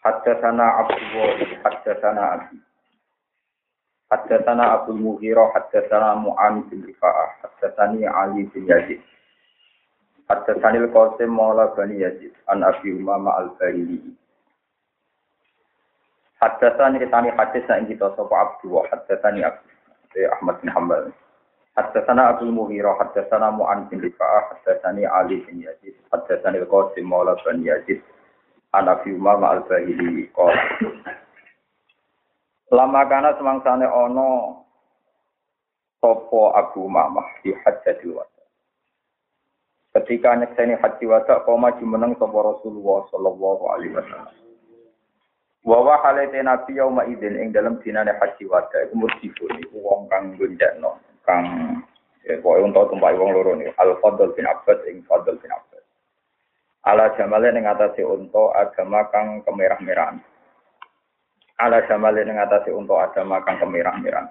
[0.00, 2.56] Haddatsana Abdullah haddatsana Abi
[4.08, 9.04] Haddatsana Abdul Mughirah haddatsana Mu'an bin Rifa'ah haddatsani Ali bin Yazid
[10.24, 14.00] Haddatsani Al-Qasim Maula Bani Yazid an Abi Umama Al-Bahili
[16.40, 19.60] Haddatsani kitani hadis yang kita sapa Abdullah haddatsani Abu
[20.40, 21.12] Ahmad bin Hanbal
[21.76, 27.68] Haddatsana Abdul Mughirah haddatsana Mu'an bin Rifa'ah haddatsani Ali bin Yazid haddatsani Al-Qasim Maula Bani
[27.68, 28.00] Yazid
[28.74, 30.54] anak Umama al-Bahili kol.
[32.70, 34.62] Lama kana semangsane ono
[35.98, 38.42] sopo Abu Mamah di Hajjatul Wada.
[39.90, 44.38] Ketika nyekseni haji wada, koma jumeneng sopo Rasulullah Sallallahu Alaihi Wasallam.
[45.66, 50.32] Wawa halete Nabi yauma idin ing dalam dinane haji wada iku murjifun iku wong kang
[50.40, 50.96] gonjakno
[51.28, 51.44] kang
[52.24, 55.69] ya pokoke untuk tumpai wong loro niku Al Fadl bin Abbas ing Fadl bin Abbas.
[56.84, 60.20] Ala jamale ning atase unta agama kang kemerah-merahan.
[61.60, 64.28] Ala jamale ning atase unta agama kang kemerah-merahan.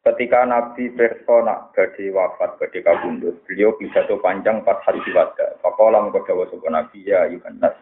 [0.00, 5.60] Ketika Nabi persona badhe wafat badhe kabundut, beliau pidato panjang pas hari wada.
[5.60, 7.76] Faqala mengko dawuh sapa Nabi ya Yohanes.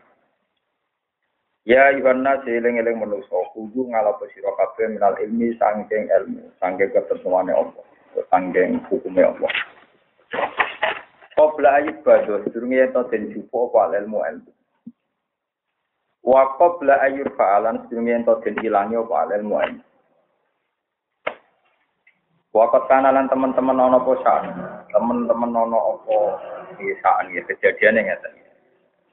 [1.63, 7.87] Ya Yohanes eling-eling manusa kudu ngalapo sira kabeh minal ilmi sangking ilmu, sangking ketentuane Allah,
[8.33, 9.53] sangking hukume Allah.
[11.39, 14.51] Qabla ayat bado, sedurunge ento den jupo apa ilmu ilmu.
[16.27, 19.85] Wa qabla ayur fa'alan sedurunge ento den ilangi apa ilmu ilmu.
[22.51, 24.47] Wakat kanalan teman-teman ono apa sa'an,
[24.91, 26.19] teman-teman ono apa
[26.75, 28.35] di sa'an ya kejadian yang ngeten.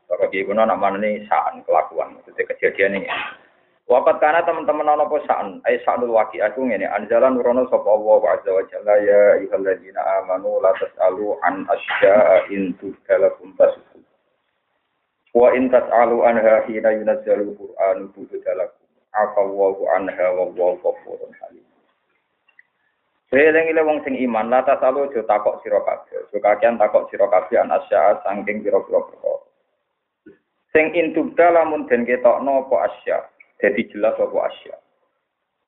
[0.09, 3.09] Kalau di kuno nak mana nih sa'an kelakuan, itu kejadian ini.
[3.85, 8.17] Wakat kana teman-teman ana apa sa'an, ai sa'nul waqi aku ngene, anjalan nurono sapa Allah
[8.17, 14.01] wa azza wa jalla ya ayyuhalladzina amanu la tas'alu an asya'a in tudalakum tasukum.
[15.37, 18.89] Wa in tas'alu anha hina yunazzalu Qur'an tudalakum.
[19.13, 21.65] Afallahu anha wa wallahu ghafurun halim.
[23.29, 26.25] Seling ile wong sing iman, la tasalu aja takok sira kabeh.
[26.33, 29.45] So kakean takok sira kabeh an asya'a saking pira-pira perkara.
[30.73, 34.75] Sing intubda lamun den ketokno apa asya' Jadi jelas apa asya.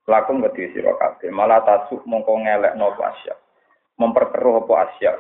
[0.08, 3.36] Lakum ke sira kabeh, malah tasuk mongko ngelekno apa asya.
[4.00, 5.14] Memperkeruh apa asya.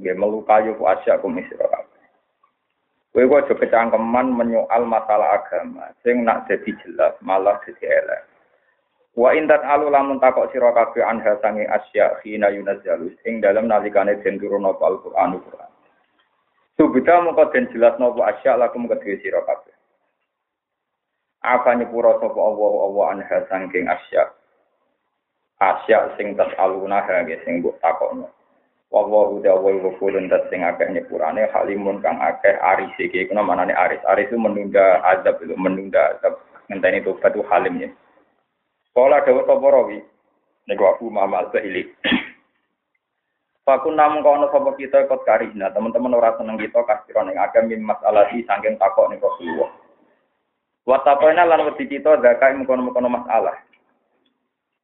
[0.00, 2.04] Nggih melukai apa asya kum sira kabeh.
[3.08, 3.88] Kowe kok aja
[4.28, 8.22] menyoal masalah agama, sing nak jadi jelas malah jadi elek.
[9.16, 14.20] Wa intat alu lamun takok sira kabeh anha sange asya khina yunazzalu ing dalem nalikane
[14.22, 15.72] den turun apa Al-Qur'an Qur'an.
[16.78, 19.77] Subita mongko den jelas napa asya lakum kedue sira kabeh.
[21.48, 22.70] Apa nyepura sapa Allah?
[22.84, 24.28] Allah anha sangking asya.
[25.58, 28.28] Asya sing tas aluna ha sing mbok takokno.
[28.88, 33.28] Wallahu ta'ala wa kulun dat sing akeh nyepurane halimun kang akeh aris iki.
[33.28, 34.00] Kuna manane aris.
[34.04, 36.40] Aris itu menunda azab itu menunda azab.
[36.68, 37.88] Ngenteni tobat itu halim ya.
[38.92, 39.98] Kala dawuh sapa rawi
[40.68, 41.88] niku aku Muhammad Al-Bahili.
[43.68, 48.40] Namun kono sapa kita ikut karina teman-teman ora seneng kita kasih ning agam masalah di
[48.48, 49.87] saking takok ning Rasulullah
[50.88, 53.60] Watapena lan wedi kita zakai mengkono-mengkono masalah.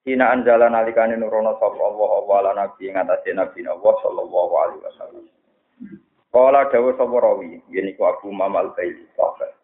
[0.05, 4.85] Hina anjala nalikane nurono sapa Allah Allah lan nabi ing atase nabi Allah sallallahu alaihi
[4.85, 5.25] wasallam.
[6.29, 9.57] Kala dawuh sapa rawi, yen iku Abu Mamal Baili sahabat.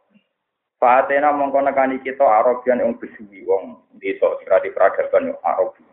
[0.80, 5.84] Fatena mongko nekani kita Arabian ing besuwi wong desa sira di peradaban yo Arabi.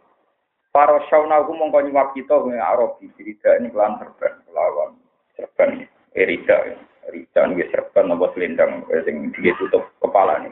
[0.71, 4.95] Para syauna ku mongko nyuwap kita ing Arabi, tidak ini kelan serban lawan
[5.35, 5.83] serban
[6.15, 6.55] erida.
[6.71, 6.79] Ya.
[7.11, 10.51] Rican wis serban apa selendang sing ditutup kepala nih.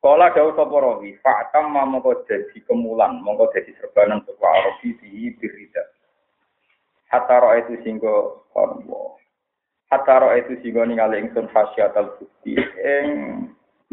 [0.00, 5.82] Kala dawuh sapa rawi, fa'tam mongko dadi kemulan, mongko dadi serbanan sapa arabi di birida.
[7.10, 9.18] Hatta itu singgo Allah.
[9.90, 13.06] Hatta itu singgo ningali ingsun fasyatal bukti ing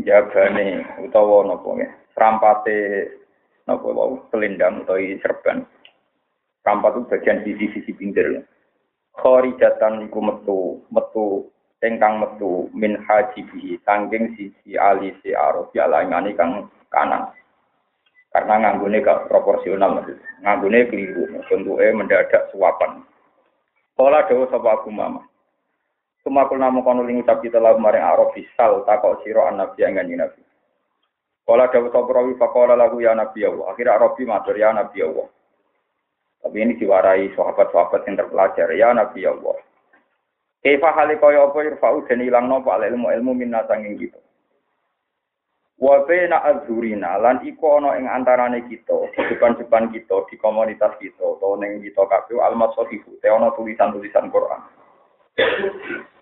[0.05, 2.79] jagane utawa napa nggih, rampate
[3.65, 5.65] napa wau selendang utawa serban.
[6.63, 8.47] Rampat itu bagian sisi-sisi pinggir.
[9.17, 10.59] Kharijatan iku metu
[10.89, 11.53] metu
[11.83, 17.29] ingkang metu min hajibi sangking sisi ali si arabi alangani kang kanan.
[18.33, 20.01] Karena nganggune gak proporsional
[20.41, 23.05] nganggune keliru bentuknya mendadak suapan.
[23.93, 25.21] Kala dawa sapa aku mama.
[26.25, 30.01] Sumakul namu kono ling ucap kita lagu maring arabi sal takok sira an nabi yang
[30.01, 30.41] nabi.
[31.45, 33.69] Kala dawa sapa rawi faqala lagu ya nabi Allah.
[33.69, 35.29] Akhirnya arabi matur ya nabi Allah
[36.43, 38.67] tapi ini diwarai sahabat-sahabat yang terpelajar.
[38.75, 39.55] Ya Nabi Allah.
[40.59, 44.19] Kaifa hali kaya apa irfa'u dan ilang nopo al ilmu ilmu minna sanging kita.
[45.79, 51.59] Wa baina azhurina lan iku ana ing antarane kita, depan-depan kita, di komunitas kita, utawa
[51.59, 54.61] ning kita kabeh al-masahifu, te ana tulisan-tulisan Quran.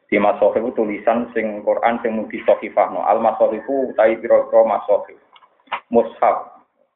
[0.09, 3.05] Di masohif tulisan sing Quran sing mugi sohifahno.
[3.05, 5.17] Al masohifu utai piro-piro masohif.
[5.93, 6.50] Mushaf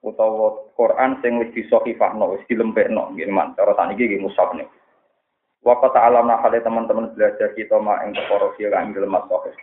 [0.06, 3.10] utawa Quran sing wis disohifahno, wis dilempekno.
[3.18, 4.70] Gini man, cara tani iki mushaf nih.
[5.66, 9.58] Waktu alam hale teman-teman belajar kita ma ing perkara sing ing dalem masohif.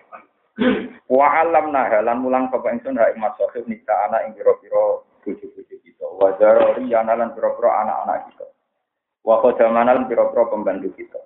[1.06, 6.06] Wa alam halan mulang bapak ingsun ha ing masohif nisa ana ing piro-piro bojo-bojo kita.
[6.18, 8.46] Wa zarori lan piro-piro anak-anak kita.
[9.22, 11.22] Wa qadamanan piro-piro pembantu kita.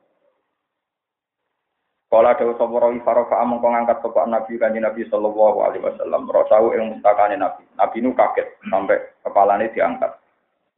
[2.06, 6.30] Kala dewa sapa rawi farofa among kong angkat sapa Nabi kanjeng Nabi sallallahu alaihi wasallam.
[6.30, 7.66] Rasau ing mustakane Nabi.
[7.74, 10.14] Nabi nu kaget sampai kepalanya diangkat.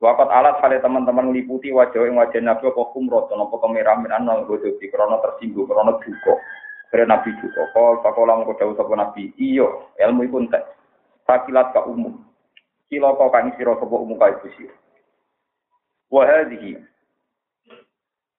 [0.01, 4.79] Wakat alat kali teman-teman meliputi wajah yang wajah Nabi apa kumrot, apa kemerahan anal bodoh
[4.79, 6.39] di krono tersinggung, krono duko.
[6.89, 7.61] Karena Nabi duko.
[7.77, 9.29] Kal pakola mau jauh sapa Nabi.
[9.37, 10.65] Iyo, ilmu itu entek.
[11.29, 12.25] Fakilat ka umum.
[12.89, 14.73] Kau kani siro sapa umum ka ibu siro.
[16.09, 16.81] Wahadihi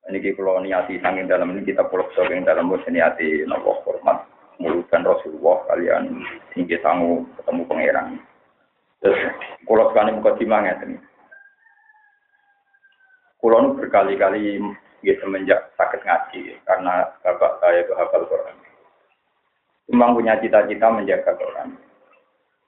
[0.09, 4.25] ini kalau niati sangin dalam ini kita pulau yang dalam bos niati nopo hormat
[4.59, 8.07] mulutan Rasulullah kalian tinggi sangu ketemu pangeran.
[8.99, 9.19] Terus
[9.63, 10.97] kalau sekarang muka timangnya ini.
[13.39, 14.59] Kulo berkali-kali
[14.99, 18.57] ya semenjak sakit ngaji karena bapak saya itu hafal Quran.
[19.89, 21.79] Memang punya cita-cita menjaga Quran.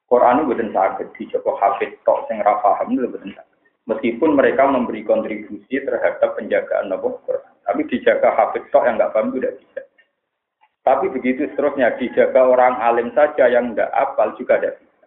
[0.07, 3.50] Quran itu bukan sakit, dicoba hafid tok sing rafaham itu bukan sakit.
[3.89, 7.53] Meskipun mereka memberi kontribusi terhadap penjagaan Nabi Quran.
[7.65, 9.81] Tapi dijaga hafid tok yang nggak paham itu tidak bisa.
[10.81, 15.05] Tapi begitu seterusnya dijaga orang alim saja yang nggak apal juga tidak bisa.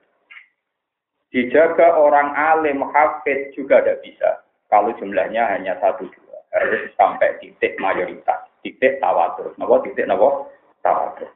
[1.31, 4.31] Dijaga orang alim hafid juga tidak bisa.
[4.67, 6.39] Kalau jumlahnya hanya satu dua.
[6.55, 8.43] Harus sampai titik mayoritas.
[8.63, 9.55] Titik tawatur.
[9.55, 10.51] Napa titik napa?
[10.83, 11.31] Tawatur.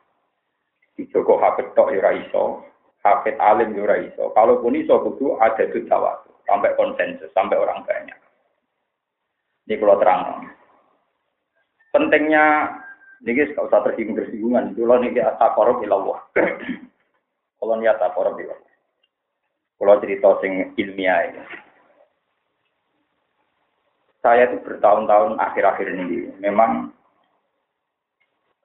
[0.98, 2.66] Dijaga hafid tok ya iso.
[3.06, 4.34] Hafid alim ya iso.
[4.34, 8.16] Kalaupun iso kudu ada itu tawatur sampai konsensus, sampai orang banyak.
[9.68, 10.48] Ini kalau terang.
[11.92, 12.72] Pentingnya,
[13.20, 14.72] ini gak usah tersinggung-tersinggungan.
[14.72, 16.18] Kalau ini ataqarab ilallah.
[17.60, 18.72] Kalau ini ataqarab ilallah.
[19.78, 21.42] Kalau cerita sing ilmiah ini.
[24.18, 26.90] Saya itu bertahun-tahun akhir-akhir ini memang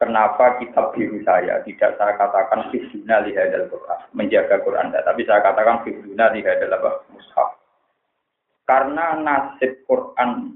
[0.01, 5.85] kenapa kitab biru saya tidak saya katakan fitna lihadal Quran, menjaga Quran, tapi saya katakan
[5.85, 6.91] fitna lihadal apa?
[7.13, 7.62] Mushaf.
[8.63, 10.55] Karena nasib Quran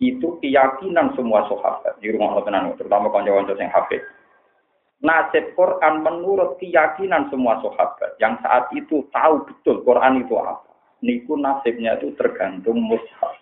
[0.00, 4.00] itu keyakinan semua sahabat di rumah Allah terutama kanca-kanca yang hafid.
[5.00, 10.68] Nasib Quran menurut keyakinan semua sahabat yang saat itu tahu betul Quran itu apa.
[11.00, 13.32] Niku nasibnya itu tergantung mushaf.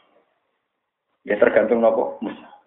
[1.27, 2.15] Ya tergantung apa?
[2.23, 2.59] Mushaf.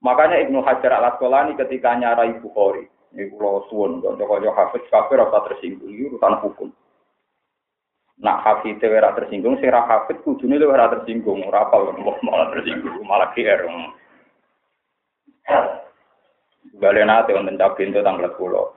[0.00, 5.48] Makanya Ibnu Hajar al Asqalani ketika nyarai Bukhari, ini pulau suwun, kanca-kanca hafid kafir rasa
[5.48, 6.68] tersinggung, urusan hukum.
[8.22, 13.02] Nak hafid ora tersinggung, sing ra hafid kudune lu ora tersinggung, ora apa malah tersinggung,
[13.02, 13.66] malah GR.
[16.78, 18.74] Galena te wonten tak pintu tanggal pulau.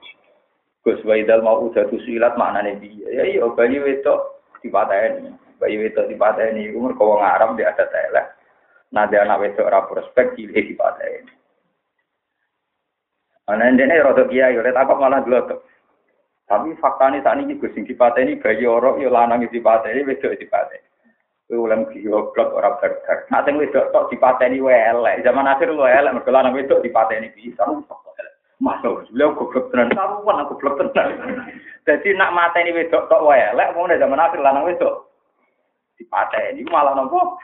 [0.82, 3.06] Gus Waidal mau udah tuh silat maknane piye?
[3.10, 5.34] Ya iya bayi wedok dipateni.
[5.58, 8.26] Bayi wedok dipateni iku mergo wong Arab dia ada telek.
[8.94, 11.32] Dia anak wedok ora prospek cilik dipateni.
[13.50, 15.58] Ana ndene rada kiai, ora tak malah dulu
[16.48, 20.80] tapi faktanya saat ini gue sing ini bayi orang ya lanang ini wedok dipateni.
[21.44, 23.28] Kowe ulang goblok ora berkar.
[23.28, 25.28] Nah sing wedok tok dipateni wae elek.
[25.28, 27.68] Zaman akhir lu elek mergo lanang wedok dipateni bisa.
[28.64, 29.92] Masuk, beliau goblok tenan.
[29.92, 31.08] Saruan aku goblok tenan.
[31.88, 35.12] Jadi nak mateni wedok tok wae elek wong zaman akhir lanang wedok
[36.00, 37.36] dipateni malah nopo.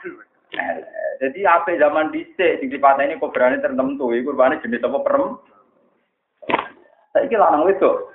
[1.21, 5.37] Jadi apa zaman dhisik sing dipateni kok berani tertentu iku rupane jenis apa perem.
[7.13, 8.14] Saiki lanang wedok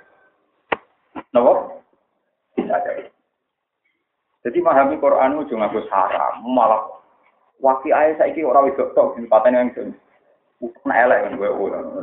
[1.31, 1.83] Nopo?
[2.55, 3.07] Bisa jadi.
[4.41, 6.81] Jadi memahami Quran itu cuma haram, malah
[7.61, 9.93] wakil ayah saya ini orang itu tok di paten yang itu.
[10.61, 11.49] Bukan elek kan gue,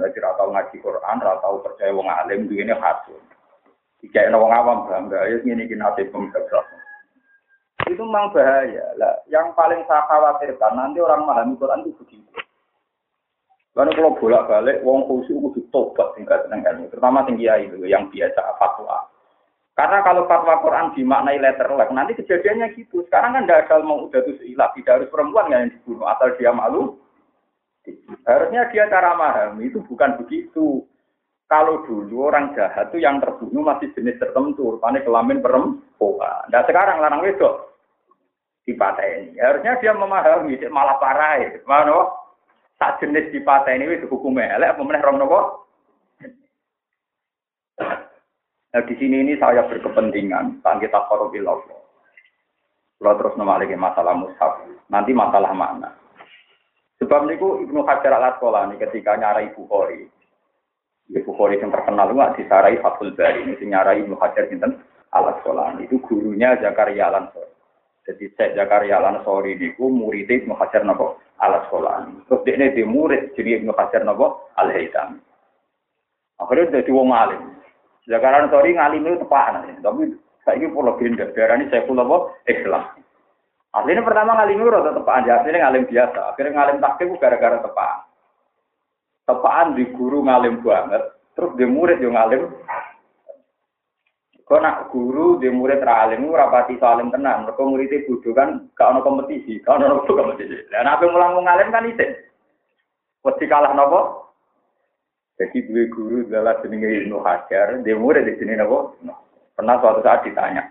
[0.02, 3.14] jadi ratau ngaji Quran, ratau percaya wong alim, ini hasil.
[4.02, 6.11] Jika wong awam bangga, ya ini kena nasib
[7.87, 8.87] Itu memang bahaya.
[8.99, 12.30] Lah, yang paling saya khawatirkan nanti orang memahami Quran itu begitu.
[13.78, 19.06] Karena kalau bolak-balik, wong khusyuk kudu tobat tingkat ilmu, terutama tinggi itu yang biasa fatwa.
[19.78, 23.06] Karena kalau fatwa Quran dimaknai letter luck, nanti kejadiannya gitu.
[23.06, 26.50] Sekarang kan tidak asal mau udah tuh ilah, tidak harus perempuan yang dibunuh, asal dia
[26.50, 26.99] malu.
[28.26, 30.82] Harusnya dia cara memahami itu bukan begitu.
[31.47, 36.44] Kalau dulu orang jahat itu yang terbunuh masih jenis tertentu, rupanya kelamin perempuan.
[36.50, 37.68] Nah sekarang larang wedok
[38.68, 39.40] ini.
[39.40, 41.40] Harusnya dia memahami, malah parah.
[41.64, 42.18] Mana?
[42.78, 45.66] tak jenis dipateni wis hukum elek apa meneh rom napa?
[48.68, 51.80] Nah, di sini ini saya berkepentingan, kan kita korobil Allah.
[52.98, 54.60] Kalau terus nama lagi masalah mushaf,
[54.92, 55.94] nanti masalah makna.
[56.98, 60.10] Sebab niku Ibnu Hajar al Asqalani ketika nyarai Bukhari.
[61.08, 64.82] Ya Bukhari yang terkenal nggak disarai Fathul Bari ini nyarai Ibnu Hajar sinten
[65.14, 67.54] al Asqalani itu gurunya Zakaria al Ansori.
[68.02, 72.26] Jadi saya Zakaria al Ansori niku murid Ibnu Hajar napa al Asqalani.
[72.26, 75.22] Terus dia ini murid jadi Ibnu Hajar napa al Haythami.
[76.42, 77.57] Akhirnya jadi wong alim.
[78.08, 80.16] Zakaria al Ansori ngalim itu tepat tapi
[80.48, 81.28] saya ini pulau legenda.
[81.36, 82.16] Daerah ini saya pulau apa?
[82.48, 82.84] Islam.
[83.76, 86.20] Akhirnya pertama ngalim itu rada tepaan, ya akhirnya ngalim biasa.
[86.32, 87.98] Akhirnya ngalim takdir gara-gara tepaan.
[89.28, 91.04] Tepaan di guru ngalim banget,
[91.36, 92.48] terus di murid yang ngalim.
[94.48, 97.44] Kau nak guru di murid ralim itu rapati salim tenang.
[97.44, 100.64] Mereka muridnya bodoh kan, gak ada kompetisi, gak ada kompetisi.
[100.72, 102.08] Dan apa yang ngalim kan itu.
[103.20, 104.27] Pasti kalah nopo.
[105.38, 108.99] Jadi dua guru adalah jenenge Ibnu Hajar, di murid di sini nopo.
[109.54, 110.66] Pernah suatu saat ditanya,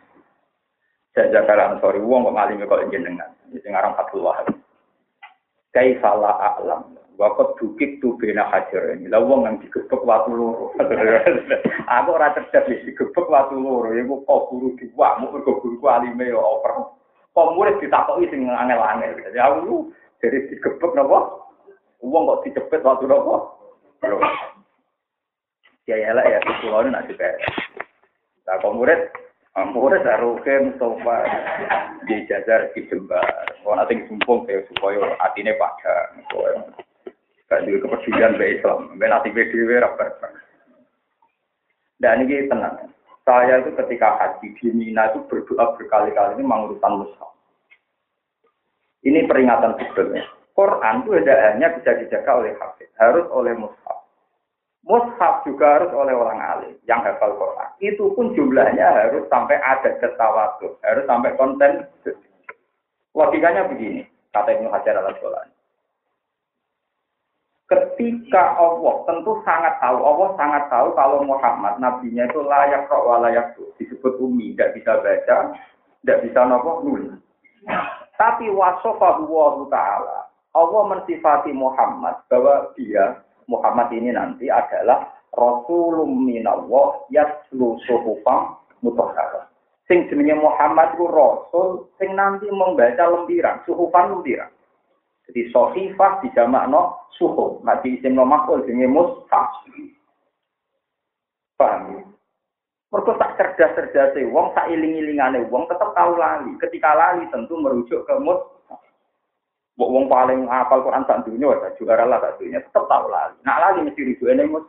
[1.18, 3.32] saya jaga sorry, uang kok ngalimi kok jenengan.
[3.50, 4.48] Ini ngarang Fatul Wahab.
[5.74, 6.94] Salah alam.
[7.18, 9.10] Waktu dukik tuh bena hajar ini.
[9.10, 10.70] Lah uang yang digebek waktu loro.
[11.98, 13.90] Aku ora cerdas digebek waktu loro.
[13.90, 16.94] Ya kok guru diwamu kok guru alime ya over.
[17.34, 19.18] Kok murid ditakoki sing angel-angel.
[19.18, 19.90] Jadi aku
[20.22, 21.50] jadi digebek napa?
[22.06, 23.10] Uang kok dicepet waktu?
[23.10, 23.58] Loro.
[25.88, 27.40] Ya lah ya, kulo nak dipere.
[28.44, 29.08] Nah, kok murid
[29.58, 31.26] Murid Aruke Mustafa
[32.06, 33.26] di jajar di jembar.
[33.66, 36.14] Mau nanti sumpung ya supaya hatinya pada.
[37.50, 38.94] Gak juga kepedulian be Islam.
[39.02, 40.14] Ben be dewe rapat.
[41.98, 42.94] Dan ini tenang.
[43.26, 47.34] Saya itu ketika haji di Mina itu berdoa berkali-kali ini mengurusan mushaf.
[49.02, 50.24] Ini peringatan sebetulnya.
[50.54, 53.97] Quran itu tidak hanya bisa dijaga oleh hafiz, harus oleh mushaf.
[54.88, 57.70] Mushaf juga harus oleh orang alim yang hafal Quran.
[57.84, 61.84] Itu pun jumlahnya harus sampai ada ketawatu, harus sampai konten.
[63.12, 65.52] Logikanya begini, kata Ibnu Hajar al Asqalani.
[67.68, 73.60] Ketika Allah tentu sangat tahu, Allah sangat tahu kalau Muhammad nabinya itu layak kok layak
[73.60, 75.52] tuh disebut umi, tidak bisa baca,
[76.00, 77.12] tidak bisa nopo nulis.
[78.16, 87.80] Tapi wasofahu ta'ala, Allah mensifati Muhammad bahwa dia Muhammad ini nanti adalah Rasulum minallah yaslu
[87.88, 89.48] suhufam mutahharah.
[89.88, 94.52] Sing jenenge Muhammad itu Rasul sing nanti membaca lempiran, suhufan lempiran.
[95.28, 99.64] Jadi sohifah dijamakno suhuf, nanti isim no makul jenenge mushaf.
[101.58, 102.04] Paham ya?
[102.88, 106.56] Mereka tak cerdas-cerdas wong, tak iling-ilingane wong tetap tahu lali.
[106.60, 108.57] Ketika lali tentu merujuk ke mushaf.
[109.78, 113.38] Wong paling hafal Quran sak dunia, juara lah sak dunia, tetap tahu lagi.
[113.46, 114.66] Nak lagi mesti rujuk ini mus.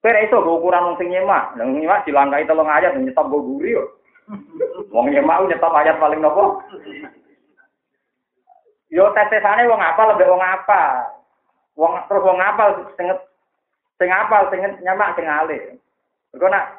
[0.00, 3.74] Kira itu gue ukuran wong sing nyemak, nang nyemak dilangkai telung ayat nyetop gue guri
[3.74, 3.84] yo.
[4.94, 6.62] Wong nyemak nyetop ayat paling nopo.
[8.86, 11.10] Yo tesesane wong apa lebih wong apa.
[11.74, 13.10] Wong terus wong apa sing
[13.98, 15.74] sing apa sing nyemak sing alih.
[16.30, 16.70] Mergo nak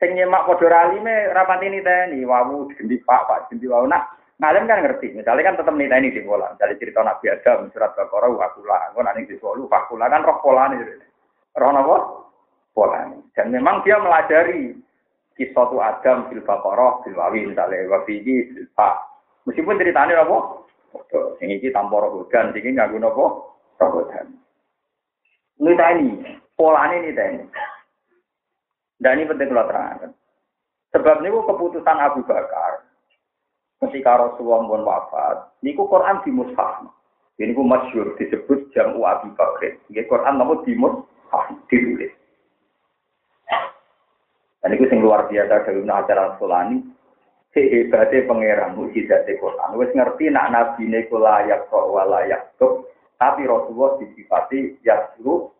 [0.00, 4.08] sing nyemak padha ralime rapati niteni wawu gendi Pak Pak gendi wawu nak
[4.44, 6.52] Ngalim kan ngerti, misalnya kan tetap nilai ini di pola.
[6.52, 8.92] Misalnya cerita Nabi Adam, surat Baqarah, wakula.
[8.92, 10.84] Gue nanti di solu, wakula kan roh pola ini.
[11.56, 11.96] Roh apa?
[12.76, 13.08] Pola.
[13.32, 14.76] Dan memang dia melajari
[15.40, 18.68] kisah tu Adam, fil Baqarah, fil Wawi, misalnya wafiji, fil.
[19.48, 20.36] Meskipun ceritanya apa?
[21.40, 23.26] Yang ini tanpa roh hudan, ini nggak guna apa?
[23.80, 24.26] Roh hudan.
[25.56, 27.48] Ini, pola nilai ini.
[29.00, 30.12] Dan ini penting kalau terangkan.
[30.92, 32.84] Sebab ini keputusan Abu Bakar,
[33.88, 36.86] ketika Rasulullah pun wafat, niku Quran di mushaf.
[37.34, 39.74] Ini ku masyur disebut jamu Abi Bakr.
[39.90, 42.14] Ini Quran namun di mushaf ditulis.
[44.64, 46.80] Dan itu yang luar biasa dari acara Sulani.
[47.54, 49.78] Hebatnya pangeran mujizat Quran.
[49.78, 52.82] Wes ngerti nak nabi ini layak kok walayak tuh.
[53.20, 55.54] Tapi Rasulullah disifati yasru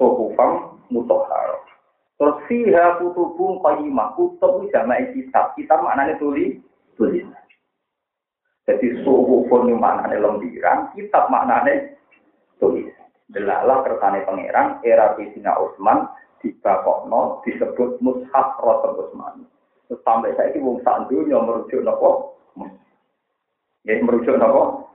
[0.00, 1.62] sohufam mutohar.
[2.18, 4.18] Terus fiha kutubung qayyimah.
[4.18, 5.54] Kutub jama'i kitab.
[5.54, 6.58] Kitab maknanya tulis.
[6.98, 7.22] Tulis.
[8.68, 11.96] Jadi suhu pun maknanya lembiran, kitab maknanya
[12.60, 12.92] tulis.
[13.32, 16.04] Delalah kersane pangeran era Sayyidina Utsman
[16.44, 19.48] dibakokno disebut mushaf Rasul Utsman.
[20.04, 22.36] Sampai saya ini wong sak dunya merujuk nopo?
[23.88, 24.92] Ya merujuk nopo?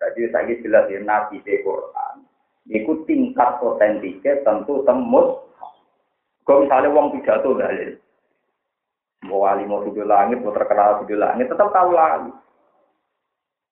[0.00, 2.24] Jadi saya jelas ya nabi di Quran.
[2.72, 5.36] Iku tingkat otentiknya tentu tembus.
[6.48, 7.92] Kalau misalnya wong pidato dalil,
[9.28, 12.32] mau wali mau video langit, mau terkenal video langit, tetap tahu lagi.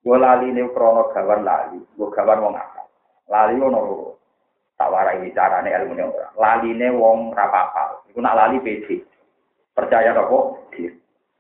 [0.01, 2.83] Gue lali ini krono gawan lali, gue gawan wong apa?
[3.29, 4.09] Lali ono loro.
[4.81, 6.09] Tak warai carane ilmu.
[6.41, 8.01] Lali ini wong rapapal.
[8.09, 8.97] Iku nak lali PC.
[9.77, 10.39] Percaya apa?
[10.73, 10.89] Dia.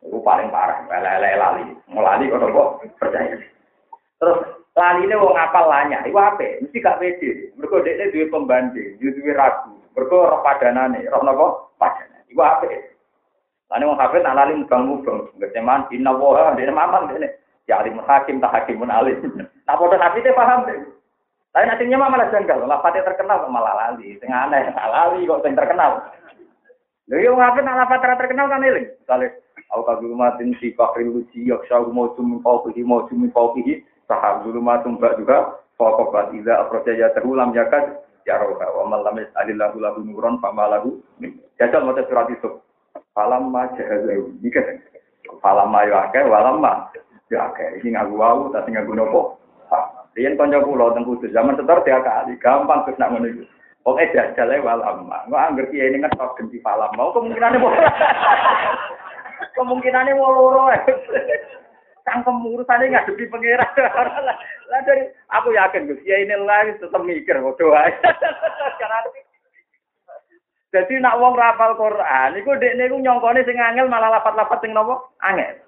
[0.04, 0.84] Iku paling parah.
[0.92, 1.64] Lele lali.
[1.88, 2.68] Mau lali kok kok
[3.00, 3.40] percaya.
[4.20, 4.38] Terus
[4.76, 6.60] laline wong apal lanya, iku ape?
[6.60, 7.56] Mesti gak pede.
[7.56, 9.72] Mergo dekne duwe pembanding, duwe ragu.
[9.96, 11.46] Mergo roh padanane, roh napa?
[11.80, 12.28] Padanane.
[12.28, 12.68] Iku ape?
[13.72, 17.40] Lane wong hafid nak lali mubang-mubang, ngeceman inna wa dene mamang dene.
[17.68, 19.18] Ya alim hakim tak hakimun alim.
[19.66, 20.80] Nah padha hafidhe paham deh.
[21.50, 24.14] Tapi nantinya malah janggal, lafate terkenal malah lali.
[24.22, 25.98] Sing aneh, lali kok sing terkenal.
[27.10, 28.86] Lha yo ngapa nak lafat terkenal kan eling.
[29.02, 29.34] Misale
[29.74, 35.14] au kagumatin si fakril uji yaksha mau cumi fauqihi mau cumi fauqihi sahab zulumatun ba
[35.14, 37.66] juga faqat idza akhraja ya terulam ya
[38.36, 40.98] roha wa man lam yasalillahu lahu nuron fama lahu
[41.56, 42.58] jajal mote surat itu
[43.14, 44.82] falam ma jahazu dikah
[45.38, 46.62] falam ma yo akeh walam
[47.30, 49.38] yo akeh iki ngaku wau tapi ngaku nopo
[50.18, 53.46] Riyen kanca kula teng kudus zaman setor dia kali gampang terus nak ngono iku.
[53.86, 55.22] Pokoke jajale walam ma.
[55.22, 57.56] Engko angger kiye ini ngetok genti falam mau kemungkinane
[59.56, 60.74] kemungkinane mau loro
[62.02, 64.26] cangkem urusane ngadepi pangeran.
[64.70, 67.90] Lah dari aku yakin Gus, ya ini lagi tetap mikir doa.
[70.70, 75.02] Jadi nak wong rapal Quran, iku dekne iku nyongkone sing angel malah lapat-lapat sing napa?
[75.18, 75.58] Angel.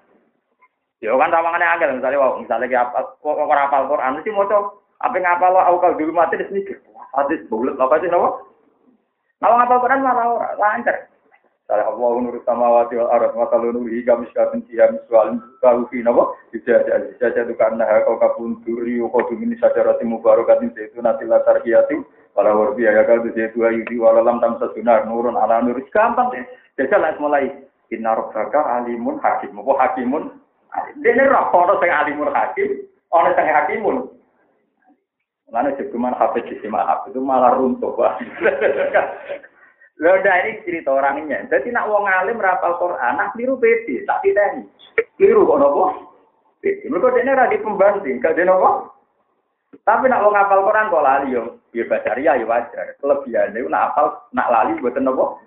[1.03, 4.71] Ya kan rawangane angel misalnya wong misalnya ki apa kok rapal Quran mesti maca
[5.03, 6.79] apa ngapal au kal dulu mati wis mikir.
[7.11, 8.39] Hadis bulet apa sih napa?
[9.43, 11.11] Kalau ngapal Quran malah lancar.
[11.67, 15.99] Salah Allah nur samawati wal ardh wa kalau nuri kami sekalian siam soal kalau fi
[16.55, 20.99] tidak ada saja itu karena kau kapun turi kau tuh ini saja roti mubarakatin itu
[20.99, 22.03] nanti latar kiatim
[22.35, 26.43] kalau warbi ya kalau itu ayu di walalam tam sasunar nurun ala nur gampang deh
[26.75, 27.63] jadi mulai
[27.95, 30.43] inna rabbaka alimun hakim hakimun
[30.97, 32.69] ini roh ono sing alimun hakim
[33.13, 33.97] ono sing hakimun
[35.53, 37.93] Lalu cuman hafid di itu malah runtuh.
[40.01, 41.45] Lho ini cerita orangnya.
[41.45, 44.65] Jadi nak wong alim rapal Quran, nak keliru beda, tak diteni.
[45.13, 45.83] Keliru kok nopo?
[46.65, 48.97] Mereka dene ra pembanding, gak dene nopo?
[49.85, 52.97] Tapi nak wong apal Quran kok lali yo, ya basaria ya wajar.
[52.97, 55.37] Kelebihan itu nak apal, nak lali buat nopo?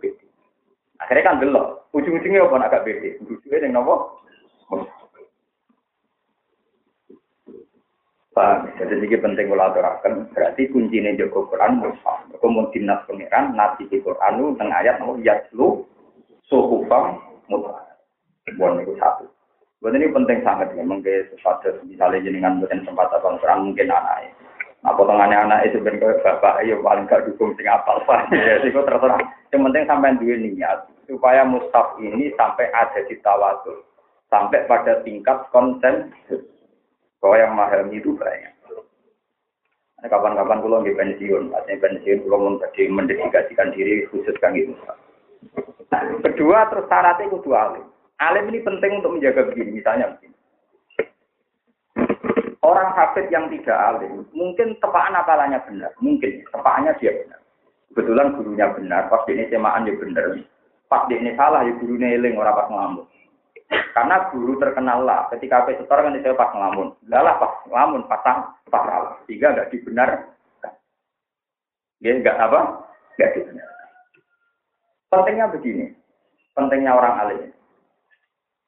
[1.02, 1.90] Akhirnya kan delok.
[1.90, 3.11] Ujung-ujungnya apa nak gak beda?
[3.26, 4.23] Ujung-ujungnya yang nopo?
[8.37, 8.69] Paham?
[8.77, 10.29] Jadi ini penting kalau aturakan.
[10.37, 12.29] Berarti kuncinya Joko Quran mushaf.
[12.37, 15.89] Kemudian dinas pengiran, nasi di Quran itu tengah ayat nomor yaslu
[16.45, 17.17] suhufam
[17.49, 17.97] mutlak.
[18.61, 19.25] Buat itu satu.
[19.81, 20.85] Buat ini penting sangat ya.
[20.85, 24.29] Mungkin sesuatu misalnya jenengan buatan sempat apa Quran mungkin anaknya.
[24.85, 28.29] Nah, potongannya anak itu ben bapak, ya paling gak dukung sing apal pak.
[28.37, 29.19] Ya, itu terserah.
[29.49, 33.81] Yang penting sampai dua niat supaya mushaf ini sampai ada di tawasul,
[34.29, 36.45] sampai pada tingkat konsensus
[37.21, 38.52] bahwa yang mahal itu banyak.
[40.07, 44.71] Kapan-kapan pulau nggak pensiun, artinya pensiun pulau mau tadi mendedikasikan diri khusus kan gitu.
[45.91, 47.87] Nah, kedua terus syaratnya kudu alim.
[48.23, 50.37] Alim ini penting untuk menjaga begini, misalnya begini.
[52.63, 57.41] Orang hafid yang tidak alim, mungkin tepaan apalannya benar, mungkin tepaannya dia benar.
[57.91, 60.39] Kebetulan gurunya benar, pasti ini semaan dia benar.
[60.87, 63.07] Pas ini salah, ya gurunya eling orang pas ngamuk.
[63.67, 66.95] Karena guru terkenal lah, ketika apa setor kan saya pas ngelamun.
[67.09, 68.39] Lah pas ngelamun, pasang,
[68.71, 69.15] pas salah.
[69.25, 70.11] Sehingga nggak dibenar.
[72.05, 72.61] Dia nggak apa?
[73.17, 73.69] Nggak dibenar.
[75.07, 75.87] Pentingnya begini,
[76.52, 77.43] pentingnya orang alim.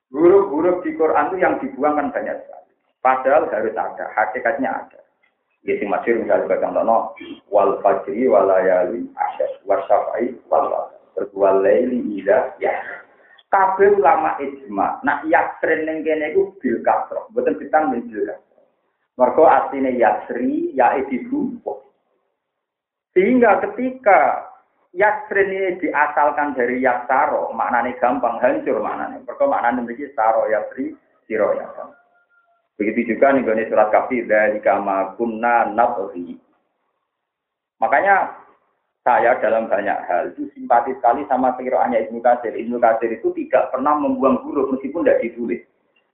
[0.09, 2.73] Guru-guru di Quran itu yang dibuang kan banyak sekali.
[3.05, 5.01] Padahal harus ada, hakikatnya ada.
[5.67, 7.13] Ya sing misalnya bagian tono
[7.51, 10.71] wal fajri wal layali asyas wasyafai wal
[11.35, 12.73] wal laili ida ya
[13.49, 15.01] kabeh ulama ijma.
[15.05, 18.63] Nak yasrin ning kene iku bil kasro mboten ditang bil kasro
[19.19, 21.59] mergo asline yasri ya ibu.
[23.17, 24.49] Sehingga ketika
[24.97, 30.97] yasrin ini diasalkan dari yaksaro maknanya gampang hancur maknanya mergo maknanya memiliki saro yasri
[31.29, 31.93] siro yasar
[32.81, 36.41] begitu juga nih surat kafir dari kama kunna nabri
[37.77, 38.33] makanya
[39.07, 42.53] saya dalam banyak hal itu simpati sekali sama pikirannya Ibnu Katsir.
[42.53, 45.63] Ibnu Katsir itu tidak pernah membuang huruf meskipun tidak ditulis.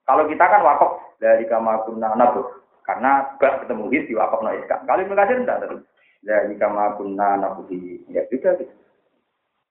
[0.04, 2.44] Kalau kita kan wakaf dari kama kunna nabuh.
[2.84, 5.82] Karena gak ketemu di wakaf no Kalau Ibnu Katsir tidak terus.
[6.22, 7.66] Dari kama kunna nabuh.
[8.12, 8.70] Ya juga gitu.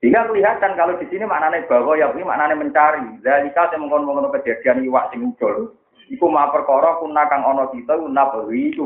[0.04, 3.24] Sehingga kelihatan kalau di sini maknanya bahwa ya ini maknanya mencari.
[3.24, 5.80] Dari saya mengkonon kejadian iwak sing muncul.
[6.12, 8.84] Iku ma perkara kuna kang ana kita nabawi itu.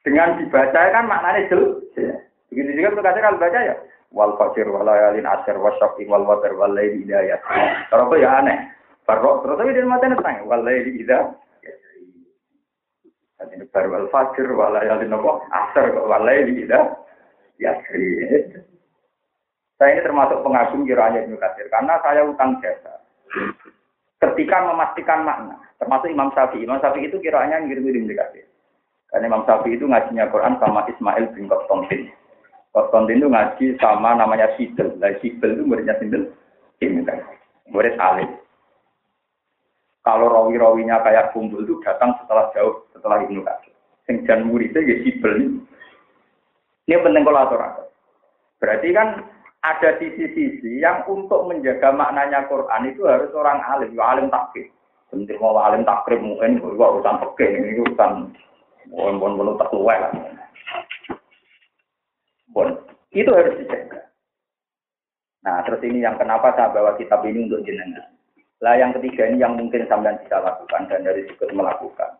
[0.00, 2.24] Dengan dibaca kan maknanya jelas.
[2.50, 3.74] Begitu juga kasih kalau baca ya.
[4.14, 7.42] Wal fajr wal layalin asr wasyafi wal watar wal laili hidayah.
[7.90, 8.70] Kalau itu ya aneh.
[9.02, 11.34] Farok terus tapi dia mati nentang wal laili hidayah.
[13.46, 15.32] Ini baru wal fajr wal layalin apa?
[15.50, 16.94] Asr wal laili hidayah.
[17.56, 17.72] Ya
[19.76, 22.96] Saya ini termasuk pengagum kiranya Ibnu Katsir karena saya utang jasa.
[24.16, 26.64] ketika memastikan makna, termasuk Imam Syafi'i.
[26.64, 28.44] Imam Syafi'i itu kiranya ngirim-ngirim dikasih.
[29.12, 32.08] Karena Imam Syafi'i itu ngajinya Quran sama Ismail bin Konstantin.
[32.76, 34.92] Konstantin itu ngaji sama namanya Sidel.
[35.00, 36.28] Nah, Sidel itu muridnya Sidel.
[36.84, 37.24] Ini kan.
[37.72, 38.36] Murid alim.
[40.04, 43.72] Kalau rawi-rawinya kayak kumpul itu datang setelah jauh setelah Ibnu Katsir.
[44.04, 45.64] Sing jan muridnya ya Sidel.
[46.84, 47.88] Ini penting aturan.
[48.60, 49.24] Berarti kan
[49.64, 54.68] ada sisi-sisi yang untuk menjaga maknanya Quran itu harus orang alim, ya alim takrib.
[55.08, 58.36] Sebenarnya mau alim takrib mungkin gua urusan peke ini urusan
[58.92, 60.12] bon tak lah.
[62.56, 62.72] Bon,
[63.12, 64.00] itu harus dijaga.
[65.44, 68.16] Nah, terus ini yang kenapa saya bawa kitab ini untuk jenengan.
[68.64, 72.16] Lah yang ketiga ini yang mungkin sampean bisa lakukan dan dari ikut melakukan.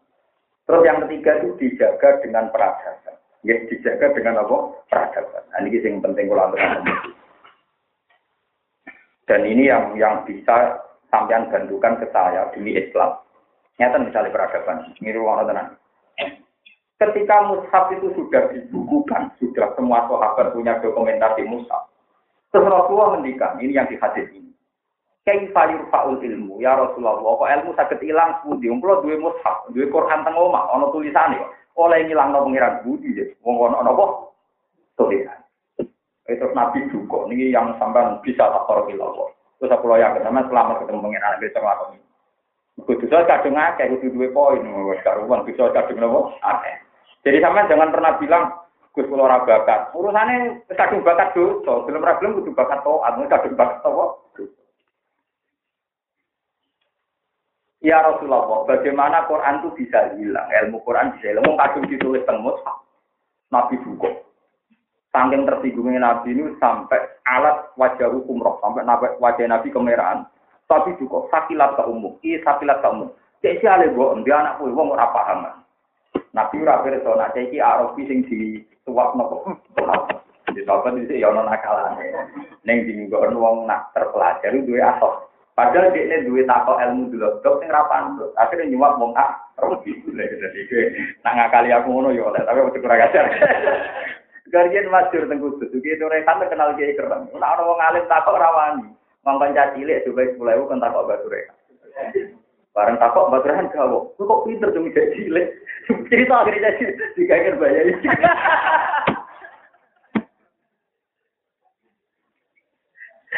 [0.69, 3.17] Terus yang ketiga itu dijaga dengan peradaban.
[3.49, 4.77] Ya, dijaga dengan apa?
[4.93, 5.45] Peradaban.
[5.49, 6.53] Nah, ini yang penting kalau
[9.27, 13.19] dan ini yang yang bisa sampean bantukan ke saya demi Islam.
[13.81, 14.93] Nyata misalnya peradaban.
[15.01, 15.75] Ini ruang tenang.
[16.97, 21.93] Ketika mushaf itu sudah dibukukan, sudah semua sahabat punya dokumentasi mushaf.
[22.49, 24.49] Terus Rasulullah mendikan, ini yang di hadis ini.
[25.29, 28.73] Kaifa yurfa'ul ilmu ya Rasulullah, kok ilmu sakit ilang pundi?
[28.73, 31.37] Wong duwe mushaf, duwe Quran teng omah, ana tulisane
[31.77, 33.25] oleh ngilangno pengiran budi ya.
[33.45, 34.33] Wong ana apa?
[34.97, 35.37] Tulisan.
[36.27, 39.13] Itu Nabi juga, ini yang sampai bisa tak korup ilah
[39.61, 41.99] Terus aku loyak sama selamat ketemu pengiran bisa ngelakoni.
[42.77, 44.61] Kudu saya kadung akeh, kudu dua poin,
[44.93, 46.86] wes karuan, bisa kadung nopo akeh.
[47.27, 48.45] Jadi sama jangan pernah bilang,
[48.95, 49.91] Gus ora bakat.
[49.99, 54.05] Urusane kadung bakat dosa, belum ora belum kudu bakat taat, kadung bakat apa?
[57.83, 60.49] Ya Rasulullah, bagaimana Quran itu bisa hilang?
[60.49, 61.59] Ilmu Quran bisa hilang.
[61.59, 62.57] Kadung ditulis tengmus,
[63.51, 64.23] Nabi juga.
[65.11, 68.87] Saking tersinggungnya Nabi ini sampai alat wajah hukum roh, sampai
[69.19, 70.25] wajah Nabi kemerahan.
[70.71, 73.11] Tapi juga sakilat ke umum, iya sakilat ke umum.
[73.43, 75.66] Cek si ale gue, dia anak ora paham.
[76.37, 79.57] Nabi ora pirsa, nak iki Arabi sing di suwap nopo.
[80.53, 82.13] Di sahabat itu ya ono nakalane.
[82.69, 85.33] Ning dinggon wong nak terpelajar duwe asos.
[85.57, 89.97] Padahal dia ini duit takok ilmu dulu, dok sing rapan Akhirnya nyuap wong ah, rugi.
[90.05, 93.25] Jadi nak ngakali aku ngono ya tapi waktu kurang ajar.
[94.53, 97.33] Garian masyur teng kudus, iki Nurekan kenal kiai keren.
[97.33, 98.87] Ana wong alim rawani,
[99.25, 100.23] mongkon cilik coba
[100.55, 101.55] 10000 kan takok batu reka.
[102.77, 104.13] Bareng takok batu reka gawo.
[104.21, 105.49] Kok pinter demi cilik.
[106.13, 107.89] Cerita akhirnya jadi dikager bayar.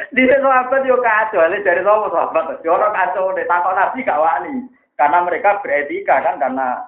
[0.09, 2.59] Di sahabat yo kacau, dari sama sahabat.
[2.67, 4.67] Orang kacau, takok nabi gak wani.
[4.99, 6.83] Karena mereka beretika kan, karena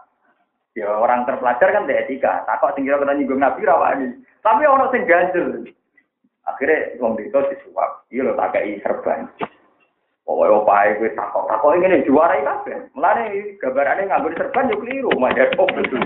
[0.79, 2.47] Ya orang terpelajar kan etika.
[2.47, 4.23] Takut tinggal kena nyinggung Nabi rawani.
[4.41, 5.67] Tapi orang sing ganjel.
[6.47, 8.07] Akhirnya wong itu disuap.
[8.15, 9.27] Iya lo tak serban.
[10.31, 11.51] Pokoknya opae gue takut.
[11.51, 12.77] Takut ini juara ini kabeh.
[12.95, 15.11] Mulane gambarannya ngambil serban yo keliru.
[15.19, 15.99] Majar betul.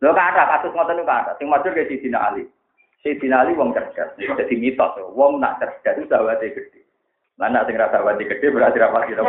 [0.00, 1.36] Lo ada kasus ngoten itu ada.
[1.36, 2.48] Sing matur ke Sidina Ali.
[3.04, 4.16] Sidina Ali wong cerdas.
[4.16, 4.96] Jadi mitos.
[5.12, 6.80] Wong nak cerdas itu sahabatnya gede.
[7.36, 9.20] Nah, nak sing rasa gede berarti rapati kita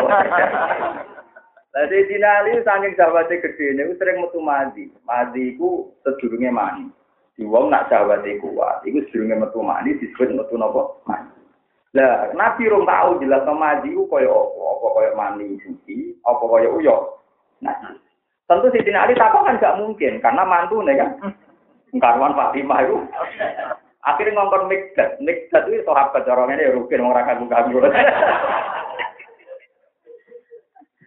[1.75, 4.87] Lah Sayyidina Ali saking sahabate gede niku sering metu mandi.
[5.03, 6.87] Mandi iku sedurunge mani.
[7.35, 10.95] Di wong nak sahabate kuat, iku sedurunge metu mandi disebut metu napa?
[11.03, 11.44] Mandi.
[11.95, 14.59] Lah Nabi rong tau jelas mandi iku kaya apa?
[14.67, 17.23] Apa kaya mani suci, apa kaya uyo.
[17.63, 17.95] Nah,
[18.51, 21.09] tentu Sayyidina Ali takut kan gak mungkin karena mantu nih kan.
[21.95, 22.99] Karwan Fatimah itu.
[24.03, 25.23] Akhirnya ngongkon mikdat.
[25.23, 27.87] Mikdat itu sahabat corongnya ya rugen orang kagum-kagum.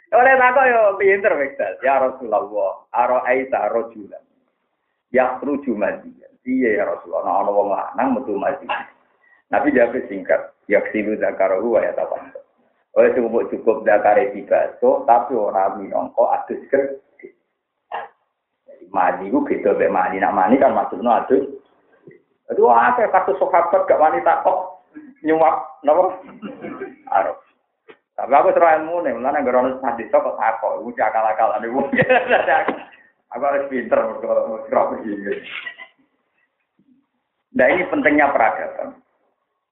[0.09, 1.77] Oleh takok yo pinter Mekdal.
[1.85, 4.25] Ya Rasulullah, aro aita rajulan.
[5.13, 6.33] Ya ruju madiyan.
[6.49, 8.65] Iya ya Rasulullah, ana wong lanang metu mati.
[9.53, 12.31] Nabi jawab singkat, ya silu zakarahu wa yatapan.
[12.95, 17.33] Oleh cukup cukup zakare dibaso, tapi ora minangka adus gede.
[18.65, 20.17] Jadi mandi ku beda mek mandi.
[20.21, 21.45] Nak mandi kan maksudnya adus.
[22.49, 24.85] Itu apa kasus sahabat gak wanita kok
[25.21, 26.17] nyuap napa?
[27.13, 27.37] Arab.
[28.19, 31.87] Tapi aku serah ilmu nih, mulanya nggak orang hadis kok takut, aku akal-akal ada gue.
[33.31, 35.39] Aku harus pinter, kalau begini.
[37.55, 38.99] Nah ini pentingnya peradaban.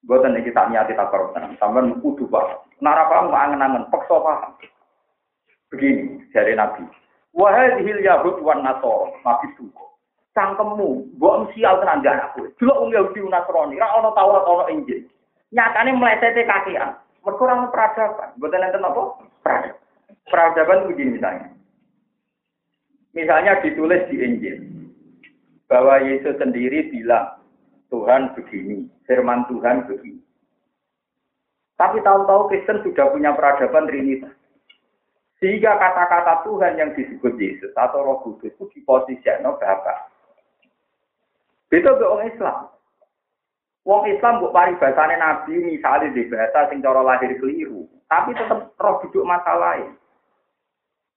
[0.07, 2.63] Gue tadi kita niati tak korban, sampai kudu pak.
[2.79, 4.55] Nara paham angen-angen, paksa paham.
[5.75, 6.87] Begini dari Nabi.
[7.35, 9.99] Wahai hil Yahud wan Nasor, Nabi Suko.
[10.31, 12.47] Cangkemmu, buat sial tenan anakku.
[12.55, 15.03] Dulu um Yahudi Nasrani, ra ono Taurat ono Injil.
[15.51, 16.91] Nyatane melesetnya kakian.
[17.27, 18.31] Mereka orang peradaban.
[18.39, 19.03] Bukan nanti apa?
[19.43, 19.83] Peradaban.
[20.31, 21.51] Peradaban begini misalnya.
[23.17, 24.57] Misalnya ditulis di Injil.
[25.67, 27.36] Bahwa Yesus sendiri bilang,
[27.91, 30.23] Tuhan begini, firman Tuhan begini.
[31.77, 34.33] Tapi tahu-tahu Kristen sudah punya peradaban Trinitas.
[35.37, 40.09] Sehingga kata-kata Tuhan yang disebut Yesus atau Roh Kudus itu di posisi no Bapak.
[41.69, 42.73] Itu orang Islam.
[43.87, 48.99] Wong Islam buat paribasane Nabi misalnya di bahasa sing cara lahir keliru, tapi tetap roh
[49.07, 49.95] duduk masalah lain.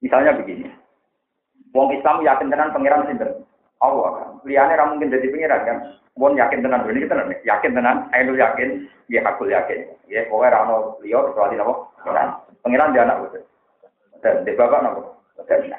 [0.06, 0.70] Misalnya begini.
[1.74, 3.42] Wong Islam yakin dengan pangeran sinten?
[3.80, 4.28] Allah kan.
[4.44, 5.78] Liane ra mungkin jadi pangeran kan.
[6.20, 9.88] Wong yakin tenan ini kita nih, yakin tenan, ayo yakin, ya aku yakin.
[10.12, 11.74] Ya pokoknya ra ono liya kecuali napa?
[12.04, 12.30] Pangeran.
[12.60, 13.44] Pangeran dia anak betul.
[14.20, 15.02] Dan di bapak napa?
[15.48, 15.72] Dan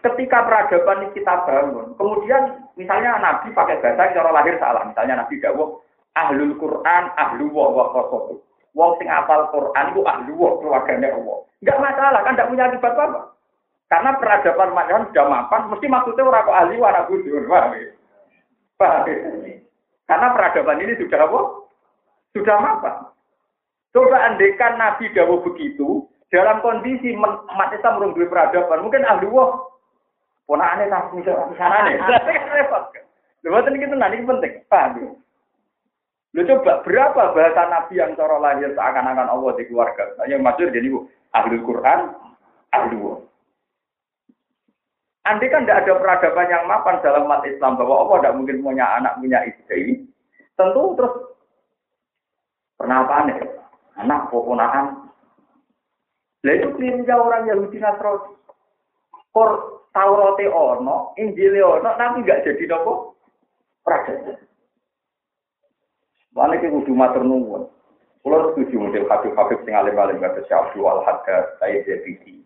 [0.00, 5.36] ketika peradaban ini kita bangun, kemudian misalnya Nabi pakai bahasa cara lahir salah, misalnya Nabi
[5.40, 5.84] Dawuh
[6.16, 7.84] ahlul Quran, ahlu wa wa.
[8.74, 11.38] Wong sing apal Quran itu ahlu wa keluarganya Allah.
[11.62, 13.20] Enggak masalah, kan enggak punya akibat apa.
[13.88, 17.88] Karena peradaban masyarakat sudah mapan, mesti maksudnya orang kok ahli warna budur, paham ya?
[18.80, 19.16] Paham ya?
[20.08, 21.40] Karena peradaban ini sudah apa?
[22.32, 22.96] Sudah mapan.
[23.94, 29.54] Coba andekan Nabi Dawuh begitu, dalam kondisi umat Islam belum peradaban, mungkin ahli wah,
[30.50, 31.96] aneh tak nih,
[32.58, 32.84] repot.
[33.44, 35.08] Lepas ini kita nanti penting, paham ya?
[36.34, 40.10] Lu coba berapa bahasa Nabi yang cara lahir seakan-akan Allah di keluarga?
[40.26, 42.10] Yang maksud jadi bu, ahli Quran,
[42.74, 43.22] ahli wah.
[45.24, 48.84] Andai kan tidak ada peradaban yang mapan dalam umat Islam bahwa Allah tidak mungkin punya
[49.00, 50.04] anak punya istri,
[50.52, 51.14] tentu terus
[52.76, 53.40] pernah aneh?
[53.96, 55.08] Anak pokonakan.
[56.44, 58.36] Lah itu kelirunya orang Yahudi Nasrani.
[59.32, 63.16] Kor Taurate ono, Injil ono, tapi nggak jadi nopo
[63.80, 64.36] peradaban.
[66.36, 67.64] Mana kita kudu matur nuwun.
[68.20, 72.43] Kulo setuju model Habib-Habib sing alim-alim kata Syabdu Al-Hadda, Sayyid Zabidi.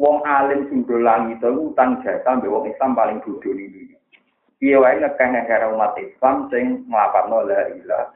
[0.00, 3.92] Wong alim sing dolang itu utang jasa mbek wong Islam paling bodoh ini.
[4.64, 8.08] Iya wae ngekeh negara umat Islam sing nglapatno la ilaha.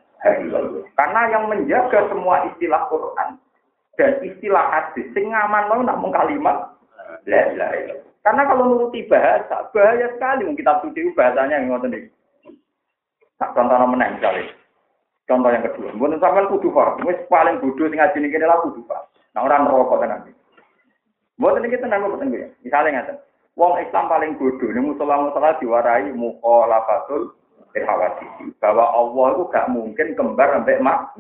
[0.96, 3.36] Karena yang menjaga semua istilah Quran
[4.00, 6.72] dan istilah hadis sing ngaman namun kalimat
[7.28, 8.00] la ilaha.
[8.24, 12.08] Karena kalau nuruti bahasa, bahaya sekali kita suci bahasanya yang ngoten iki.
[13.36, 14.48] Tak contoh meneh misalnya.
[15.28, 18.80] Contoh yang kedua, mboten sampean kudu paham, wis paling bodoh sing ngaji niki lha kudu
[18.88, 19.04] paham.
[19.36, 20.20] Nah ora neraka tenan.
[21.38, 22.48] Ini kita nanggung betul ya.
[22.62, 23.18] Misalnya ngatain,
[23.54, 27.38] Wong Islam paling bodoh, ini musola-musola diwarai mukholafatul
[27.78, 28.50] irhawati.
[28.58, 31.14] Bahwa Allah itu gak mungkin kembar sampai mak.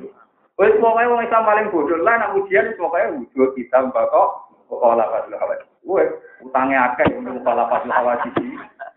[0.54, 5.66] Wes pokoknya wong Islam paling bodoh lah, nak ujian pokoknya wujud kita bakok mukholafatul irhawati.
[5.86, 6.10] Wes
[6.42, 8.28] utangnya akeh yang mukholafatul irhawati.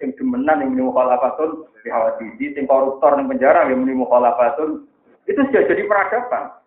[0.01, 1.49] Yang demenan yang mukholafatul
[1.85, 2.25] irhawati.
[2.41, 4.89] Yang koruptor yang penjara yang mukholafatul
[5.29, 6.57] itu sudah jadi peradaban.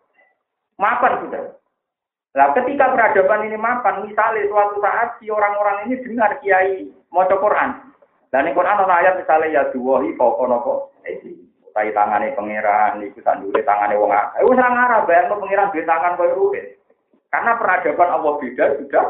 [0.79, 1.60] Maafkan sudah.
[2.31, 7.90] Nah, ketika peradaban ini mapan, misalnya suatu saat si orang-orang ini dengar kiai mau Quran.
[8.31, 10.75] Dan di Quran ada ayat misalnya ya duwahi pokok nopo.
[11.71, 14.43] Tai tangane pangeran, iku sandure tangane wong akeh.
[14.47, 16.79] Wis ora ngarah bayang pangeran duwe tangan koyo ruwet.
[17.31, 19.07] Karena peradaban Allah beda sudah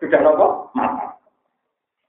[0.00, 0.46] sudah nopo
[0.76, 1.16] mapan.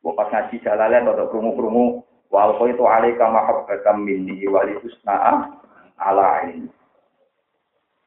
[0.03, 1.99] Bapak ngaji jalalan atau krungu-krungu
[2.31, 5.51] wal itu alaika mahabbatam minni wali husna'a
[5.99, 6.71] ala ini.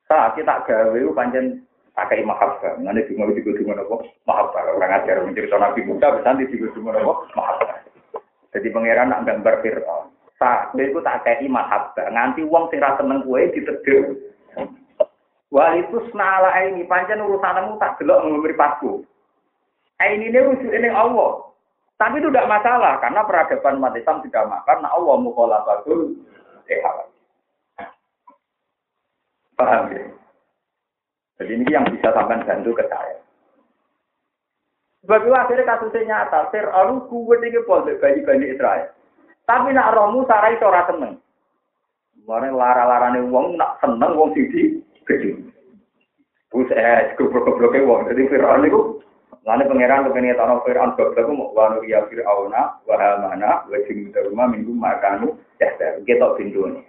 [0.08, 2.78] Saat kita gawe pancen pakai mahabbah.
[2.80, 4.76] Nanti di mau juga cuma nopo mahabbah.
[4.76, 7.78] Orang ajar mencerita Nabi Musa, nanti juga cuma nopo mahabbah.
[8.50, 10.10] Jadi pangeran nak gambar Fir'aun.
[10.40, 12.06] Tak, itu tak kayak mahabbah.
[12.10, 14.16] Nganti uang sing rasa seneng kue ditegur.
[15.50, 19.02] Wal itu senala ini panjang urusanmu tak delok memberi pasku.
[19.98, 21.50] Ini ini rujuk ini Allah.
[21.98, 24.78] Tapi itu tidak masalah karena peradaban umat Islam tidak makan.
[24.80, 26.16] Nah Allah mukholafatul
[26.64, 27.10] sehat.
[29.58, 30.08] Paham ya?
[31.40, 33.16] Jadi ini yang bisa sampai bantu ke saya.
[35.00, 38.92] Sebab itu akhirnya kasusnya nyata, Fir'aun kuwet ini boleh bagi-bagi Israel.
[39.48, 41.16] Tapi nak romu sarai ora seneng.
[42.20, 45.40] Kemarin lara-larane wong nak seneng wong siji gede.
[46.52, 48.12] Terus eh goblok-gobloke wong.
[48.12, 49.00] Jadi Fir'aun itu
[49.40, 54.72] Lalu pangeran kepengen tahu Fir'aun goblok mau wanu ya Fir'auna wa hamana wa rumah minggu
[54.76, 55.72] makanu ya
[56.04, 56.84] kita pintu ini.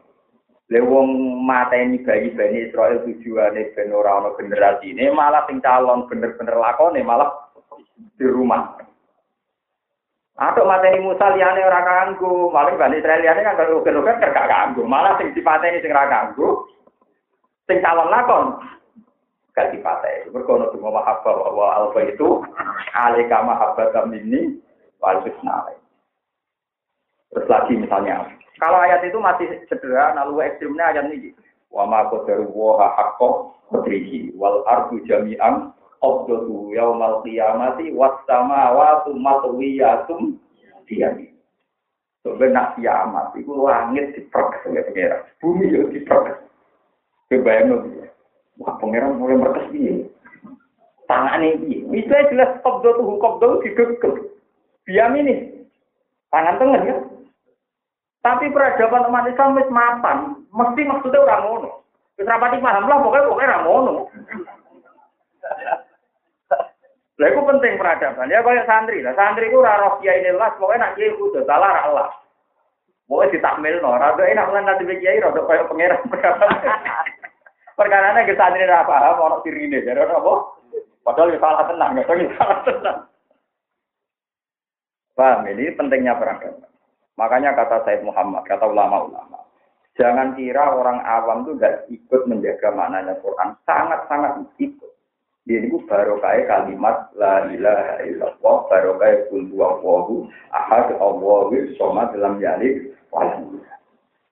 [0.72, 6.08] Lewong mata ini bayi bani Israel tujuannya ben ora ono generasi ini malah sing calon
[6.08, 7.52] bener-bener lakone malah
[8.16, 8.80] di rumah.
[10.40, 14.32] Atau mata ini Musa liane ora kanggo, malah bani Israel liane kan kalau ugen-ugen gak
[14.32, 16.64] kanggo, malah sing dipateni sing ora kanggo,
[17.68, 18.56] sing calon lakon
[19.52, 20.32] gak dipateni.
[20.32, 22.48] Mergo ono dungo mahabbah wa alfa itu
[22.96, 24.56] alika mahabbah ini
[25.04, 25.20] wal
[27.32, 28.28] Terus lagi misalnya
[28.62, 31.34] kalau ayat itu masih sederhana, lalu ekstrimnya ayat ini.
[31.74, 40.38] Wa ma qadaru wa haqqo qadrihi wal ardu jami'an qabdatu yaumal qiyamati was samawati matwiyatum
[40.86, 41.34] diyami.
[42.22, 45.26] Sebenarnya kiamat itu langit diproses oleh pengira.
[45.42, 46.38] Bumi itu diproses.
[47.34, 48.14] Kebayang ya.
[48.62, 50.06] Wah, pangeran mulai mertes piye?
[51.10, 51.82] Tangane piye?
[51.90, 54.38] Istilah jelas qabdo tuh qabdo digegel.
[54.86, 55.66] Biam ini.
[56.30, 56.96] Tangan tengah ya.
[58.22, 61.70] Tapi peradaban umat Islam wis mapan, mesti maksudnya orang ngono.
[62.22, 63.94] Wis rapati paham lah pokoknya pokoknya orang ngono.
[67.22, 68.30] Lah itu penting peradaban.
[68.30, 69.14] Ya kayak santri lah.
[69.18, 72.08] Santri itu ora roh kiai las, pokoknya nak kiai kudu salah ra Allah.
[73.10, 76.02] Pokoknya ditakmilno, ora enak lan nanti kiai rada kayak pangeran.
[77.78, 80.34] Perkarane ke santri ra paham ono sirine, jadi apa?
[81.02, 82.06] Padahal ya salah tenang, ya
[82.38, 83.00] salah tenang.
[85.18, 86.71] Paham, ini pentingnya peradaban.
[87.22, 89.46] Makanya kata Said Muhammad, kata ulama-ulama,
[89.94, 93.54] jangan kira orang awam itu gak ikut menjaga maknanya Quran.
[93.70, 94.90] Sangat-sangat ikut.
[95.46, 102.38] Ini baru kayak kalimat la ilaha illallah, baru kayak kul huwallahu ahad Allahu somad dalam
[102.42, 102.94] yalik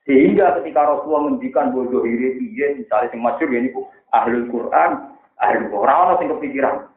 [0.05, 5.69] Sehingga ketika Rasulullah mendikan bodoh iri piye misalnya sing masyhur ini bu ahlul Quran, ahlul
[5.69, 6.89] Quran sing kepikiran.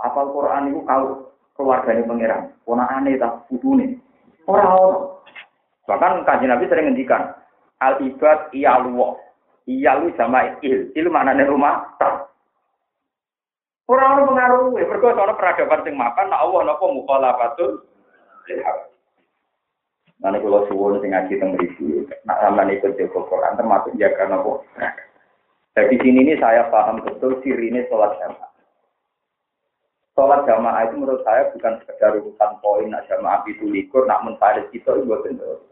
[0.00, 2.52] Apal Quran itu kalau keluarganya pangeran,
[3.20, 4.00] tak putune.
[4.44, 5.15] Orang
[5.86, 7.32] Bahkan kajian Nabi sering ngendikan
[7.78, 9.14] al ibad iyalu
[9.70, 12.30] iyalu sama il, il maknanya rumah tak.
[13.86, 17.86] Ora ono pengaruh, mergo ana peradaban sing mapan nek Allah napa mukhalafatul
[18.50, 18.78] lil haq.
[20.18, 24.58] Nanti kalau suwun sing ngaji teng mriki, nak sampean ikut jaga Quran termasuk jaga napa.
[25.78, 28.50] Jadi di sini ini saya paham betul sirine sholat jamaah.
[30.18, 34.66] Sholat jamaah itu menurut saya bukan sekedar urusan poin, nak jamaah itu likur, nak menfaris
[34.74, 35.62] itu itu betul.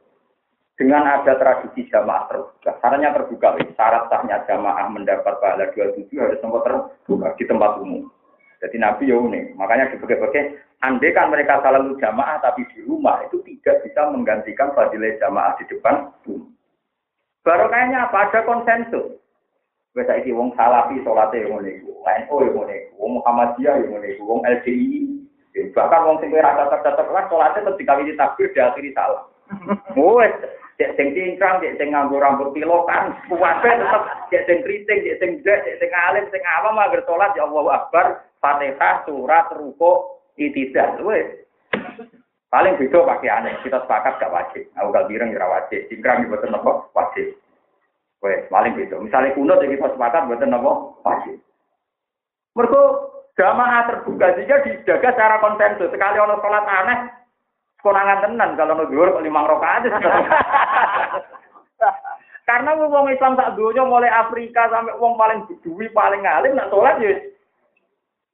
[0.74, 6.66] Dengan ada tradisi jamaah terbuka, caranya terbuka, syarat sahnya jamaah mendapat pahala 27 harus tempat
[6.66, 8.10] terbuka di tempat umum.
[8.58, 13.38] Jadi Nabi ya unik, makanya dibagi-bagi, andai kan mereka selalu jamaah tapi di rumah itu
[13.46, 16.50] tidak bisa menggantikan fadilah jamaah di depan umum.
[17.46, 18.32] Baru kayaknya apa?
[18.32, 19.20] Ada konsensus.
[19.94, 23.90] Wes saiki wong Salafi salate yang ngene iku, NU yang ngene iku, wong Muhammadiyah yang
[23.94, 25.06] ngene iku, wong LDI.
[25.70, 29.22] Bahkan wong sing ora cocok-cocok lah salate tetep dikawini takbir diakhiri salah.
[29.94, 30.34] Wes
[30.74, 35.30] cek sing cingkrang, cek sing nganggo rambut pilokan, kuwabe tetep cek sing kriting, cek sing
[35.46, 40.98] jek, cek sing alim, sing awam agar salat ya Allahu Akbar, Fatihah, surat, ruko, itidah.
[41.06, 41.46] Wes.
[42.50, 44.62] Paling beda pakaiannya, kita sepakat gak wajib.
[44.78, 46.72] Aku gak bireng ya wajib, cingkrang ya betul apa?
[46.94, 47.34] Wajib.
[48.22, 48.98] Wes, paling beda.
[48.98, 50.72] Misalnya kunut ya kita sepakat betul apa?
[51.02, 51.36] Wajib.
[52.54, 52.82] Mereka
[53.34, 55.90] jamaah terbuka jika dijaga secara konsensus.
[55.90, 56.98] Sekali orang sholat aneh,
[57.84, 59.84] konangan tenan kalau no dhuwur kok limang rakaat.
[62.48, 66.96] Karena wong Islam tak dunia mulai Afrika sampai wong paling duwi paling alim nak sholat
[67.00, 67.12] ya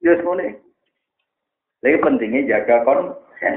[0.03, 0.55] ya semuanya.
[1.83, 3.55] Lagi pentingnya jaga konsen.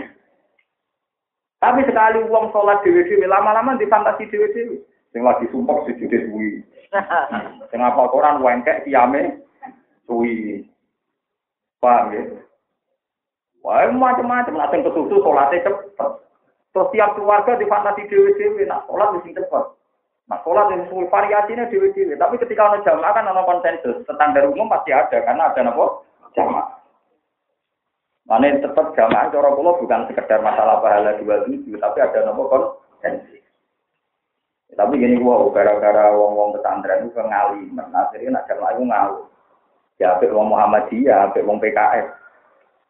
[1.60, 4.76] Tapi sekali uang sholat dewi-dewi, lama-lama di fantasi dewi-dewi.
[5.16, 6.60] Sing lagi sumpah sujudnya suwi.
[7.70, 9.40] Sing apa Quran wengkek kiame
[10.04, 10.64] suwi.
[11.80, 12.22] Paham ya?
[13.64, 16.10] Wah, macam-macam lah sing kesusu sholatnya cepet.
[16.76, 19.64] Terus tiap keluarga di fantasi dewi-dewi, nak sholat mesti cepet.
[20.28, 22.12] Nah, sholat yang suwi variasinya dewi-dewi.
[22.20, 24.04] Tapi ketika ada jamaah kan ada konsensus.
[24.04, 25.86] Standar umum pasti ada, karena ada apa?
[26.36, 26.68] Jamaah.
[28.24, 33.40] Mana tetap jamaah cara kula bukan sekedar masalah pahala dua tujuh, tapi ada nopo konsensi.
[34.74, 39.18] Tapi gini gua gara-gara wong-wong pesantren itu ngali, akhirnya nak jamaah itu ngalu.
[40.02, 42.23] Ya, apik wong Muhammadiyah, apik wong PKS,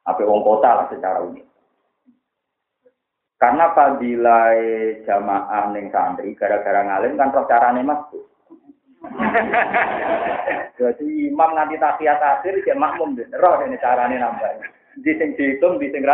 [0.04, 1.44] apik wong kota lah secara umum.
[3.40, 4.56] Karena fadilah
[5.04, 8.24] jamaah ning santri gara-gara ngalim kan terus carane masuk.
[10.80, 14.64] Jadi imam nanti tahiyat akhir dia makmum deh, roh ini carane nambah
[15.02, 16.06] di sing dihitung di sing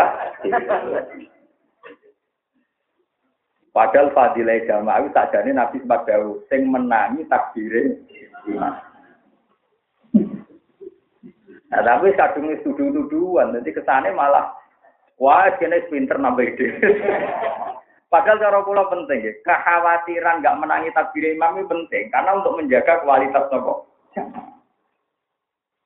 [3.71, 8.03] Padahal fadilah jamaah itu tak jadi Nabi sempat jauh, sing menangi takdirin
[8.51, 8.90] iman.
[11.71, 14.51] Nah, tapi kadung itu tuduh-tuduhan, nanti kesannya malah,
[15.23, 16.67] wah, kini pinter nambah ide.
[18.13, 19.33] Padahal cara pula penting, ya.
[19.47, 23.87] kekhawatiran nggak menangi takdir imam itu penting, karena untuk menjaga kualitas nopo.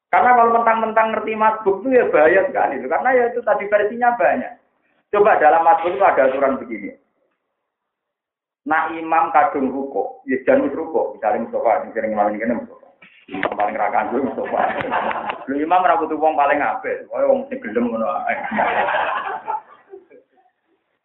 [0.09, 2.87] Karena kalau mentang-mentang ngerti masbuk itu ya bahaya sekali.
[2.87, 4.53] Karena ya itu tadi versinya banyak.
[5.11, 6.95] Coba dalam masbuk itu ada aturan begini.
[8.65, 11.13] Nah imam kadung ruko, ya jangan ruko.
[11.13, 12.84] Misalnya Mustafa, sering imam ini Mustafa.
[13.33, 14.61] Imam paling rakan dulu Mustafa.
[15.49, 17.09] Lu imam rambut uang paling apa?
[17.09, 18.05] Wah, uang si gelem ngono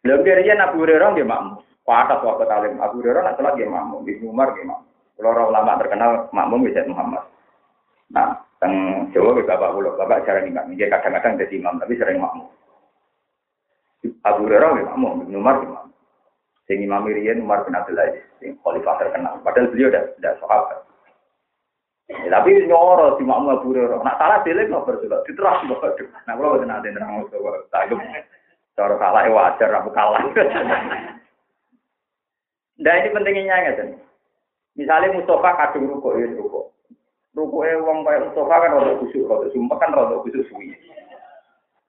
[0.04, 1.60] Lalu dia Abu Hurairah dia makmum.
[1.84, 4.04] Pakat waktu talim Abu Hurairah nak sholat dia makmum.
[4.04, 4.88] Di Umar dia makmum.
[5.20, 7.24] Kalau ulama terkenal makmum bisa Muhammad.
[8.12, 10.76] Nah, Teng Jawa ke bapak pulau, bapak jarang imam.
[10.76, 12.48] Dia kadang-kadang jadi imam, tapi sering makmum.
[14.24, 15.88] Abu Hurairah ya makmum, Ibnu Umar imam.
[16.68, 19.42] Sing Imam Irian Umar bin Abdul Aziz, sing khalifah terkenal.
[19.42, 20.78] Padahal beliau sudah sudah sahabat.
[22.30, 24.06] Ya, tapi nyoro di makmu Abu Hurairah.
[24.06, 25.98] Nak salah dhewe ngoper juga diterang kok.
[26.30, 27.66] Nah kula boten nate nerang kok.
[27.74, 27.98] Tagem.
[28.78, 30.22] Cara salah ya wajar aku kalah.
[32.78, 33.98] Nah ini pentingnya ngeten.
[34.78, 36.70] Misalnya Mustafa kadung rukuk ya rukuk.
[37.34, 40.70] Rukuke wong kaya Mustafa kan rada kusuk, rada sumpah kan rada kusuk suwi.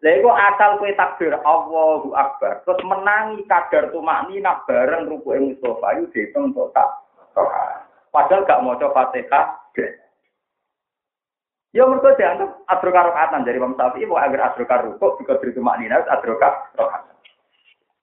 [0.01, 6.01] Lha iku asal kowe takbir Allahu Akbar, terus menangi kadar tumakni nak bareng rukuke Mustafa
[6.01, 6.89] itu dihitung total.
[8.09, 9.61] Padahal gak maca Fatihah.
[11.71, 16.03] Ya mergo dianggap adroka rakaatan dari Imam Syafi'i mau agar adroka rukuk juga beri tumaknina
[16.03, 17.15] adroka rakaatan.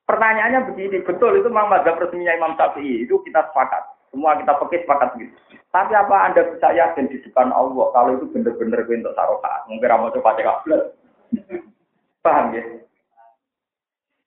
[0.09, 3.85] Pertanyaannya begini, betul itu memang mazhab resminya Imam Syafi'i, itu kita sepakat.
[4.09, 5.37] Semua kita pakai sepakat gitu.
[5.69, 9.61] Tapi apa Anda bisa yakin di depan Allah kalau itu benar-benar untuk sarokat?
[9.69, 10.49] Mungkin ramu coba cek
[12.25, 12.65] Paham ya?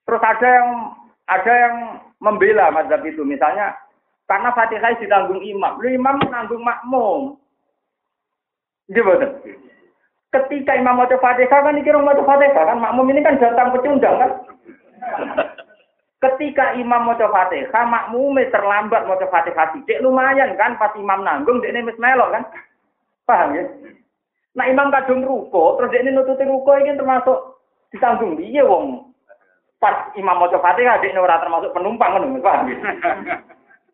[0.05, 0.69] Terus ada yang
[1.25, 1.75] ada yang
[2.21, 3.73] membela mazhab itu, misalnya
[4.29, 7.40] karena Fatihah ditanggung imam, lu imam menanggung makmum.
[8.91, 9.27] Gimana?
[10.31, 14.31] Ketika imam mau Fatihah kan dikira mau Fatihah kan makmum ini kan datang pecundang kan?
[16.23, 21.75] Ketika imam mau Fatihah, makmume terlambat mau Fatihah sidik lumayan kan pas imam nanggung dia
[21.75, 22.43] ini melok kan?
[23.27, 23.63] Paham ya?
[24.55, 27.59] Nah imam kadung ruko, terus ini nututi ruko ini termasuk
[27.95, 29.11] ditanggung dia wong.
[29.79, 32.27] Pas imam mau Fatihah ini ora termasuk penumpang kan?
[32.43, 32.75] Paham ya?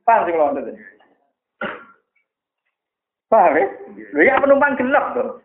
[0.05, 0.53] Paham sih kalau
[3.27, 3.67] Paham ya?
[4.15, 5.43] Lho ya penumpang gelap tuh.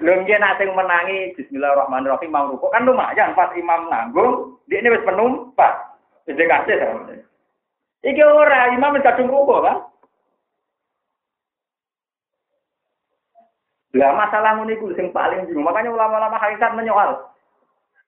[0.00, 4.96] Lho nggih nak sing menangi bismillahirrahmanirrahim mau rukuk kan lumayan pas imam nanggung, dia ini
[4.96, 5.76] wis penumpang.
[6.24, 7.12] Wis kasih sama.
[8.00, 9.84] Iki ora imam wis kadung rukuk kan?
[13.92, 15.68] Lah masalah ngono iku sing paling bingung.
[15.68, 17.20] Makanya ulama-ulama hakikat menyoal.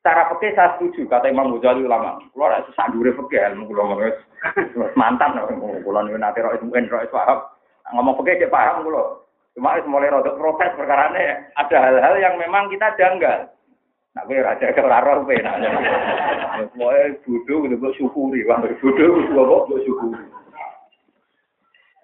[0.00, 2.16] Cara fikih saya setuju kata Imam Ghazali ulama.
[2.32, 4.00] Kulo ora sesak dure fikih ilmu kulo
[4.96, 5.36] mantan
[5.84, 7.44] kulo niku nate mungkin ro paham
[7.94, 9.26] ngomong pakai dia paham loh.
[9.54, 11.10] Cuma mulai rodok protes perkara
[11.58, 13.50] ada hal-hal yang memang kita janggal.
[14.10, 15.70] Nah, gue raja ke laror gue nanya.
[16.74, 18.42] Semuanya bodoh, gitu, gue syukuri.
[18.46, 20.22] Wah, bodoh, gue gue syukuri.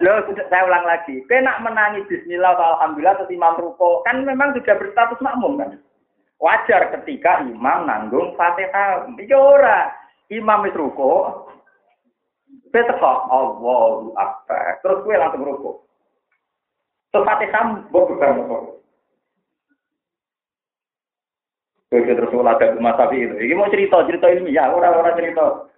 [0.05, 1.25] Loh, saya ulang lagi.
[1.25, 5.71] Gue nak menangi Bismillah atau Alhamdulillah atau Imam Ruko, kan memang sudah berstatus makmum kan?
[6.37, 9.09] Wajar ketika imam nanggung Fatihah.
[9.09, 9.89] Iki ora.
[10.29, 11.47] Imam itu ruko,
[12.77, 14.85] Kowe teko Allahu Akbar.
[14.85, 15.77] Terus kowe langsung rukuk.
[17.17, 18.85] Fatihah mbok beban kok.
[21.89, 23.33] Kowe terus ada Mas Safi itu.
[23.33, 25.73] Ini mau cerita, cerita ilmiah, orang-orang cerita.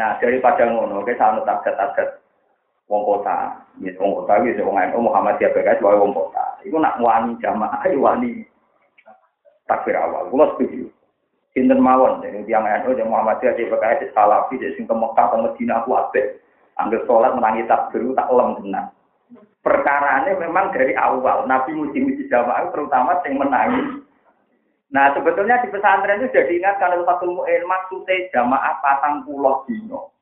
[0.00, 2.08] Nah, daripada ngono, kita sanut target-target
[2.88, 3.60] wong kota.
[3.84, 6.56] Ya, wong kota iki wong NU Muhammadiyah PKS wae wong kota.
[6.64, 8.48] Iku nak wani jamaah wani
[9.68, 10.24] takbir awal.
[10.32, 10.88] Kula setuju.
[11.50, 15.36] Sinten mawon, jadi tiang NU, yang Muhammadiyah, di PKS, Salafi, di sing ke Mekah, ke
[15.42, 15.98] Medina, aku.
[16.78, 18.70] Ambil sholat, menangi takbir, tak lem.
[19.60, 24.06] Perkaranya memang dari awal, Nabi muji-muji jamaah, terutama yang menangis.
[24.94, 30.14] Nah, sebetulnya di pesantren itu sudah diingatkan oleh satu Mu'in, maksudnya jamaah patang pulau dino.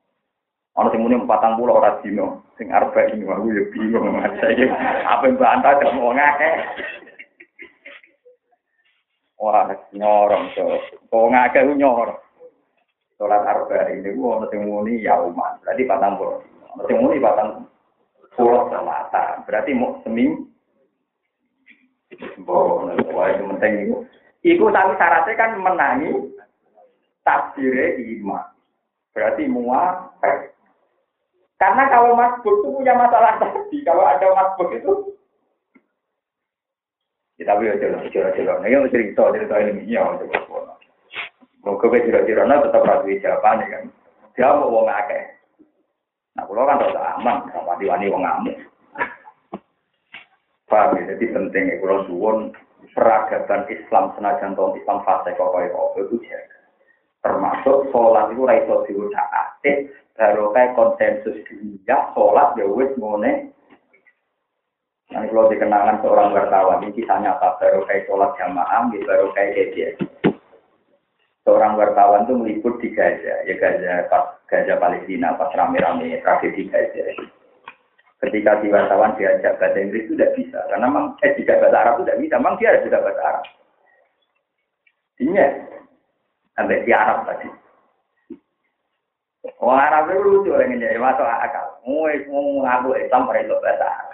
[0.76, 5.36] Orang sing muni patang pulau orang dino, sing arba ini, aku ya bingung, apa yang
[5.36, 6.50] bantah, mau ngake.
[9.38, 10.66] Wah, nyorong so.
[11.06, 12.18] Kok ngake nyorong.
[13.18, 15.58] Sholat arba ini ku ono sing muni yauman.
[15.62, 16.38] Berarti patang puluh.
[16.74, 17.66] Ono sing muni patang
[18.34, 19.46] puluh selatan.
[19.46, 20.46] Berarti mau seming.
[22.42, 23.96] Boh, wah itu penting itu.
[24.42, 26.14] Iku tapi syaratnya kan menangi
[27.26, 28.46] takbire iman.
[29.14, 30.14] Berarti muat.
[31.58, 33.82] Karena kalau masbuk itu punya masalah tadi.
[33.82, 35.17] Kalau ada masbuk itu
[37.38, 38.66] kita boleh jalan jalan jalan.
[38.66, 40.74] Ini yang cerita cerita ini ya untuk sekolah.
[41.62, 43.84] Mau ke cerita cerita tetap rapi jawaban kan.
[44.34, 45.22] Dia mau akeh.
[46.34, 48.58] Nah kalau kan rasa aman sama diwani wong ngamuk.
[50.66, 51.14] Paham ya?
[51.14, 51.76] Jadi penting ya
[52.10, 52.52] suwon
[52.92, 56.58] peradaban Islam senajan tahun Islam fase kok kaya itu jaga.
[57.22, 63.54] Termasuk sholat itu raiso diucapake baru kayak konsensus dunia sholat ya wis ngene
[65.08, 67.56] Nanti kalau dikenangan seorang wartawan, ini kisahnya apa?
[67.56, 69.94] Baru kayak sholat jamaah, baru kayak kejadian.
[71.48, 77.08] Seorang wartawan itu meliput di Gaza, ya Gaza pas Gaza Palestina, pas rame-rame tragedi Gaza.
[78.20, 81.94] Ketika di wartawan diajak bahasa Inggris itu tidak bisa, karena memang eh tidak bahasa Arab
[81.96, 83.44] itu tidak bisa, memang dia bisa bahasa Arab.
[85.24, 85.32] Ini
[86.52, 87.48] sampai di Arab tadi.
[89.56, 91.66] Orang Arab itu lucu orang ya, masuk akal.
[91.88, 94.07] Mau ngaku Islam pada bahasa Arab.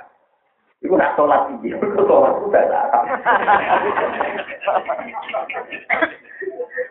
[0.85, 3.05] Iku nak sholat iki, sholat ku bahasa Arab.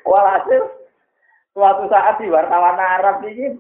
[0.02, 0.62] Walhasil
[1.54, 3.54] suatu saat di wartawan Arab ini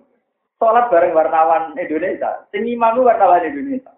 [0.58, 2.50] sholat bareng wartawan Indonesia.
[2.50, 3.94] Sing imam wartawan Indonesia.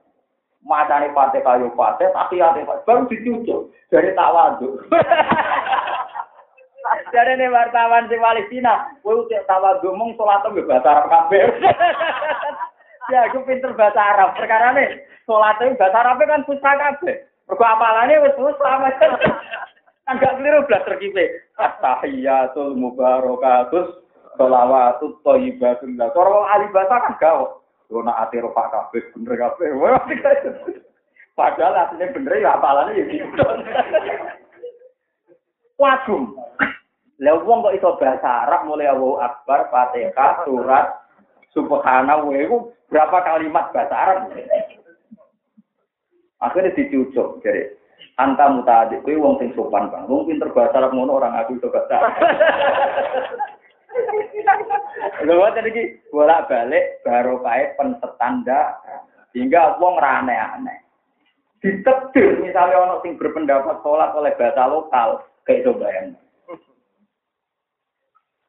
[0.67, 4.91] Macane pate kayu pate, tapi ate baru dicucuk dari tawaduk.
[7.15, 11.47] Dari ini wartawan di Palestina, kowe utek tawaduk mung salat bahasa Arab kabeh.
[13.13, 14.33] Ya aku pinter bahasa Arab.
[14.33, 17.21] Perkara nih, sholat itu bahasa Arab kan susah kabeh.
[17.45, 18.81] Mergo apalane wis susah.
[20.05, 21.49] Kan gak keliru blas terkipe.
[21.57, 24.05] At-tahiyatul mubarakatus
[24.37, 25.97] sholawatut thayyibatun.
[25.97, 27.65] Lah cara wong ahli bahasa kan gawok.
[27.89, 29.73] Yo nak ati ropak bener kabeh.
[31.33, 33.33] Padahal aslinya bener ya apalane ya gitu.
[35.81, 36.37] Wagum.
[37.17, 41.04] Lah kok iso bahasa Arab mulai Allahu Akbar, Fatihah, surat
[41.55, 44.35] Subhanallah itu berapa kalimat bahasa Arab?
[46.43, 47.71] Akhirnya dicucuk jadi
[48.19, 50.11] anta mutadik kuwi wong sing sopan Bang.
[50.11, 51.97] Wong pinter bahasa Arab ngono orang aku iso bahasa.
[55.23, 58.75] Lha tadi iki bolak-balik baru kae pensetanda
[59.31, 60.83] hingga wong aneh-aneh.
[61.63, 66.19] Ditetir misalnya orang sing berpendapat sholat oleh bahasa lokal kayak itu bayang.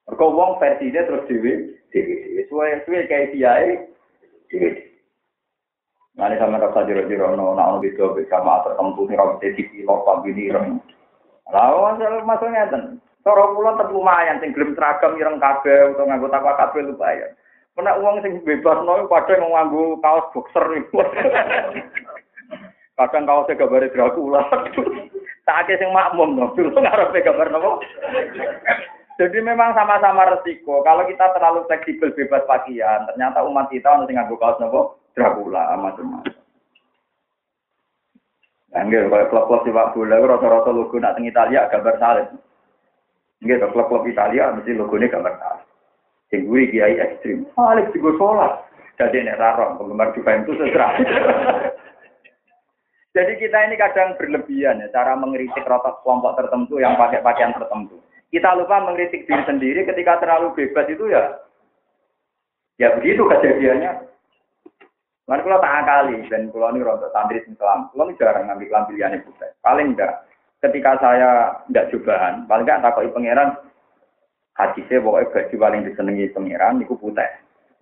[0.06, 1.52] Mergo wong versinya terus dhewe
[1.90, 3.90] dhewe suwe-suwe kayak piye
[4.54, 4.70] dhewe.
[6.16, 10.30] Nanti sama rasa jero-jero no, nah ono beda sama tertentu nih rambut di pilot pagi
[10.32, 10.80] nih rem.
[11.52, 12.82] Lalu masuk masuknya ten.
[13.20, 17.30] Cara kula tetep lumayan sing gelem seragam ireng kabeh utawa nganggo takwa kabeh lumayan.
[17.74, 21.02] Kena uang sing bebas no padha nganggo kaos boxer iku.
[22.96, 24.42] Kadang kaosnya gambar Dracula.
[25.46, 27.78] Tak sing makmum no, dulu ngarepe gambar nopo.
[29.16, 30.84] Jadi memang sama-sama resiko.
[30.84, 36.36] Kalau kita terlalu fleksibel bebas pakaian, ternyata umat kita harus nganggo kaos nopo Dracula macam-macam.
[38.76, 42.28] Enggak, kalau klub-klub sepak bola rata-rata logo nak teng Italia gambar salib.
[43.40, 45.66] Enggak, klub-klub Italia mesti logonya gambar salib.
[46.28, 47.48] Sing guri kiai ekstrim.
[47.56, 48.52] Salib juga sholat.
[49.00, 50.92] Jadi nek rarong penggemar Juventus sesera.
[53.16, 57.96] Jadi kita ini kadang berlebihan ya cara mengkritik rotok kelompok tertentu yang pakai pakaian tertentu.
[58.36, 61.40] Kita lupa mengkritik diri sendiri ketika terlalu bebas itu ya
[62.76, 64.12] ya begitu kejadiannya.
[65.24, 69.48] Kan kalau tak akali, dan kalau ini rontok santri Islam, kalau jarang ngambil liane putih.
[69.64, 70.22] Paling enggak,
[70.60, 73.56] ketika saya enggak cobaan, paling enggak takoi pangeran,
[74.54, 77.30] hadisnya pokoknya baju paling disenangi pangeran, itu putih.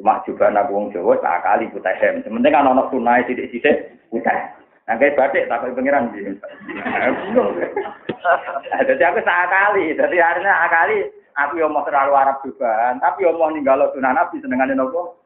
[0.00, 2.14] Cuma cobaan aku wong Jawa, tak akali putih hem.
[2.22, 4.38] Sementing kan anak sunai sidik-sidik, putih.
[4.84, 6.12] Nah, kayak batik, takoi pangeran.
[8.88, 10.96] Jadi aku tak akali, jadi akhirnya akali,
[11.36, 15.20] aku yang mau terlalu Arab cobaan, tapi yang mau ninggal sunan Nabi senengannya nopo.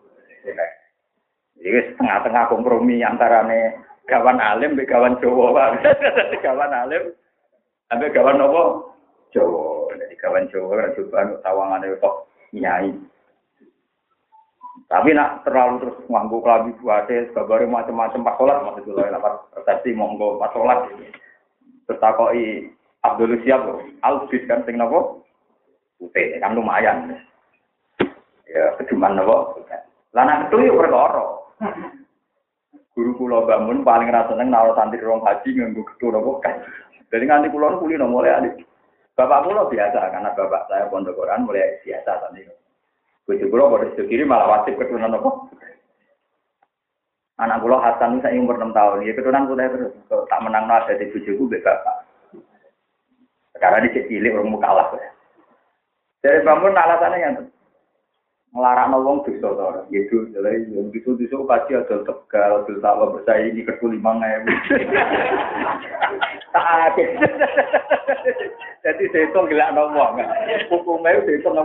[1.59, 3.79] Jadi setengah-tengah kompromi antara nih
[4.11, 5.79] gawan alim, be gawan Jawa,
[6.43, 7.15] gawan alim,
[7.87, 8.95] sampai gawan nopo
[9.31, 9.95] Jawa.
[9.95, 12.15] Jadi gawan Jawa kan coba tawangan itu kok
[12.55, 12.91] nyai.
[14.89, 19.93] Tapi nak terlalu terus nganggu kelabi buate, kabare macam-macam pas maksud dulu ya pas resepsi
[19.93, 20.89] monggo pas sholat.
[21.85, 22.01] Terus
[23.05, 25.23] Abdul Siap loh, Albit kan sing nopo
[26.01, 27.21] putih kan lumayan.
[28.49, 29.61] Ya keduman nopo.
[30.17, 31.37] Lana itu yuk perkara.
[32.97, 36.65] Guru kula bangun paling rasa seneng naruh santri rong haji nganggo gedung nopo kan.
[37.13, 38.57] Jadi nganti kula kuli no mulai alik.
[39.13, 42.49] Bapak kula biasa karena bapak saya pondok Quran mulai biasa santri.
[43.29, 45.53] Bojo kula pada sisi kiri malah wajib keturunan nopo.
[47.37, 49.93] Anak kula Hasan saya umur 6 tahun, ya keturunan putih terus.
[50.09, 52.09] Tak menang ada di bojoku be bapak.
[53.61, 54.89] Karena di cilik orang kalah.
[56.25, 57.35] Dari bangun alasannya yang
[58.57, 63.53] melarang wong dosa to gitu jadi yang gitu dosa pasti ada tegal dosa apa bersaing
[63.53, 64.49] di kertu lima ewu
[66.57, 66.97] tak
[68.81, 70.25] jadi sehitung gila ngomong
[70.73, 71.61] hukumnya sehitung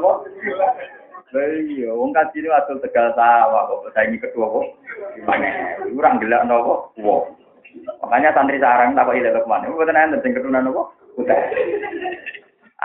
[1.33, 4.59] apa iya wong kaji ini ada tegal sawah kok kertu apa
[5.17, 5.33] lima
[5.81, 7.25] ewu kurang gila nopo wow
[8.05, 10.81] makanya santri sarang tak kok ilah ke mana betul anda sing keturunan apa
[11.17, 11.39] udah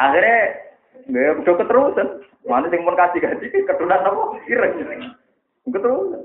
[0.01, 0.65] akhirnya
[1.09, 2.09] Nggak, udah keterusan.
[2.45, 4.23] Mana sing pun kasih gaji keturunan apa?
[4.45, 4.73] Ireng.
[5.69, 6.23] Keterusan.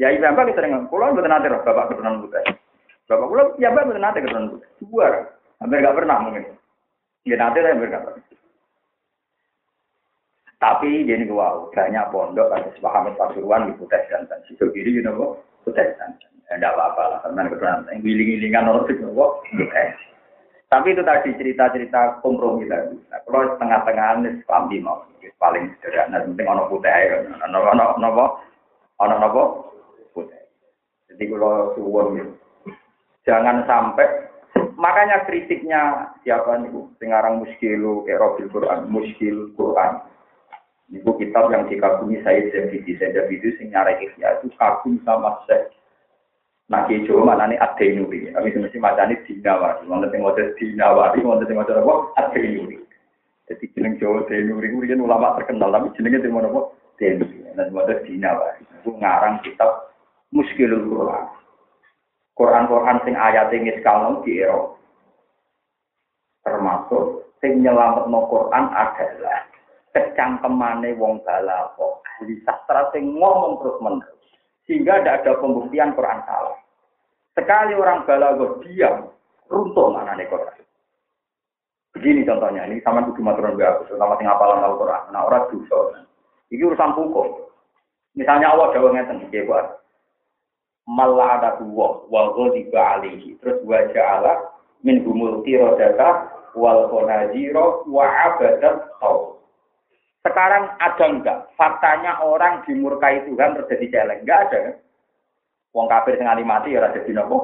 [0.00, 2.40] Ya iya bapak kita dengan pulau betul nanti bapak keturunan buta.
[3.06, 4.58] Bapak pulau ya bapak betul nanti keturunan.
[4.82, 5.06] Dua.
[5.62, 6.44] Hampir gak pernah mungkin.
[7.22, 8.22] Ya nanti hampir gak pernah.
[10.62, 15.34] Tapi jadi gua banyak pondok ada sepaham pasuruan di Putih dan si kiri you know
[15.66, 16.14] Putih dan
[16.46, 17.48] tidak apa-apa lah karena
[17.90, 19.32] yang giling-gilingan orang itu kok
[20.72, 22.96] tapi itu tadi cerita-cerita kompromi tadi.
[23.12, 25.04] Nah, kalau tengah-tengah ini paham mau
[25.36, 26.24] paling sederhana.
[26.24, 27.28] Penting ono putih ya.
[27.44, 28.24] Ono ono nopo
[28.96, 29.42] ono nopo
[30.16, 30.40] putih.
[31.12, 32.24] Jadi kalau suwon.
[33.28, 34.32] Jangan sampai
[34.80, 40.00] makanya kritiknya siapa nih Sekarang muskilu kayak Robil Quran, muskil Quran.
[40.92, 45.72] Itu kitab yang dikagumi saya jadi saya itu sing nyarek itu kagum sama saya
[46.72, 48.32] Nah, kijo mana nih adenuri.
[48.32, 49.84] Tapi mesti macam ini dinawari.
[49.84, 51.94] Mau nanti mau dinawari, mau nanti mau apa?
[52.16, 52.80] Adenuri.
[53.44, 57.44] Jadi jeneng Jawa Denuri itu kan ulama terkenal, tapi jenengnya di mana kok Denuri.
[57.52, 58.64] Nah, mau dinawari.
[58.80, 59.92] Itu ngarang kitab
[60.32, 61.24] Muskilul Quran.
[62.32, 64.80] Quran-Quran sing ayat ini sekarang di Eropa.
[66.48, 69.51] Termasuk sing no Quran adalah
[69.92, 71.94] kecangkemane wong balaghah.
[72.16, 74.20] Ahli sastra sing ngomong terus menerus.
[74.68, 76.58] Sehingga tidak ada pembuktian Quran salah.
[77.32, 79.08] Sekali orang balaghah diam,
[79.48, 80.60] runtuh mana nih Quran.
[81.92, 85.12] Begini contohnya, ini sama kudu maturan aku, terutama sing apalan Al-Quran.
[85.12, 86.08] Nah, orang dosa.
[86.48, 87.52] Ini urusan hukum.
[88.16, 89.82] Misalnya Allah jawab ngeten, nggih, buat
[90.88, 94.50] malah ada dua wal ghadiba alihi terus wa ja'ala
[94.82, 96.26] min humul qiradata
[96.58, 99.31] wal qanajiro wa abadat tau
[100.22, 104.60] sekarang ada enggak faktanya orang dimurkai Tuhan terjadi celeng enggak ada
[105.74, 107.36] wong kafir sing nganti mati ya ora dadi napa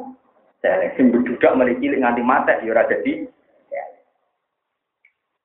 [0.63, 3.13] celeng sing budak memiliki nganti mati ya ora dadi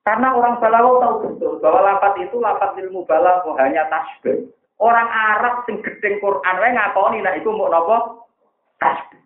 [0.03, 4.51] karena orang balawo tahu betul bahwa lapat itu lapat ilmu balawo hanya tasbih
[4.83, 7.97] Orang Arab sing gedeng Quran wae ngakoni nek iku mbok napa?
[8.81, 9.21] Tasbih.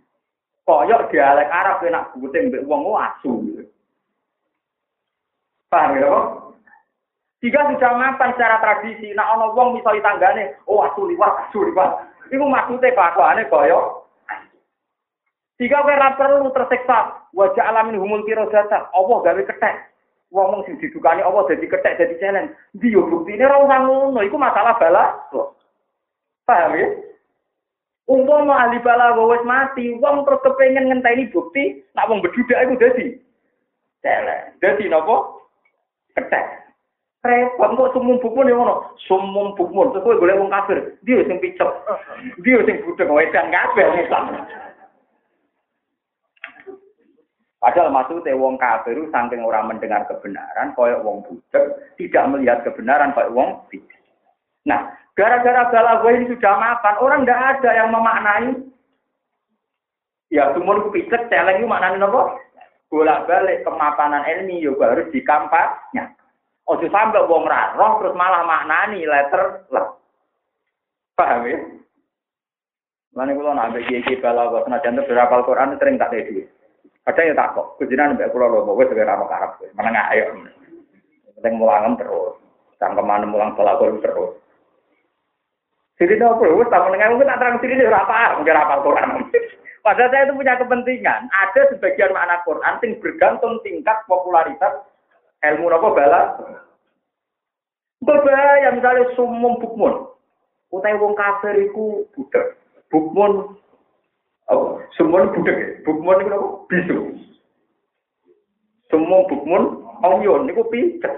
[0.70, 3.34] Koyok dialek Arab enak gedeng mbek wong asu.
[5.74, 6.14] Paham ya?
[7.48, 12.04] Jika sudah mapan secara tradisi, nak ono wong misalnya tanggane, oh asu liwat, asu liwat.
[12.28, 13.86] Iku maksudnya kelakuannya koyok.
[15.56, 19.76] Jika kowe perlu tersiksa, wajah alamin humul kiro data, Allah gawe ketek.
[20.28, 22.52] Wong sing didukani Allah dadi kethek dadi challenge.
[22.76, 25.16] Ndi yo buktine ora usah ngono, iku masalah bala.
[26.43, 26.88] Paham ya?
[28.12, 33.08] Umpama ahli bala wis mati, wong terus kepengin ngenteni bukti, nak wong bedudak iku dadi
[34.04, 34.60] challenge.
[34.60, 35.16] Dadi napa?
[36.12, 36.66] Kethek.
[37.26, 38.93] Repot kok sumum bukmun ya ngono.
[39.09, 40.95] Sumum bukmun, terus kowe golek wong kafir.
[41.03, 41.70] Dia sing picek.
[42.45, 44.45] Dia sing budek wedan kabeh Islam.
[47.57, 53.34] Padahal maksudnya wong kafir saking orang mendengar kebenaran, koyok wong budak, tidak melihat kebenaran koyok
[53.34, 53.97] wong tidak.
[54.70, 58.51] Nah, gara-gara gue ini sudah mapan, orang tidak ada yang memaknai.
[60.30, 62.36] Ya, semua itu picek, celeng itu maknanya apa?
[62.88, 66.13] Bolak balik kemapanan ilmi juga harus dikampanye.
[66.68, 69.95] Ojo sampai wong roh terus malah maknani letter lah.
[71.15, 71.57] Paham ya?
[73.15, 76.45] Mana kalau nak bagi kiai balago, senajan beberapa Al-Quran sering tak ada
[77.07, 80.43] ada yang tak kok, kujinan mbak pulau lobo, gue sebagai ramah karab, menengah ayo.
[81.39, 82.36] Penting mulangan terus,
[82.76, 84.36] ke mana mulang pelaku terus.
[85.97, 86.45] Jadi apa?
[86.45, 88.38] Wes tak menengah mungkin tak terang sini apa?
[88.38, 89.09] Mungkin apa Quran.
[89.88, 91.22] Padahal saya itu punya kepentingan.
[91.32, 94.84] Ada sebagian makna Quran yang bergantung tingkat popularitas
[95.54, 96.36] ilmu nopo bala
[98.04, 100.08] bebaya misalnya sumum bukmun.
[100.68, 102.60] Utai wong kafir iku budek.
[102.91, 103.56] Bukmun
[104.52, 105.84] oh sumun budek.
[105.88, 106.98] Bukmun iku nopo bisu.
[108.91, 109.64] Sumum bukmun
[110.04, 111.14] onyon iku pijet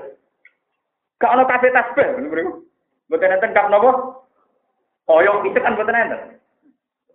[1.19, 2.63] gak ono kafir tasbih ngono
[3.11, 4.23] mboten enten kap nopo
[5.09, 6.21] koyok pijet kan mboten enten.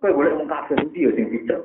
[0.03, 1.61] Kowe golek wong kafir iki yo sing pijet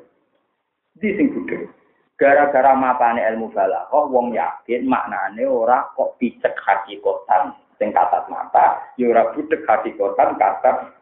[1.01, 1.80] di sing budek?
[2.21, 9.09] Gara-gara mapane ilmu balaghah wong yakin maknane ora kok picek hakikatan sing katat mata, ya
[9.09, 10.93] ora budek hakikatan katat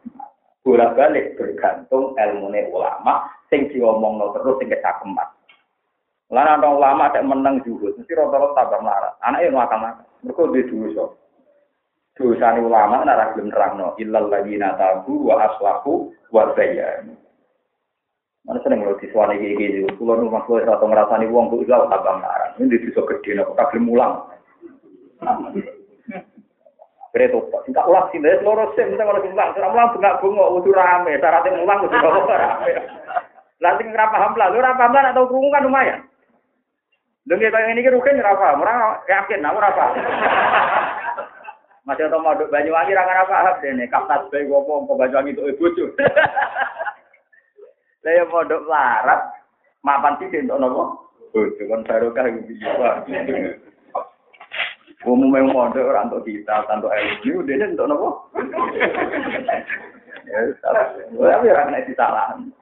[0.63, 5.27] bolak-balik bergantung ilmu ulama sing diomongno terus sing kecakeman.
[6.31, 9.13] Lan ana ulama tak menang juga, mesti rata-rata tambah melarat.
[9.19, 10.07] Anake ngakal-ngakal.
[10.23, 10.61] Mergo duwe
[10.93, 11.03] dosa.
[12.15, 16.47] Dosane ulama nek ora gelem nerangno illal ladzina tabu wa aslahu wa.
[18.47, 19.67] Mana seneng lho disuwane iki iki
[19.99, 22.55] kula nu maksud ora tau ngrasani wong kok iso tambah melarat.
[22.55, 24.13] Ini dosa gedhe nek tak gelem mulang.
[27.09, 30.77] Kreto, singkat ulang sih, dari seluruh sim, kita kalau bilang, sudah mulang bengak bungo, udah
[30.77, 32.69] rame, syaratnya mulang, udah rame.
[33.57, 35.99] Nanti nggak paham lah, lu paham lah atau kerungu kan lumayan.
[37.25, 39.85] Dengar kayak ini rugen paham, orang yakin, aku apa.
[41.89, 45.89] Masih atau mau Banyuwangi ra paham deh nih, kaptas gopo, mau Banyuwangi itu ibu cuy.
[47.99, 49.19] Saya mau dok larat,
[49.83, 50.83] mapan sih untuk nopo.
[51.35, 53.03] Bojo kan baru kah bisa.
[55.07, 58.09] Umum yang mondok orang untuk kita, untuk ilmu, dia untuk nopo.
[60.29, 60.45] Ya,
[61.17, 62.53] tapi orang kena disalahan.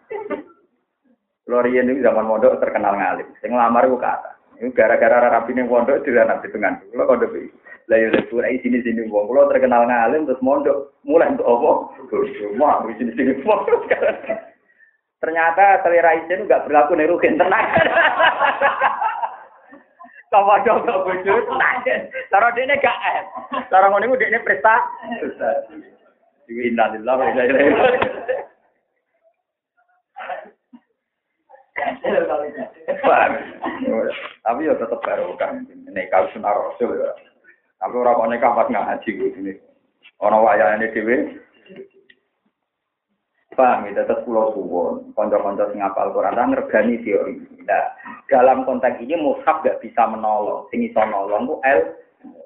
[1.52, 3.28] Lorian ini zaman mondok terkenal ngalim.
[3.44, 4.40] Sing lamar itu kata.
[4.64, 7.52] Ini gara-gara rapi ini mondok tidak nanti dengan Kalau kode bi.
[7.88, 11.72] Lah yo lek sini sini wong kalau terkenal ngalim terus mondok mulai untuk apa?
[12.56, 13.64] Mau di sini sini wong.
[15.18, 17.66] Ternyata selera itu nggak berlaku nih rugen tenang.
[20.28, 21.40] Sama dong gak bocor,
[22.28, 23.24] Cara dia gak eh.
[23.72, 25.80] Cara ngono dia prestasi.
[26.52, 27.72] Innalillahi wa inna ilaihi
[34.44, 35.64] Tapi ya tetap baru kan.
[35.92, 37.12] Nekah sunnah rasul ya.
[37.80, 39.52] Tapi orang kok nekah pas ngaji gitu.
[40.20, 41.16] Orang wayang ini dewe.
[43.58, 45.10] Paham ya, tetap pulau suwon.
[45.18, 47.42] Konco-konco sing apal Quran, ngergani teori.
[47.66, 47.90] Nah,
[48.30, 50.70] dalam konteks ini mushaf gak bisa menolong.
[50.70, 51.82] Sing iso nolong itu L.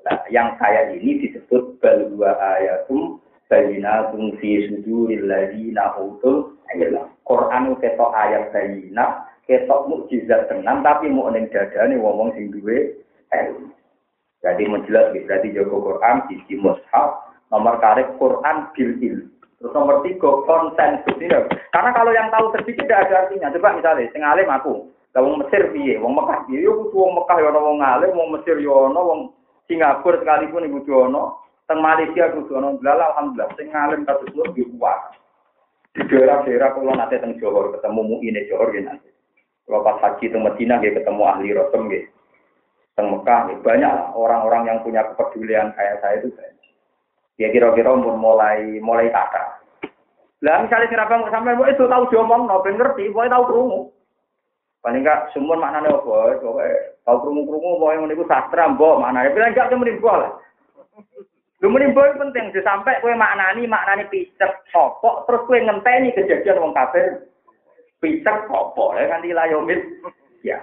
[0.07, 3.19] Nah, yang saya ini disebut balwa ayatum
[3.51, 7.11] bayinatum fi suduril ladina utul ilm.
[7.27, 12.95] Quran ketok ayat bayinat, ketok mukjizat tenan tapi mau ning dadane wong-wong sing duwe
[13.35, 13.67] ilmu.
[14.41, 19.27] Jadi menjelas berarti Joko Quran sisi mushaf nomor karek Quran bil ilm.
[19.61, 21.37] Terus nomor tiga konsensus ini.
[21.69, 23.53] Karena kalau yang tahu sedikit tidak ada artinya.
[23.53, 27.37] Coba misalnya, sing alim aku, wong Mesir piye, wong Mekah piye, yo kudu wong Mekah
[27.37, 29.19] yo ana wong alim, wong Mesir yo ana, wong
[29.69, 31.37] Singapura sekalipun ibu ana,
[31.69, 32.73] teng Malaysia kudu ana.
[32.81, 34.99] Lah alhamdulillah sing alim kados kula yo kuat.
[35.93, 39.13] Di daerah-daerah kula nate teng Johor ketemu muine Johor nggih nanti.
[39.69, 42.03] Kalau pas haji teng Madinah nggih ketemu ahli rotem nggih.
[42.97, 46.60] Teng Mekah banyak orang-orang yang punya kepedulian kayak saya itu banyak.
[47.39, 49.61] Ya kira-kira mulai mulai kata.
[50.41, 53.79] Lah misalnya si Rabang sampai mau itu tahu diomong, no, ben ngerti, mau tahu kerungu.
[54.81, 56.41] Paling enggak semua maknanya apa?
[56.41, 56.65] Coba
[57.05, 59.29] tahu kerungu, mau yang itu sastra, mbok maknanya.
[59.37, 60.31] Bilang enggak cuma mbok lah.
[61.61, 67.29] Lu mbok penting, sampai kue maknani maknani picek sopok, terus kue ngenteni kejadian wong kafir
[68.01, 69.77] picek sopok, ya kan dilayomit.
[70.41, 70.57] Ya,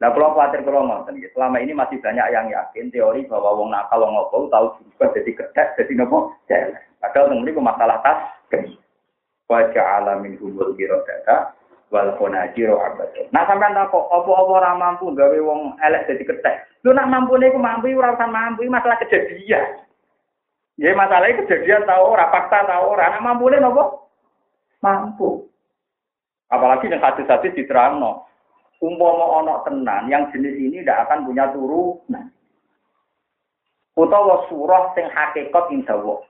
[0.00, 4.00] Nah, kalau khawatir kalau ngoten, selama ini masih banyak yang yakin teori bahwa wong nakal
[4.00, 6.88] wong ngopo tahu berubah jadi kedek, jadi nopo jelek.
[7.04, 8.32] Padahal ini masalah tas.
[9.50, 11.52] Wajah alamin hubul biro data,
[11.92, 13.12] wal konajiro abad.
[13.28, 16.56] Nah, sampai kok, opo-opo orang mampu gawe wong elek jadi kedek.
[16.86, 19.84] Lu nak mampu nih, mampu, ora mampu, masalah kejadian.
[20.80, 24.08] Ya masalahnya kejadian tahu ora, fakta tahu ora, nak mampu nopo?
[24.80, 25.44] Mampu.
[26.48, 28.00] Apalagi yang hadis-hadis diterang
[28.80, 32.26] umpama ana tenan yang jenis ini tidak akan punya turunan.
[33.94, 36.24] Utawa surah sing hakikat indawa.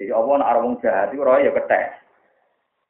[0.00, 1.92] Jadi Allah nak wong jahat iku ya ketek.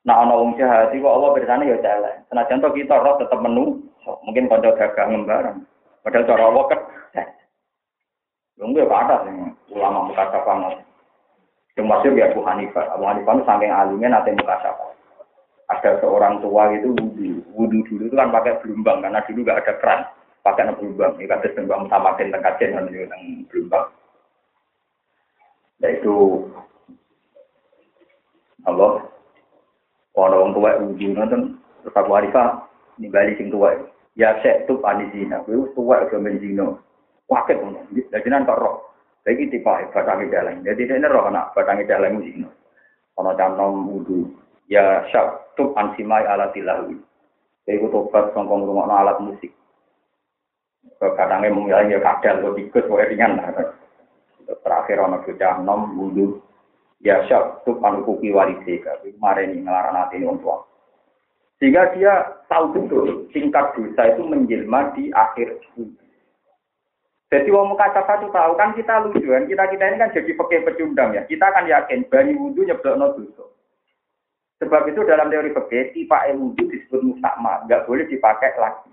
[0.06, 2.22] Nak ana wong jahat iku Allah bersane ya jalan.
[2.30, 3.82] Senajan to kita roh tetep menu,
[4.22, 5.58] mungkin kanca dagang ngembarang.
[6.06, 7.28] Padahal cara Allah ketek.
[8.62, 9.36] Lungguh ya ada sing
[9.74, 10.84] ulama muka banget.
[11.74, 12.86] Yang masuk ya Abu Hanifah.
[12.94, 14.54] Abu Hanifah itu saking alimnya nanti muka
[15.70, 17.46] ada seorang tua itu wudhu.
[17.54, 20.00] Wudhu dulu itu kan pakai belumbang karena dulu nggak ada keran.
[20.42, 21.12] Pakai belumbang.
[21.16, 23.86] Ini kata belumbang sama dengan kajen kan yang belumbang.
[25.78, 26.16] Nah itu
[28.66, 29.06] Allah.
[30.18, 31.56] Orang tua wudhu nonton.
[31.80, 32.66] Terus Abu Hanifah
[33.00, 33.72] balik sing tua
[34.18, 36.76] ya saya tuh anisina gue tua itu menzino
[37.30, 37.80] wakil ngono.
[37.88, 38.84] Jadi nanti roh?
[39.24, 42.48] Lagi tipe batangi dalam jadi ini roh anak batangi dalam zino
[43.16, 44.28] ono canom wudhu
[44.70, 46.96] ya syak tub ansimai alat tilawi.
[47.66, 49.52] Jadi tobat songkong rumah alat musik.
[50.96, 53.36] Kadangnya mungkin ya kadal, kok tikus, kok ringan.
[54.48, 56.40] Terakhir orang bocah nom wudhu.
[57.02, 58.80] Ya syak tub anukuki walisi.
[58.80, 60.68] Kemarin ini ngelarang hati ini untuk
[61.60, 65.60] Sehingga dia tahu betul tingkat dosa itu menjelma di akhir
[67.30, 70.64] Jadi wong muka itu tahu kan kita lucu kan kita kita ini kan jadi pakai
[70.64, 71.22] pecundang ya.
[71.28, 73.49] Kita kan yakin bani wudhu nyeblok no dosa.
[74.60, 78.92] Sebab itu dalam teori fikih tipe wudhu disebut mustakma, nggak boleh dipakai lagi.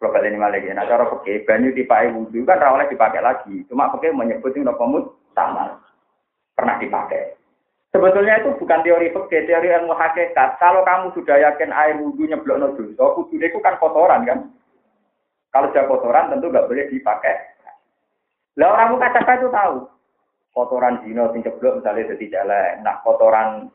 [0.00, 3.60] Global ini malah Nah cara fikih banyu tipe wudhu kan rawalnya dipakai lagi.
[3.68, 5.76] Cuma fikih menyebut ini nopo sama
[6.56, 7.36] pernah dipakai.
[7.92, 10.56] Sebetulnya itu bukan teori fikih, teori ilmu hakikat.
[10.56, 14.48] Kalau kamu sudah yakin air wudhu nyeblok no dosa, wudhu itu kan kotoran kan.
[15.52, 17.36] Kalau sudah kotoran tentu nggak boleh dipakai.
[18.56, 19.76] Lah orang muka itu tahu.
[20.56, 22.74] Kotoran zino sing ceblok misalnya jadi jalan.
[22.82, 23.68] Nah kotoran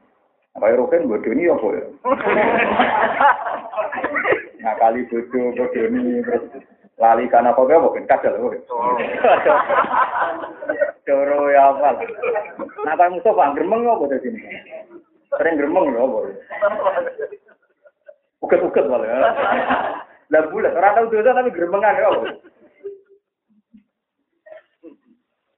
[0.56, 1.84] apa ya Rukin bodoh ini apa ya?
[4.64, 6.24] Nah kali bodoh bodoh ini
[6.96, 8.56] lali karena apa ya mungkin kadal loh.
[11.04, 12.00] Coro ya apa?
[12.88, 14.40] Nah kamu musuh bang geremeng apa di sini?
[15.36, 16.18] Sering geremeng ya apa?
[18.40, 19.08] Uket-uket malah.
[19.12, 19.18] Ya.
[20.34, 22.28] Lah bulat, orang tahu dosa tapi geremengan ya apa?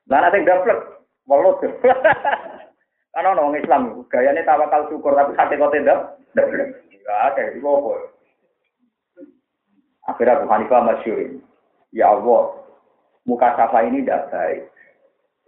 [0.08, 0.80] Lah nanti gaplek,
[1.28, 1.60] walau
[3.18, 6.22] karena orang Islam, gayanya tawakal syukur, tapi hati kau tidak,
[7.08, 7.94] Ya, kayak itu apa?
[10.12, 11.40] Akhirnya Abu Hanifah masyur.
[11.96, 12.68] Ya Allah,
[13.24, 14.68] muka safa ini tidak baik.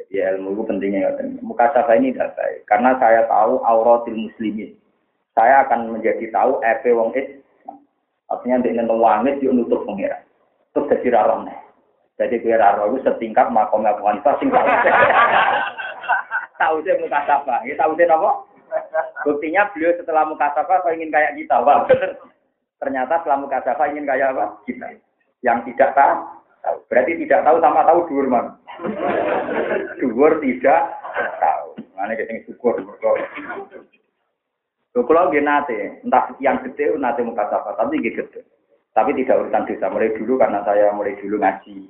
[0.08, 1.12] Ya ilmu itu pentingnya.
[1.12, 1.24] Ya.
[1.44, 2.64] Muka safa ini tidak baik.
[2.64, 4.72] Karena saya tahu auratil muslimin.
[5.36, 7.28] Saya akan menjadi tahu epe wong is.
[8.32, 10.24] Artinya dia ingin wangit, dia nutup pengira.
[10.72, 11.52] Terus jadi rarone.
[12.20, 14.52] Jadi kira itu setingkat makomnya Abu Hanifah sing
[16.60, 17.64] tahu sih muka sapa.
[17.64, 18.32] Ya sih apa?
[19.26, 22.20] Buktinya beliau setelah muka sapa kok ingin kayak kita, bener.
[22.80, 24.46] Ternyata setelah mukasafa ingin kayak apa?
[24.64, 24.88] Kita.
[25.44, 26.18] Yang tidak tahu.
[26.88, 28.46] Berarti tidak tahu sama tahu dhuwur man.
[30.00, 30.82] Dhuwur tidak
[31.40, 31.68] tahu.
[31.96, 32.80] Mana kita syukur.
[34.90, 38.42] Lho kula nggih nate, entah yang gede nate mukasafa, tapi nggih gede.
[38.96, 41.88] Tapi tidak urusan desa mulai dulu karena saya mulai dulu ngaji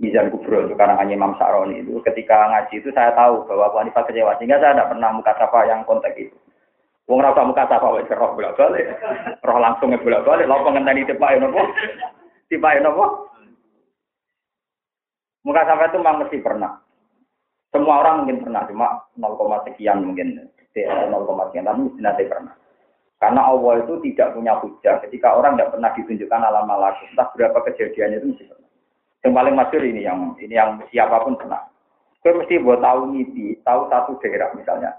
[0.00, 3.76] Mizan Kubro itu karena hanya Imam Sa'roni itu ketika ngaji itu saya tahu bahwa Abu
[3.84, 6.36] Hanifah kecewa sehingga saya tidak pernah muka safa yang konteks itu.
[7.04, 8.96] Wong rasa muka safa wes roh bolak balik,
[9.44, 10.48] roh langsung bolak balik.
[10.48, 11.60] Lalu pengenteni tipe nopo,
[12.48, 13.04] tipe nopo.
[15.44, 16.72] Muka safa itu memang mesti pernah.
[17.70, 20.42] Semua orang mungkin pernah, cuma 0, sekian mungkin,
[20.74, 22.50] 0, sekian, tapi mesti nanti pernah.
[23.20, 27.04] Karena Allah itu tidak punya hujah ketika orang tidak pernah ditunjukkan alam malakut.
[27.12, 28.59] Entah berapa kejadiannya itu mesti pernah.
[29.20, 31.60] Yang paling masyur ini yang ini yang siapa pun pernah.
[32.20, 34.92] Gue mesti buat tahu ngipi, tahu satu daerah misalnya.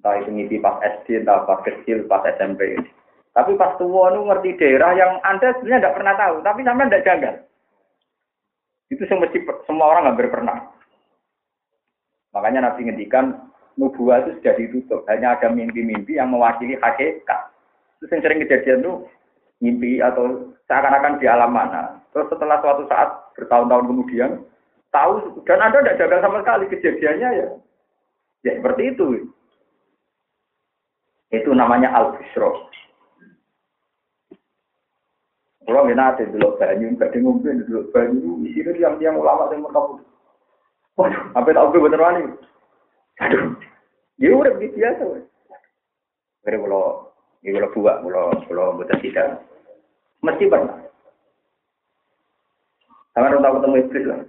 [0.00, 2.76] Entah itu ngipi pas SD, entah pas kecil, pas SMP.
[3.32, 7.06] Tapi pas tua nu ngerti daerah yang Anda sebenarnya tidak pernah tahu, tapi sampai tidak
[7.06, 7.34] janggal.
[8.88, 9.28] Itu semua,
[9.68, 10.58] semua orang hampir pernah.
[12.32, 13.48] Makanya Nabi ngendikan
[13.78, 17.52] nubuah itu sudah ditutup, hanya ada mimpi-mimpi yang mewakili hakikat.
[18.00, 18.96] Itu yang sering kejadian tuh
[19.62, 22.02] mimpi atau seakan-akan di alam mana.
[22.12, 24.30] Terus setelah suatu saat bertahun-tahun kemudian
[24.90, 27.48] tahu dan Anda tidak jaga sama sekali kejadiannya ya.
[28.46, 29.06] Ya seperti itu.
[31.28, 32.68] Itu namanya al-bisro.
[35.68, 40.00] Kalau mina ada dulu banyu, badai ngombe dulu banyu, isinya yang yang ulama yang mereka
[40.96, 42.22] Waduh, apa tahu gue bener wani?
[43.20, 43.52] Aduh,
[44.16, 45.04] ya udah biasa.
[46.42, 47.12] Kira kalau,
[47.44, 49.44] ya kalau buat, kalau kalau buat tidak,
[50.18, 50.87] Mesti pernah.
[53.18, 54.20] Sama orang tahu ketemu iblis lah.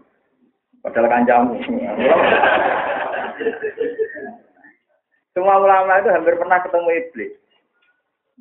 [0.81, 1.61] Padahal kancamu.
[5.37, 7.31] Semua ulama itu hampir pernah ketemu iblis.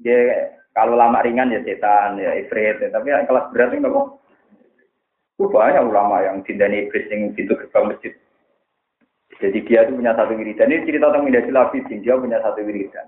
[0.01, 2.89] Dia kalau lama ringan ya setan, ya ifrit, ya.
[2.89, 4.17] tapi kelas berat ini kok.
[5.37, 8.17] banyak ulama yang cintanya iblis yang pintu gerbang masjid.
[9.45, 10.73] Jadi dia itu punya satu wiridan.
[10.73, 13.05] Ini cerita tentang Midasi Labidin, dia punya satu wiridan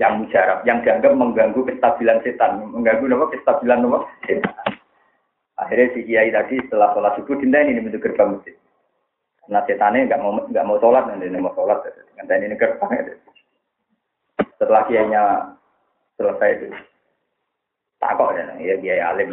[0.00, 4.69] yang mujarab, yang dianggap mengganggu kestabilan setan, mengganggu apa kestabilan apa setan.
[5.70, 8.58] Akhirnya si kiai tadi setelah sholat subuh dinda ini bentuk gerbang masjid.
[9.46, 11.78] Karena setannya nggak mau nggak mau sholat nanti mau sholat,
[12.18, 13.14] dengan ini gerbang itu.
[14.58, 15.22] Setelah kiainya
[16.18, 16.66] selesai itu,
[18.02, 19.30] takut ya, ya kiai alim.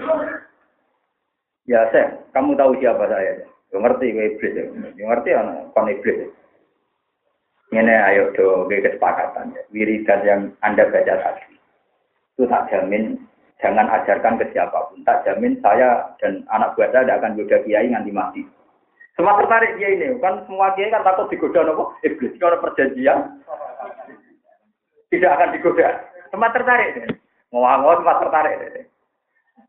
[1.66, 3.42] Ya saya, kamu tahu siapa saya?
[3.74, 5.42] Yang ngerti gue iblis ya, yang ngerti ya,
[5.74, 6.30] kon iblis.
[7.74, 9.58] Ini ayo do kesepakatan.
[9.58, 9.62] Ya.
[9.74, 11.60] Wiridan yang Anda baca tadi.
[12.38, 13.27] Itu tak jamin,
[13.62, 15.02] jangan ajarkan ke siapa pun.
[15.06, 18.42] Tak jamin saya dan anak buah saya tidak akan goda kiai nganti mati.
[19.18, 20.18] Semua tertarik kiai ini.
[20.22, 21.98] Kan semua kiai kan takut digoda nopo.
[22.06, 22.38] Iblis.
[22.38, 23.42] Kalau perjanjian.
[25.10, 25.88] Tidak akan digoda.
[26.30, 27.18] Semua tertarik.
[27.50, 28.58] Ngomong-ngomong semua tertarik.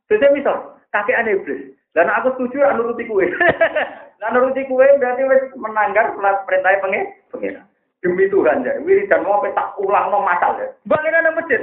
[0.09, 1.77] Jadi misal, kakek aneh iblis.
[1.93, 3.29] Dan aku setuju nuruti kue.
[4.19, 5.23] Nah nuruti kue berarti
[5.55, 6.11] menanggar
[6.43, 7.63] perintah pengen.
[7.99, 10.71] Demi Tuhan ya, wiridan mau tak ulang no masal ya.
[10.87, 11.59] Nang masjid,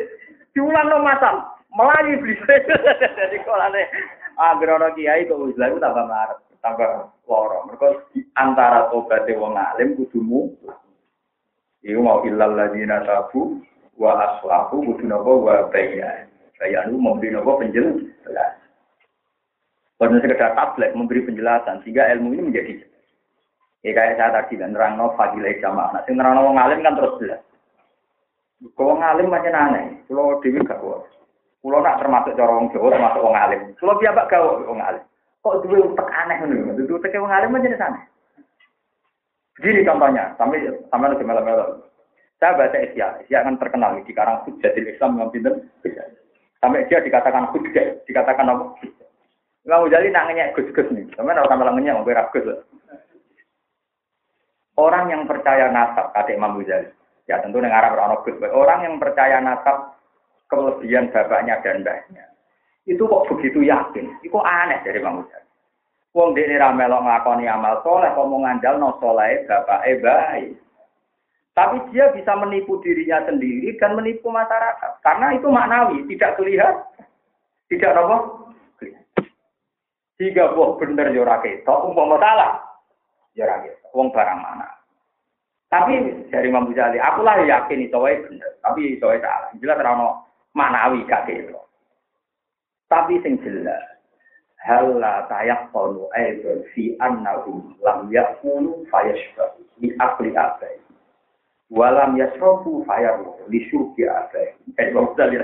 [0.52, 2.40] diulang no masal, melayu iblis.
[3.20, 3.84] Jadi kolane
[4.40, 6.90] agrono kiai kok wis lha tambah marah, tambah
[7.28, 7.68] loro.
[7.68, 7.88] Mergo
[8.40, 10.56] antara tobat wong alim kudumu
[11.86, 13.62] Iku mau ilal ladina tabu
[14.02, 16.26] wa aslahu kudu napa wa bayan.
[16.58, 18.58] Bayanu memberi napa penjelasan.
[19.96, 22.74] Bukan sekedar tablet memberi penjelasan sehingga ilmu ini menjadi
[23.86, 25.94] Ya kayak saya tadi kan nerang no fadilah jamaah.
[25.94, 27.42] Nah, sing nerang no ngalim kan terus jelas.
[28.74, 31.06] Kalau ngalim macam aneh, kalau dewi gak kuat.
[31.66, 33.62] Kalau nak termasuk cara wong Jawa termasuk wong alim.
[33.82, 35.02] Kalau biasa gak wong alim.
[35.42, 36.78] Kok duwe utek aneh ngono.
[36.78, 38.00] Duwe utek wong alim macam sana.
[39.58, 40.62] Begini contohnya, sampai
[40.94, 41.82] sampai lagi malam-malam.
[42.38, 45.58] Saya baca Isya, Isya kan terkenal di karang Hujjatil Islam yang pinter.
[46.62, 48.78] Sampai dia dikatakan hujjah, dikatakan apa?
[49.66, 51.10] Imam Ghazali nangnya gus-gus nih.
[51.18, 52.46] Sampai orang nangnya mau gus.
[54.76, 56.92] Orang yang percaya nasab, kata Imam Ghazali,
[57.26, 58.22] ya tentu dengan Arab orang
[58.54, 59.95] Orang yang percaya nasab
[60.52, 62.26] kelebihan bapaknya dan mbahnya,
[62.86, 64.14] itu kok begitu yakin?
[64.22, 65.50] Itu aneh dari Imam Ghazali.
[66.16, 70.56] Wong dene ra melok nglakoni amal soleh, kok mau ngandal no soleh bapake baik.
[71.56, 75.00] Tapi dia bisa menipu dirinya sendiri dan menipu masyarakat.
[75.00, 76.76] Karena itu maknawi, tidak terlihat.
[77.72, 78.18] Tidak apa?
[80.16, 82.60] Jika buah bener yo ora ketok, umpama salah.
[83.36, 83.52] Ya
[83.92, 84.68] wong barang mana.
[85.68, 86.00] Tapi
[86.32, 89.52] dari Imam Ghazali, aku lah yakin itu wae bener, tapi itu wae salah.
[89.60, 90.24] Jelas rano
[90.56, 91.60] manawi gitu.
[92.88, 93.84] Tapi sing jelas,
[94.64, 100.80] hal la tayak tonu aibun fi annahu lam yakunu fayashbahu di akli abai.
[101.70, 104.56] Walam yasrofu fayaru di syurki abai.
[104.80, 105.38] Imam Ghazali.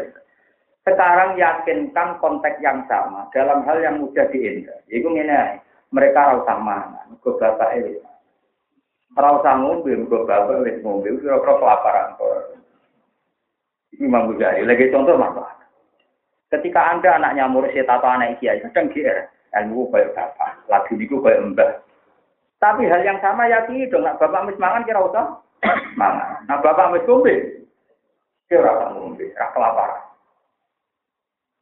[0.82, 4.82] Sekarang yakinkan konteks yang sama dalam hal yang mudah diindah.
[4.90, 5.30] Itu ini
[5.94, 8.02] mereka rasa mana, gue bapak ini.
[9.14, 12.18] Rasa ngombe, gue bapak ini ngombe, kira-kira kelaparan.
[14.02, 14.66] Ini Imam Ghazali.
[14.66, 15.62] Lagi contoh masalah.
[16.50, 19.30] Ketika anda anaknya mursyid atau anak kiai, kadang GR,
[19.62, 21.86] ilmu kayak bapak, lagi itu kayak mbah.
[22.58, 25.38] Tapi hal yang sama ya dong, nak bapak mis mangan kira usah
[26.02, 26.42] mangan.
[26.50, 27.62] Nah bapak mis ngombe,
[28.50, 30.02] kira usah ngombe, kelaparan.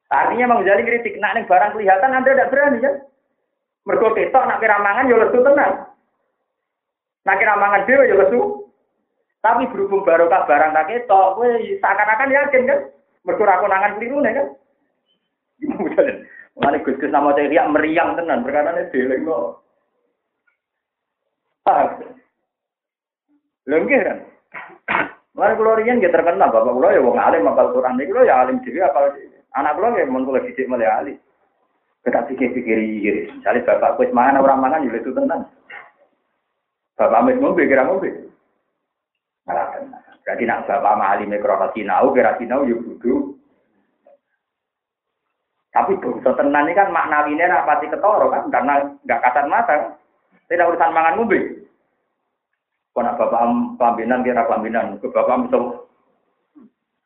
[0.10, 2.96] Artinya Imam Ghazali kritik, nak ning barang kelihatan Anda tidak berani kan?
[3.84, 5.92] Mergo ketok nak kira mangan ya lesu tenang.
[7.28, 8.59] Nak kira mangan dhewe ya lesu.
[9.40, 12.80] Tapi berhubung barokah barang tak ketok, kowe seakan-akan yakin kan?
[13.24, 14.48] Mergo ra konangan keliru kan?
[16.60, 19.64] Mulane Gus Gus nama riak meriang tenan perkara ini deleng kok.
[23.68, 24.20] Lha kan?
[25.40, 28.84] Mulane kula riyen nggih bapak kula ya wong alim apal Quran niku ya alim dhewe
[28.84, 29.16] apal.
[29.56, 31.14] Anak kula ya mun kula didik mulai ahli.
[32.04, 33.40] Kita pikir-pikir.
[33.40, 35.48] Misalnya bapak kuis mangan orang mangan juga ya itu tenang.
[37.00, 38.29] Bapak mis mobil kira mobil.
[40.30, 43.34] Berarti nak bapak mahali mikro sinau kira sinau ya budu.
[45.74, 49.98] Tapi bangsa tenan ini kan maknawinya rapati ketoro kan karena nggak kasar mata.
[50.46, 51.66] Tidak urusan mangan mobil.
[52.94, 53.42] Kalau bapak
[53.82, 55.90] pelambinan kira pelambinan, ke bapak misal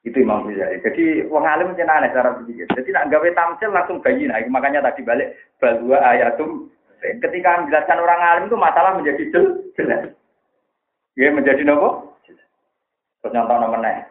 [0.03, 0.83] itu Imam Ghazali.
[0.83, 2.67] Jadi wong alim macam aneh cara berpikir.
[2.75, 4.43] Jadi nak gawe tamsil langsung bayi nah.
[4.51, 5.31] Makanya tadi balik
[5.63, 6.67] bahwa ayatum
[6.99, 9.23] ketika menjelaskan orang alim itu masalah menjadi
[9.79, 10.11] jelas.
[11.15, 12.12] Ya menjadi nopo?
[13.23, 14.03] Terus nyontok nomornya.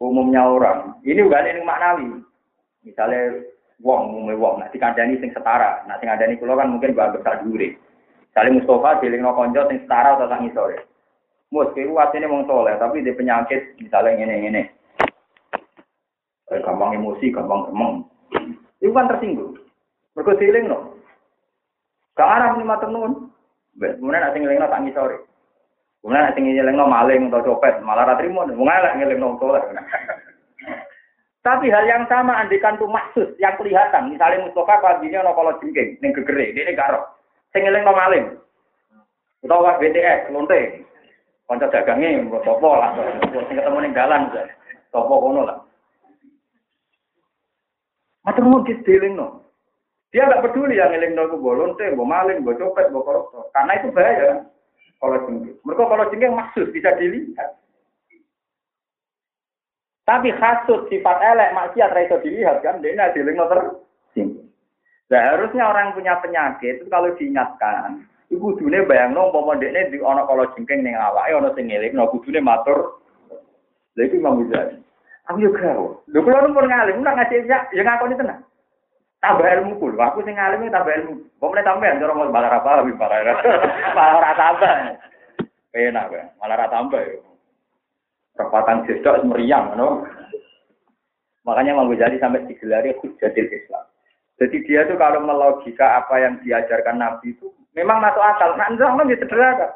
[0.00, 2.08] Umumnya orang, ini bukan ini maknawi.
[2.82, 3.44] Misalnya
[3.84, 5.84] wong, umumnya wong, nanti kandani sing setara.
[5.84, 7.76] Nanti kandani kulo kan mungkin gak besar duri.
[8.32, 10.80] Misalnya Mustafa diling no konco sing setara atau sang isore.
[11.52, 14.62] Mus, kira ini wong soleh, tapi di penyakit misalnya ini ini.
[16.48, 18.08] Eh, gampang emosi, gampang gemeng.
[18.80, 19.60] Itu kan tersinggung.
[20.16, 20.96] Mereka no.
[22.16, 23.28] Gak arah nih matur nuwun.
[23.76, 25.16] Kemudian nanti ngiling no tak ngisori.
[26.02, 28.42] Kemudian nanti ngiling no maling atau copet, malah ratrimo.
[28.42, 29.62] Mungkin lah ngiling no soleh.
[31.46, 34.10] Tapi hal yang sama andikan tuh maksud yang kelihatan.
[34.10, 37.06] Misalnya Mustafa paginya no kalau jengking, ini gegere, ini garok.
[37.54, 38.26] Sing ngiling no maling.
[39.46, 40.82] Utawa BTS, lonte.
[41.46, 42.98] Konco dagangnya, topo lah.
[43.22, 44.26] Sing ketemu ning dalan,
[44.90, 45.58] topo kono lah.
[48.26, 49.42] Matur nuwun dealing no.
[50.10, 53.46] Dia nggak peduli yang ngeling no bolonte, mau maling, mau copet, mau koruptor.
[53.54, 54.46] Karena itu bahaya.
[55.02, 55.58] Kalau jengking.
[55.66, 57.58] Mereka kalau jengking maksud bisa dilihat.
[60.06, 63.74] Tapi khasut sifat elek maksiat itu dilihat kan, dia nggak dealing no terus.
[65.10, 70.00] Nah, harusnya orang punya penyakit itu kalau diingatkan, ibu dunia bayang no, mau dekne di
[70.00, 73.02] ono kalau jengking neng awak, ono sing ngeling, no kudune matur.
[73.92, 74.80] Iku Imam Ghazali.
[75.28, 75.86] Aku gawe.
[76.08, 78.40] Lho kula pun ngalim, ora ngasih ya, ya ngakoni tenang.
[79.22, 81.14] Tambah ilmu kul, aku sing ngalim tambah ilmu.
[81.38, 83.38] Pomene tambahan cara mau balar apa lebih balar.
[83.94, 84.72] Malah ora tambah.
[85.78, 87.22] Enak ya, malah ora tambah yo.
[88.34, 90.02] Perempatan jedok meriang, no?
[91.46, 93.86] Makanya mau jadi sampai digelari hujatil Islam.
[94.42, 97.46] Jadi dia tuh kalau melogika apa yang diajarkan Nabi itu
[97.78, 98.58] memang masuk akal.
[98.58, 99.66] Nah, enggak, enggak, sederhana.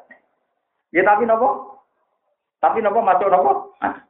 [0.90, 1.78] Ya tapi nopo?
[2.58, 3.78] Tapi nopo masuk nopo?
[3.78, 4.05] Nah,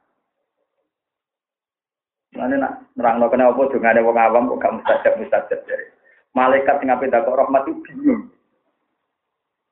[2.37, 5.89] Mana nak nerang lo kena apa ada wong awam kok gak mustajab mustajab jadi.
[6.37, 8.29] Malaikat sing ape dakok rahmat itu bingung.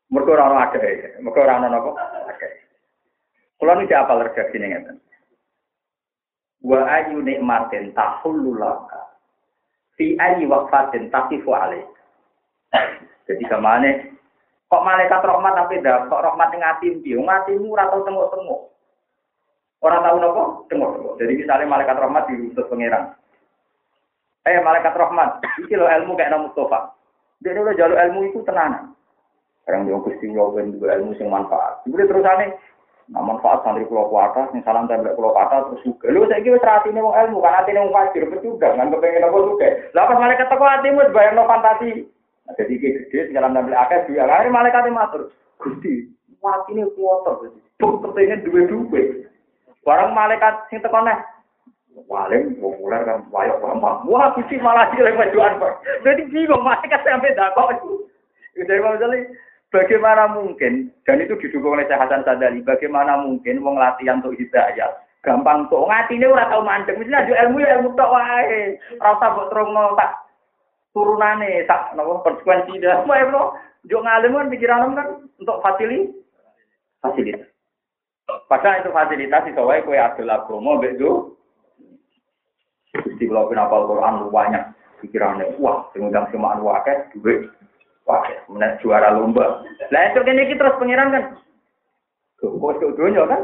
[0.10, 1.90] Mergo ora ono akeh, mergo ora ono napa?
[2.26, 2.54] Akeh.
[3.62, 4.98] Kula niki apal ning ngeten.
[6.66, 9.14] Wa ayu nikmatin tahullu laka.
[9.94, 11.86] Fi ayi waqfatin taqifu alaik.
[13.30, 14.10] Jadi ke mana?
[14.66, 17.22] Kok malaikat rahmat tapi dah kok rahmat ning ati piye?
[17.22, 18.62] Ngatimu ora tau tengok-tengok.
[19.84, 23.12] Orang tahu nopo, tengok Jadi misalnya malaikat rahmat diutus pangeran.
[24.46, 26.94] Eh malaikat rahmat, iki lo ilmu kayak nama Mustafa.
[27.42, 28.94] Dia lo jalur ilmu itu tenanan.
[29.66, 31.82] Sekarang dia kusti nyobain juga ilmu yang manfaat.
[31.90, 32.54] Jadi terus aneh,
[33.10, 36.14] nah manfaat santri pulau kuata, yang salam tembak pulau kuata terus juga.
[36.14, 39.70] Lu saya kira serati nih ilmu, kan hati nih fajir juga, kan kepengen apa juga.
[39.98, 42.06] Lah pas malaikat teko hatimu bayang no fantasi.
[42.46, 45.34] Nah, jadi kayak gede, sekarang ngambil akeh, dua kali malaikat matur.
[45.58, 46.14] Gusti,
[46.46, 47.50] mati ini kuota,
[47.82, 49.02] Buk kepengen dua-dua.
[49.86, 51.16] Barang malaikat sing teko neh.
[52.10, 54.04] Paling populer kan wayo gampang.
[54.10, 55.80] Wah, kuci malah cilik wedoan kok.
[56.04, 57.92] Jadi bingung malaikat sampai dakok itu.
[58.56, 59.20] Dari Jali,
[59.72, 64.92] bagaimana mungkin dan itu didukung oleh Syekh Hasan Sadali, bagaimana mungkin wong latihan untuk hidayah
[65.26, 69.30] gampang tuh ngatine ora tau mandek mesti aja ilmu ya ilmu tok wae ora usah
[69.34, 70.12] mbok terungno tak
[70.94, 73.58] turunane tak napa konsekuensi dah wae bro
[73.90, 75.08] yo ngalim kan pikiran kan
[75.42, 76.14] untuk fasili
[77.02, 77.50] fasilitas
[78.26, 80.98] Padahal itu fasilitas itu wae kue adol agama mbek
[82.96, 84.64] Gusti kula kenapa Quran banyak
[85.04, 87.52] pikirannya, wah, sing semua anu akeh duit.
[88.08, 89.66] Wah, menaik juara lomba.
[89.92, 91.24] Lah itu kene iki terus pengiran kan.
[92.40, 93.42] Kok kok dunya kan?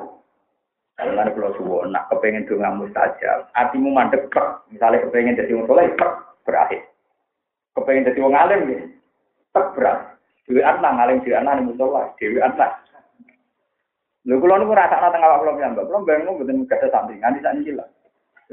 [0.96, 4.62] Karena kalau suwo nak kepengen donga mustajab, hatimu mandek per.
[4.70, 6.14] Misalnya kepengen jadi wong soleh, per
[6.46, 6.86] berakhir.
[7.74, 8.80] Kepengen jadi wong alim, ya,
[9.52, 10.14] berakhir.
[10.46, 12.86] Dewi anak ngalim dewi anak nih musola, dewi anak.
[14.22, 15.86] Lho kula niku rasakno teng awak kula piyambak.
[15.90, 17.86] Kula bayangno mboten gadah sampingan sak niki lho.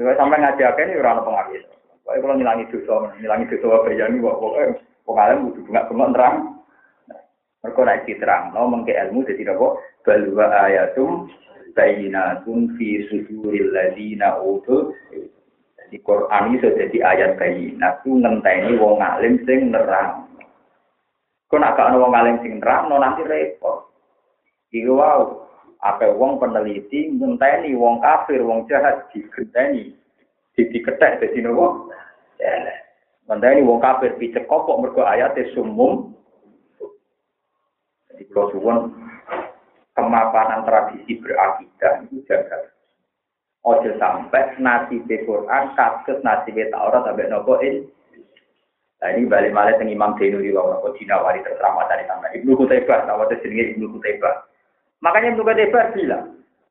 [0.01, 1.61] Lha sampe ngaji akeh ini ora ono pengaruh.
[2.01, 4.63] Pokoke kula ngilangi dosa, ngilangi dosa wae ya niku pokoke
[5.05, 6.35] pokoke kudu bengak-bengok terang.
[7.59, 9.67] Mergo diterang, no mengke ilmu dadi apa?
[10.07, 11.27] Balwa ayatum
[11.75, 14.95] bayinatun fi suduril ladina utul
[15.91, 20.23] di Quran itu jadi ayat bayinat itu ngenteni wong alim sing nerang.
[21.51, 23.89] Kau nak ana wong alim sing nerang, no nanti repot.
[24.69, 25.48] Iku wow,
[25.79, 29.95] apa wong peneliti ngenteni wong kafir, wong jahat digenteni,
[30.51, 31.87] di diketek dadi nopo?
[33.31, 36.11] Ngenteni wong kafir picek kopok mergo ayate sumum.
[38.11, 38.77] Jadi kalau suwon
[39.95, 42.75] kemapanan tradisi berakidah itu jaga.
[43.63, 47.55] Ojo sampai nasi Quran kasus nasi Taurat sampai nopo.
[48.99, 52.27] Nah ini balik balik dengan Imam Zainul bawah nopo Cina wali terserama dari sana.
[52.35, 54.49] Ibnu Kutaibah, tahu jenenge Ibnu Kutaibah.
[54.99, 56.25] Makanya Ibnu Kutaibah bilang,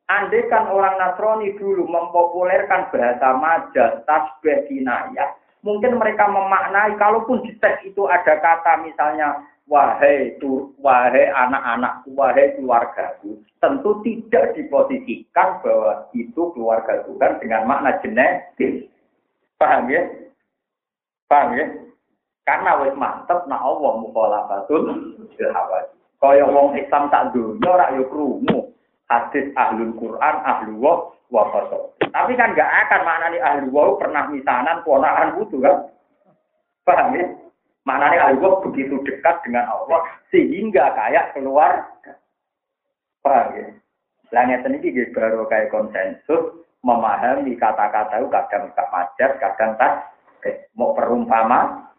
[0.05, 5.33] andai kan orang Nasrani dulu mempopulerkan bahasa majas, tasbih, kinayah,
[5.65, 12.57] mungkin mereka memaknai, kalaupun di teks itu ada kata misalnya wahai tu, wahai anak-anakku, wahai
[12.57, 18.89] keluargaku, tentu tidak diposisikan bahwa itu keluarga Tuhan dengan makna genetik.
[19.61, 20.05] Paham ya?
[21.29, 21.65] Paham ya?
[22.49, 24.89] Karena wis mantep nak Allah mukhalafatul
[25.37, 25.98] hawadi.
[26.19, 28.75] Kaya wong Islam tak dunya ora yo krungu
[29.09, 30.93] hadis ahlul Quran, ahlu wa
[31.31, 31.47] wa
[32.11, 35.75] Tapi kan enggak akan maknani ahlu wa pernah misanan ponakan butuh kan?
[36.83, 37.25] Paham ya?
[37.87, 41.87] Maknanya Allah begitu dekat dengan Allah sehingga kayak keluar.
[43.25, 43.65] Paham ya?
[44.29, 49.91] Langit ini baru kayak konsensus memahami kata-kata itu kadang tak majar, kadang tak
[50.45, 51.89] eh, mau perumpama.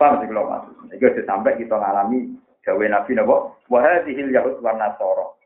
[0.00, 0.96] Paham sih kalau maksud.
[0.96, 5.40] Itu sampai kita ngalami gawe Nabi nabo wahadihil Yahud wa Nasoro.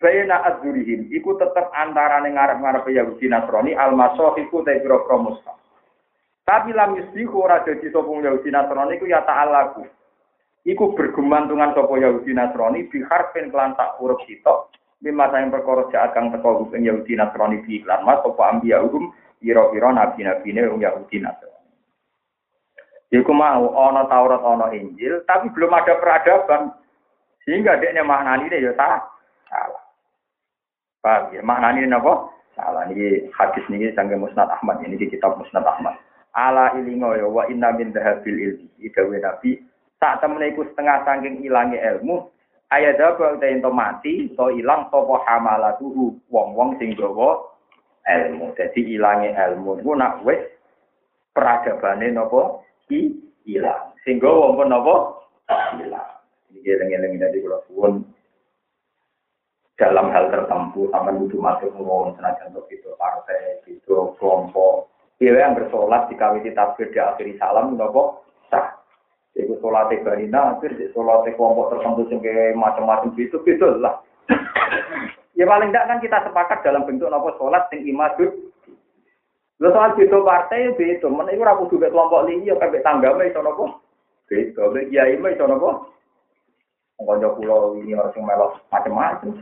[0.00, 5.04] Bayna azurihim, iku tetap antara ngarep-ngarep Yahudi Nasrani, al-masohiku te biro
[6.50, 9.86] tapi lam yusbihu ora dadi sapa Yahudi Nasrani iku ya ta'alaku.
[10.66, 14.74] Iku bergemantungan sapa Yahudi Nasrani bi harfin kelan tak huruf sitok.
[14.98, 19.14] Bima sayang perkara jahat kang teko ing Yahudi Nasrani bi iklan mas sapa ambiya hukum
[19.46, 21.59] ira-ira nabi-nabine Yahudi Nasrani.
[23.10, 26.70] Iku mau ana Taurat ana Injil, tapi belum ada peradaban.
[27.42, 29.02] Sehingga dekne maknani ya salah.
[31.00, 31.42] Paham ya?
[31.42, 32.30] Maknani napa?
[32.54, 32.86] Salah.
[32.86, 34.78] Ini hadis ini sanggih Musnad Ahmad.
[34.84, 35.98] Ini di kitab Musnad Ahmad
[36.34, 39.58] ala ilingo ya wa inna min dhahabil ilmi dawe nabi
[39.98, 42.30] tak temene iku setengah saking ilangi ilmu
[42.70, 47.42] ayat apa uta ento mati to ilang sapa hamalatuhu wong-wong sing gawa
[48.06, 50.38] ilmu dadi ilangi ilmu ku nak wis
[51.34, 53.14] peradabane napa i
[53.46, 54.94] ilang sing gawa pun napa
[55.80, 56.10] ilang
[56.52, 58.04] iki eling-eling dadi kula suwun
[59.80, 65.56] dalam hal tertentu sampai butuh masuk ngomong senajan untuk itu partai, itu kelompok, dia yang
[65.56, 68.76] bersolat di kawiti takbir di akhiri salam nopo sah.
[69.32, 74.04] Iku sholat barina, akhir di sholat kelompok tertentu sehingga macam-macam itu itu lah.
[75.38, 78.49] ya paling tidak kan kita sepakat dalam bentuk nopo sholat sing imadud.
[79.60, 83.28] Lo soal itu partai itu, mana itu ragu juga kelompok ini ya kayak tangga mah
[83.28, 83.84] itu nopo.
[84.32, 85.84] Itu, ya ini itu nopo.
[86.96, 89.36] Ngkonco pulau ini harus melok macam-macam.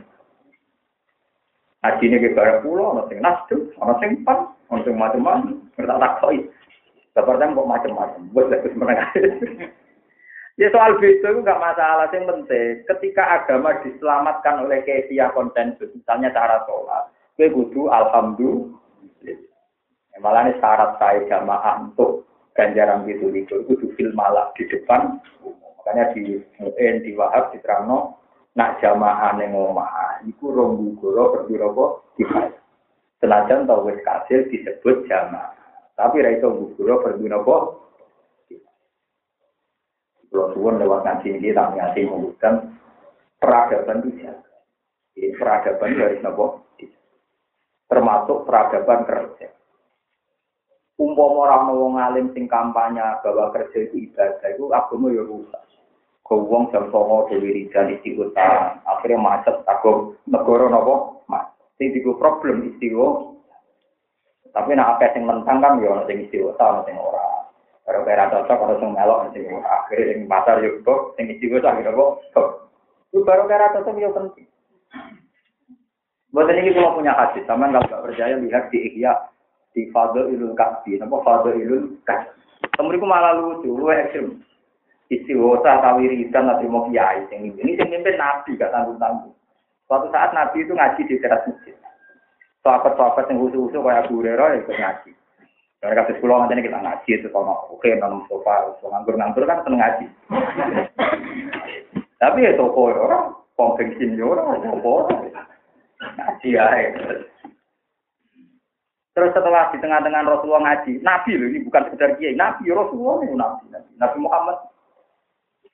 [1.79, 5.55] Ini ke barang pulau, ono sing nasdem, ono sing pan, ono sing macam-macam.
[5.79, 6.43] Kita tak koi.
[7.15, 8.21] Seperti kok macam-macam.
[8.35, 9.09] Buat lebih menengah.
[10.59, 12.11] Ya soal itu nggak masalah.
[12.11, 17.07] Yang penting, ketika agama diselamatkan oleh kefiah konsensus, misalnya cara sholat,
[17.39, 18.75] gue kudu alhamdulillah.
[20.19, 25.19] Malah ini syarat saya jamaah untuk ganjaran itu itu itu fil malah di depan.
[25.79, 28.19] Makanya di Mu'in, di Wahab, di Terangno,
[28.53, 32.59] nak jamaah yang ngomah, itu rombu goro berbiro kifayah.
[33.19, 35.55] Senajan tau wis kasil disebut jamaah.
[35.99, 37.57] Tapi ra guguro berguna apa?
[40.29, 42.79] Kalau suwon lewat ngaji ini tak ngasih mengundang
[43.41, 44.55] peradaban itu jaga.
[45.17, 46.69] Ini peradaban dari nopo
[47.89, 49.49] termasuk peradaban kerja.
[50.99, 55.63] Umpama orang wong alim sing kampanye bahwa kerja itu ibadah itu agama ya rusak.
[56.27, 61.47] Kau wong jam songo dewi rijan istiqotan, akhirnya macet takut negara nopo mas.
[61.79, 63.39] Sing problem istiqo
[64.49, 67.45] Tapi nak apa sing mentang kan yo ono sing istiwa, ono sing ora.
[67.85, 71.95] Kalau kira cocok ono sing melok sing akhirnya sing pasar yo kok sing istiwa akhirnya
[71.95, 72.49] kok.
[73.13, 74.49] Itu baru kira cocok yo penting.
[76.29, 79.17] Buat ini kalau punya hadis, sama nggak percaya lihat di Ihya
[79.73, 82.39] di Fadl Ilul Kasbi, apa Fadl Ilul Kasbi.
[82.75, 84.43] Kemudian malah lucu, lu ekstrim.
[85.09, 89.33] Istiwosa tawiridan nanti mau kiai, ini ini yang mimpin Nabi gak tanggung tanggung.
[89.89, 91.73] Suatu saat Nabi itu ngaji di teras masjid.
[92.61, 95.11] Sahabat-sahabat yang usul-usul kayak Abu Hurairah ya ikut ngaji.
[95.81, 100.05] Dari kasus pulau nanti kita ngaji itu sama oke nanam sofa, nganggur-nganggur kan seneng ngaji.
[102.21, 105.09] Tapi ya toko orang, pom ya orang, toko
[105.99, 106.63] Ngaji ya.
[109.17, 113.33] Terus setelah di tengah-tengah Rasulullah ngaji, Nabi loh ini bukan sekedar kiai, Nabi Rasulullah ini
[113.35, 114.57] Nabi, Nabi, Nabi Muhammad.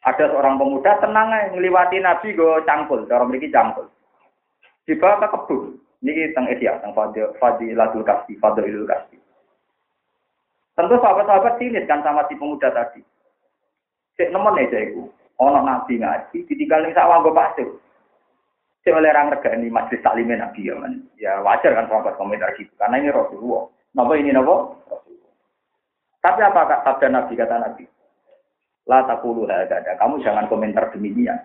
[0.06, 3.90] Ada seorang pemuda tenang aja ngelewati Nabi go cangkul, cara memiliki cangkul.
[4.86, 5.82] Dibawa ke kebun.
[6.06, 7.10] Ini tentang Esia, tentang
[7.42, 9.18] Fadilatul Kasbi, Fadilul Kasbi.
[10.78, 13.02] Tentu sahabat-sahabat sinis kan sama si pemuda tadi.
[14.20, 15.10] Cek nemen aja itu.
[15.42, 17.68] Orang Nabi ngaji, ditinggal ning sawah gue pasir.
[18.86, 21.02] Si oleh orang ini majlis taklimnya Nabi ya, man.
[21.18, 23.66] ya wajar kan sahabat komentar gitu, karena ini Rasulullah.
[23.98, 24.78] Napa ini napa?
[24.86, 25.34] Rasulullah.
[26.22, 27.84] Tapi apa sabda Nabi kata Nabi?
[28.86, 29.82] La takulu ada.
[29.98, 31.42] Kamu jangan komentar demikian.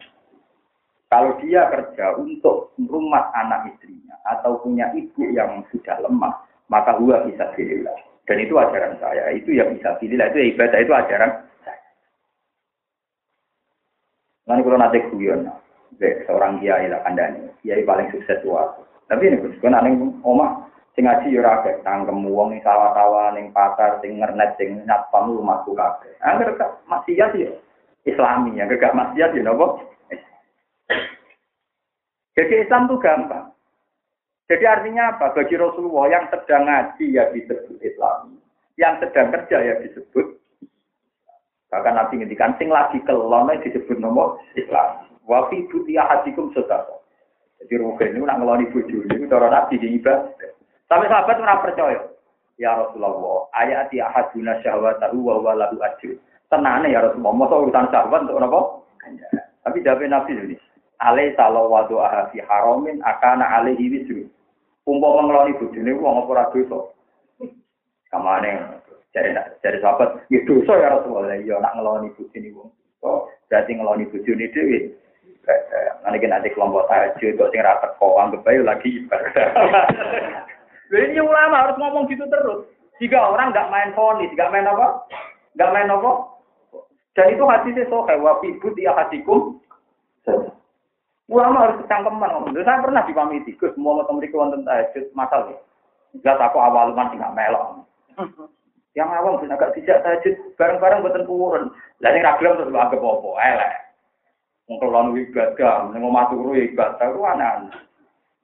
[1.08, 7.24] Kalau dia kerja untuk rumah anak istrinya atau punya ibu yang sudah lemah, maka gua
[7.24, 7.88] bisa pilih.
[8.28, 9.32] Dan itu ajaran saya.
[9.32, 10.20] Itu yang bisa pilih.
[10.20, 11.82] Itu ibadah itu ajaran saya.
[14.44, 15.48] Nanti kalau nanti guyon,
[16.00, 18.72] seorang kiai lah kandani, kiai paling sukses tua.
[19.12, 23.52] Tapi ini Gus, kan aneh oma sing ngaji yo ora akeh, tangkem wong sawah-sawah ning
[23.52, 26.14] pasar sing ngernet sing nyatpam rumahku kabeh.
[26.24, 27.58] Angger gak maksiat yo
[28.08, 29.66] Islami, yang gak maksiat yo napa?
[32.38, 33.46] Jadi Islam itu gampang.
[34.46, 35.36] Jadi artinya apa?
[35.36, 38.38] Bagi Rasulullah yang sedang ngaji ya disebut Islam,
[38.78, 40.26] yang sedang kerja ya disebut.
[41.70, 45.09] Bahkan Nabi ngendikan sing lagi kelon disebut nomor Islam.
[45.28, 47.00] Wa fi butia hadikum sedekah.
[47.60, 50.32] Jadi Ruben itu nak ngeloni bojo itu cara Nabi ibadah.
[50.88, 52.00] Tapi sahabat ora percaya.
[52.56, 56.16] Ya Rasulullah, ayat ya ahaduna syahwatahu wa huwa lahu ajr.
[56.52, 58.60] Tenane ya Rasulullah, masa urusan syahwat untuk apa?
[59.64, 60.56] Tapi jawab Nabi ini.
[61.00, 64.28] Alai salau wadu ahasi haramin akana alaihi wisru.
[64.84, 66.78] Umpama ngeloni bojone wong apa ora dosa.
[68.12, 68.50] Kamane
[69.14, 71.40] cari cari sahabat, ya dosa ya Rasulullah.
[71.40, 72.68] Ya nak ngeloni bojone wong.
[73.00, 74.78] Oh, berarti ngeloni bojone dhewe
[76.00, 79.48] Nanti nanti kelompok tahajud, kok sing rata kok anggap aja lagi ibadah.
[80.90, 82.66] Ini ulama harus ngomong gitu terus.
[82.98, 85.06] Jika orang nggak main fonis, nggak main apa?
[85.54, 86.10] Nggak main apa?
[87.14, 89.58] Dan itu hadisnya sohe, wa fibut ya hatikum.
[91.30, 92.58] Ulama harus kecangkeman ngomong.
[92.58, 95.54] Saya pernah dipamiti, Gus, mau temen wonten tahajud, masalah.
[96.10, 97.86] Enggak aku awal man nggak melok.
[98.98, 101.64] Yang awam bisa agak tidak tahajud, bareng-bareng buatan purun.
[102.02, 103.30] Lalu ragam terus anggap apa?
[103.46, 103.72] Elek.
[104.70, 107.74] Mengkelon ibadah, neng omah turu ibadah, itu aneh.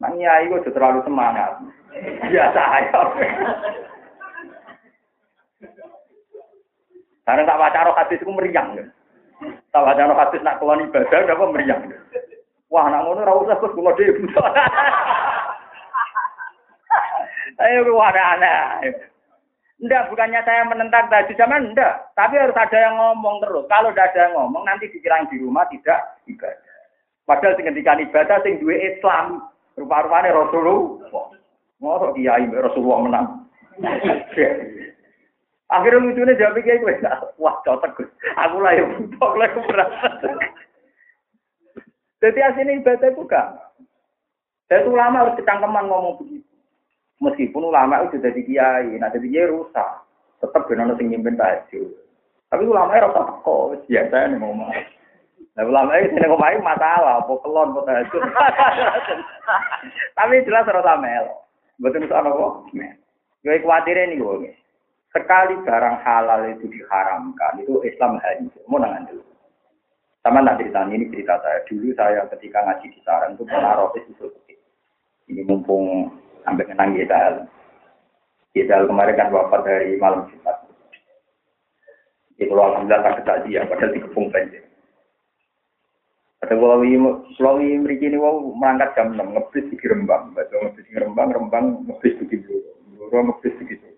[0.03, 1.62] Nah, nyai kok terlalu semangat.
[2.35, 3.01] Biasa aja.
[7.23, 8.74] Karena tak baca roh hadis itu meriang.
[9.70, 11.94] Tak baca roh hadis nak keluar ibadah, apa meriang.
[12.74, 14.27] Wah, nak ngono ora usah kula dhewe.
[17.62, 18.90] Ayo aneh.
[19.77, 22.09] Enggak, bukannya saya menentang tadi zaman enggak.
[22.16, 23.69] Tapi harus ada yang ngomong terus.
[23.69, 26.65] Kalau tidak ada yang ngomong, nanti dikira di rumah tidak ibadah.
[27.28, 29.44] Padahal sing ngendikan ibadah sing duwe Islam.
[29.77, 31.28] Rupa-rupane Rasulullah.
[31.85, 33.27] Ngorok kiai Rasulullah menang.
[35.66, 36.94] Akhirnya lucunya jawab kayak gue,
[37.43, 38.07] wah cocok gus.
[38.39, 40.31] Aku lah yang butuh, lah merasa.
[42.23, 43.59] Jadi aslinya ibadah itu kan.
[44.70, 46.45] Saya itu lama harus kecangkeman ngomong begitu.
[47.16, 50.05] Meskipun ulama itu jadi kiai, nah jadi kiai rusak.
[50.44, 51.88] Tetap benar sing nyimpin tahajud.
[52.52, 54.70] Tapi ulama itu rasa teko, biasa nih ngomong.
[55.56, 58.22] Nah ulama itu sini ngomong masalah, apa kelon, apa tahajud.
[60.20, 61.48] Tapi jelas rasa melo.
[61.80, 62.55] Betul itu apa kok?
[63.44, 64.52] Gue khawatir ini gue.
[65.16, 68.60] Sekali barang halal itu diharamkan, itu Islam hancur.
[68.68, 69.24] Mau nangan dulu.
[70.20, 71.62] Sama nanti cerita ini cerita saya.
[71.64, 74.26] Dulu saya ketika ngaji di sarang itu pernah rotis itu.
[75.30, 76.10] Ini mumpung
[76.47, 77.43] sampai kenang kita.
[78.55, 80.56] Kita kemarin kan wafat dari malam Jumat.
[82.39, 84.64] Itu kalau alhamdulillah tak kejadian, padahal di kepung banjir.
[86.40, 86.78] Kata kalau
[87.36, 91.66] kalau mereka ini mau merangkat jam enam ngebis di Rembang, baca ngebis di Rembang, Rembang
[91.89, 93.89] ngebis di Bluro, Bluro ngebis di gitu.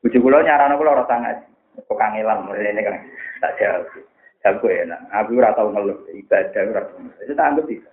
[0.00, 1.36] Bujuk kulo nyaran aku orang sangat,
[1.76, 2.96] kok kangelan, ini kan
[3.44, 4.04] tak jauh.
[4.44, 7.02] Jago enak, aku ora tau ngeluh ibadah ora tau.
[7.26, 7.90] Itu tak anggap bisa.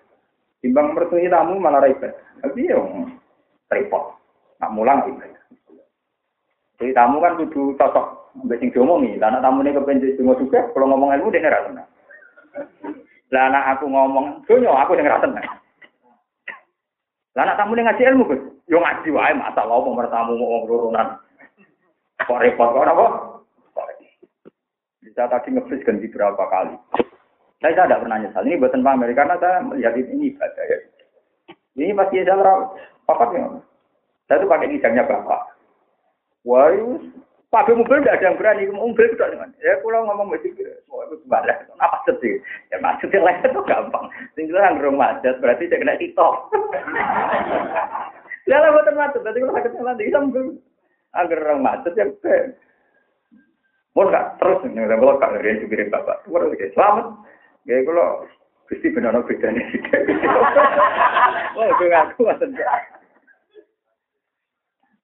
[0.61, 2.13] Timbang mertui tamu malah ibadah.
[2.45, 3.09] Tapi yo
[3.71, 4.17] repot.
[4.59, 5.43] Nak mulang ibadah.
[6.79, 9.15] Jadi tamu kan kudu cocok mbek sing diomongi.
[9.21, 11.89] Lah anak tamune kepen donga juga kalau ngomong ilmu dene ra tenang.
[13.29, 15.47] Lah anak aku ngomong donya aku sing ra tenang.
[17.37, 18.41] Lah anak tamune ngaji ilmu Gus.
[18.67, 21.19] Yo ngaji wae masalah apa mertamu mau urunan.
[22.23, 23.05] Kok repot kok apa?
[25.03, 26.73] Bisa tadi ngebis ganti berapa kali.
[27.61, 28.43] Saya tidak pernah nyesal.
[28.43, 30.77] Ini buatan pamer karena saya melihat ini ibadah ya.
[31.79, 32.55] Ini pasti saya
[33.05, 33.45] papat ya.
[34.27, 35.41] Saya tuh pakai kijangnya bapak.
[36.43, 36.71] Wah,
[37.53, 38.63] pakai mobil tidak ada yang berani.
[38.71, 39.53] Mobil itu dengan.
[39.61, 41.69] Ya, kalau ngomong masih semua itu balik.
[41.77, 42.41] Apa sih?
[42.73, 44.05] Ya maksudnya lain itu gampang.
[44.33, 46.35] Tinggal yang rumah macet berarti saya kena tiktok.
[48.49, 49.21] Ya lah buatan macet.
[49.23, 50.45] Berarti kalau sakit nanti bisa mobil.
[51.13, 52.05] Agar orang macet ya.
[53.93, 54.89] Mau nggak terus nih?
[54.89, 57.07] Kalau kak dari supir bapak, selamat.
[57.69, 58.25] Ya kalau
[58.73, 59.81] Gusti benar bedanya sih.
[61.53, 61.85] Oh, itu
[62.25, 62.65] maksudnya.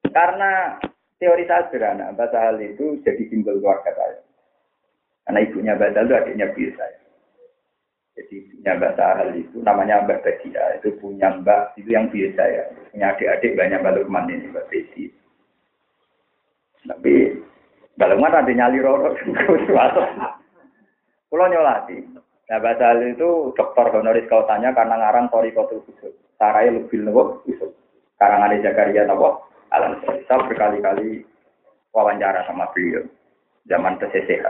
[0.10, 0.82] Karena
[1.22, 4.26] teori saya sederhana, Mbak Sahal itu jadi simbol keluarga saya.
[5.30, 6.98] Karena ibunya Mbak itu adiknya biru saya.
[8.18, 12.74] Jadi ibunya Mbak Sahal itu namanya Mbak Badia, itu punya Mbak itu yang biru saya.
[12.90, 15.06] Punya adik-adik banyak Mbak Lukman ini, Mbak Bedi.
[16.90, 17.14] Tapi
[17.94, 19.14] Mbak Lukman ada nyali roro.
[21.30, 22.02] Kalau nyolati,
[22.50, 26.18] Nah, bahasa itu dokter honoris kausanya karena ngarang Tori Kotul Kudus.
[26.42, 27.70] Sarai lebih nopo Yusuf.
[28.18, 31.22] Karangan Jakaria nopo Alam Saya berkali-kali
[31.94, 33.06] wawancara sama beliau.
[33.70, 34.50] Zaman TCCH.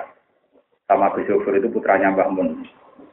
[0.88, 2.64] Sama Gus itu putranya Mbah Mun.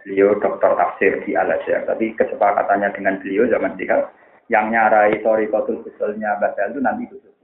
[0.06, 1.82] Beliau dokter tafsir di Al Azhar.
[1.82, 4.06] Tapi kesepakatannya dengan beliau zaman TCCH.
[4.54, 7.34] Yang nyarai Tori Kotul Kudusnya bahasa itu nanti Yufur.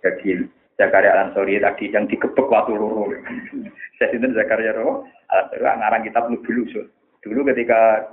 [0.00, 0.48] Jadi
[0.80, 3.12] Zakaria Ansori tadi yang digebek waktu luru.
[4.00, 5.04] Saya itu Zakaria Roh,
[5.60, 6.88] ngarang kitab lebih lusuh.
[7.20, 8.08] Dulu ketika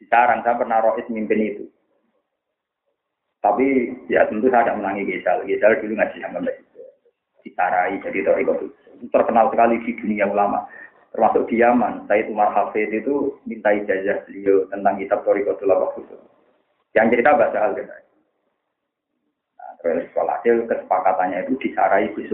[0.00, 1.64] di Sarang saya pernah rois mimpin itu.
[3.44, 5.44] Tapi ya tentu saya tidak menangi Gesal.
[5.44, 6.56] Gesal dulu ngaji sama Mbak
[7.44, 8.56] Ditarai jadi Toriko
[9.12, 10.64] terkenal sekali di dunia ulama.
[11.12, 15.94] Termasuk di Yaman, Said Umar Hafid itu minta ijazah beliau tentang kitab Toriko Tulawak
[16.96, 18.13] Yang cerita bahasa Al-Ghazali.
[19.84, 22.32] Terus hasil kesepakatannya itu disarai Gus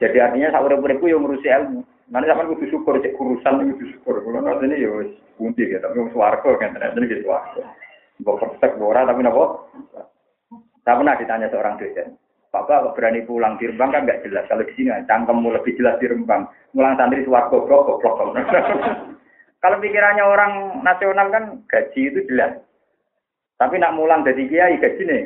[0.00, 1.84] Jadi artinya sak urip-uripku yang ngurusi ilmu.
[2.10, 4.24] Nanti sampean kudu syukur cek urusan kudu syukur.
[4.24, 7.62] Kulo katene ya wis pundi ya tapi swarga kan ternyata iki swarga.
[8.18, 9.68] Mbok persek ora tapi napa?
[10.82, 12.18] Saya pernah ditanya seorang dosen.
[12.50, 14.44] Bapak berani pulang di Rembang kan nggak jelas.
[14.50, 16.50] Kalau di sini cangkemmu lebih jelas di Rembang.
[16.74, 18.36] Mulang santri swarga goblok goblok.
[19.62, 22.58] Kalau pikirannya orang nasional kan gaji itu jelas.
[23.62, 25.22] Tapi nak mulang dari kiai gaji nih.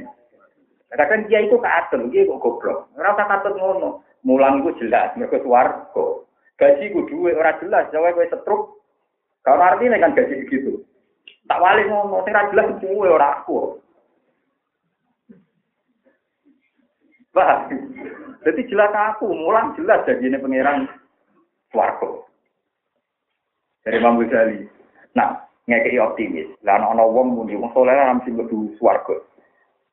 [0.92, 2.92] Kadang kiai itu keatur, kiai kok goblok.
[2.92, 4.04] Rasa katut ngono.
[4.28, 6.28] Mulang itu jelas, mereka suwargo.
[6.60, 8.62] Gaji ku duwe ora jelas, jawab kowe setruk.
[9.40, 10.84] Kalau artinya kan gaji begitu.
[11.48, 13.80] Tak wali ngono, ora jelas kuwe ora aku.
[17.32, 17.72] Bah,
[18.44, 20.92] jadi jelas aku, mulang jelas jadi ini pangeran
[21.72, 22.28] suwargo.
[23.80, 24.68] Dari Imam Ghazali.
[25.16, 26.48] Nah, ngekei optimis.
[26.62, 29.18] Lah ana wong muni wong saleh ora mesti mlebu swarga.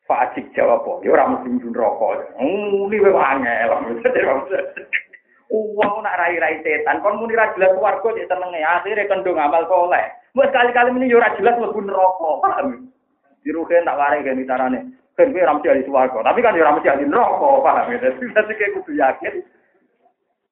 [0.05, 1.01] Fajik jawab apa?
[1.01, 2.07] Ya ora mesti mlebu neraka.
[2.39, 3.71] Muni wae angel.
[5.53, 10.05] Uang nak rai-rai setan, kon muni ra jelas swarga cek senenge, akhire kendung amal saleh.
[10.33, 12.29] Wes kali-kali muni yo ora jelas mlebu neraka.
[12.41, 12.89] Paham?
[13.45, 14.79] Diruhe tak ware gen carane.
[15.13, 17.97] Ben kowe ora mesti ahli swarga, tapi kan yo ora mesti ahli neraka, paham ya?
[18.01, 19.35] Dadi kayak kudu yakin.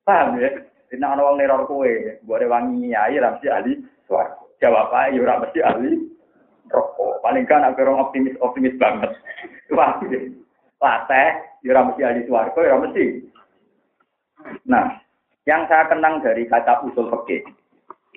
[0.05, 0.49] Paham ya?
[0.91, 1.89] Nek ana wong neror kowe,
[2.21, 3.73] mbok wangi ae ora mesti ahli
[4.05, 4.50] swarga.
[4.61, 5.91] Jawab aja, ya mesti ahli
[6.69, 7.25] rokok.
[7.25, 9.09] Paling kan aku orang optimis optimis banget.
[9.73, 11.29] Wah, teh,
[11.65, 13.25] ya mesti ahli suarco, ya mesti.
[14.69, 15.01] Nah,
[15.49, 17.41] yang saya kenang dari kata usul fikih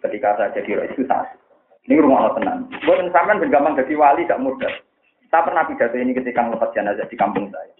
[0.04, 1.36] ketika saya jadi itu satu.
[1.84, 2.58] Ini rumah Allah tenang.
[2.88, 4.72] Buat sampean bergampang jadi wali gak mudah.
[5.28, 7.76] Saya pernah pidato ini ketika ngelepas jenazah di kampung saya.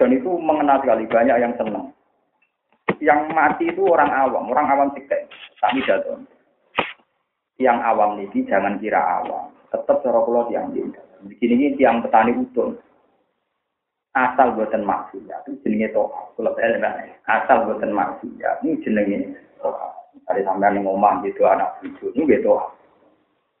[0.00, 1.92] Dan itu mengenal sekali banyak yang senang.
[3.04, 5.28] Yang mati itu orang awam, orang awam siktek.
[5.60, 6.24] Tak pidato
[7.58, 9.50] tiang awam niki jangan kira awam.
[9.70, 11.02] Tetap cara kula tiang desa.
[11.24, 12.78] Di sini ini tiang petani utun.
[14.14, 16.30] Asal buatan maksiat itu jenenge toha.
[16.38, 16.54] Kula
[17.26, 19.90] asal buatan maksiat ini jenenge toha.
[20.30, 22.54] Ada sampean yang ngomong gitu anak cucu ini gitu.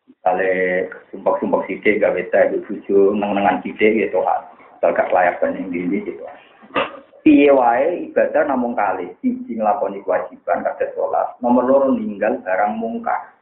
[0.04, 4.22] Misalnya sumpah-sumpah sidik gak itu cucu neng-nengan sidik gitu.
[4.22, 6.24] Kalau gak layak yang dini gitu.
[7.24, 13.33] Piye wae ibadah namung kali, siji nglakoni kewajiban kados salat, nomor loro ninggal barang mungkar.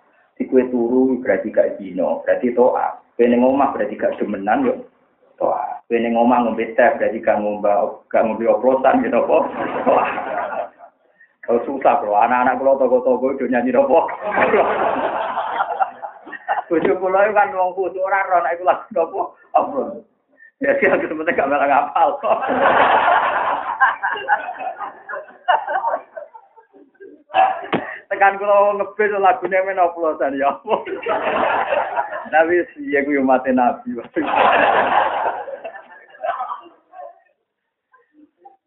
[0.42, 2.98] Si kue turu berarti gak dino, berarti toa.
[3.14, 4.74] Kue ngomah berarti gak demenan yo
[5.38, 5.78] toa.
[5.86, 7.70] Kue ngomah ngombe teh berarti gak ngombe
[8.10, 9.38] gak ngombe oplosan gitu apa?
[9.86, 10.02] Toa.
[11.46, 14.10] Kalau susah bro, anak-anak kalau toko-toko itu nyanyi nopo.
[16.66, 19.38] Bujuk pulau kan wong kudu ora ora nek iku lagu nopo?
[19.54, 20.02] Apa?
[20.58, 22.18] Ya sih aku gak malah ngapal.
[28.12, 30.84] Tekan kula ngebis lagune men oplosan ya apa.
[32.32, 32.60] Tapi
[32.92, 33.96] ya ku yo mate nabi.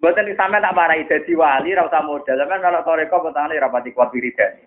[0.01, 2.41] Boten sampe tak marai dadi wali ra usah modal.
[2.41, 4.65] Sampeyan kalau toreko petane rapati kuat wiridan.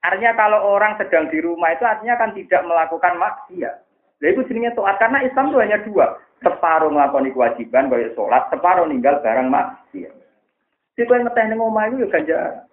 [0.00, 3.84] Artinya kalau orang sedang di rumah itu artinya kan tidak melakukan maksiat.
[4.20, 6.16] Nah itu jenenge taat karena Islam itu hanya dua.
[6.40, 10.12] Separuh melakukan kewajiban kayak sholat, separuh ninggal barang maksiat.
[10.96, 12.64] Jadi kalau ngeteh ning omah itu ya ganjar.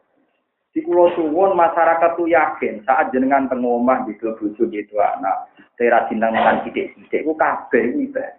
[0.72, 5.52] Di Pulau Suwon masyarakat tuh yakin saat jenengan teng omah di klub bojo gitu anak
[5.76, 8.32] saya cinta makan sidik-sidik ku kabeh ibadah.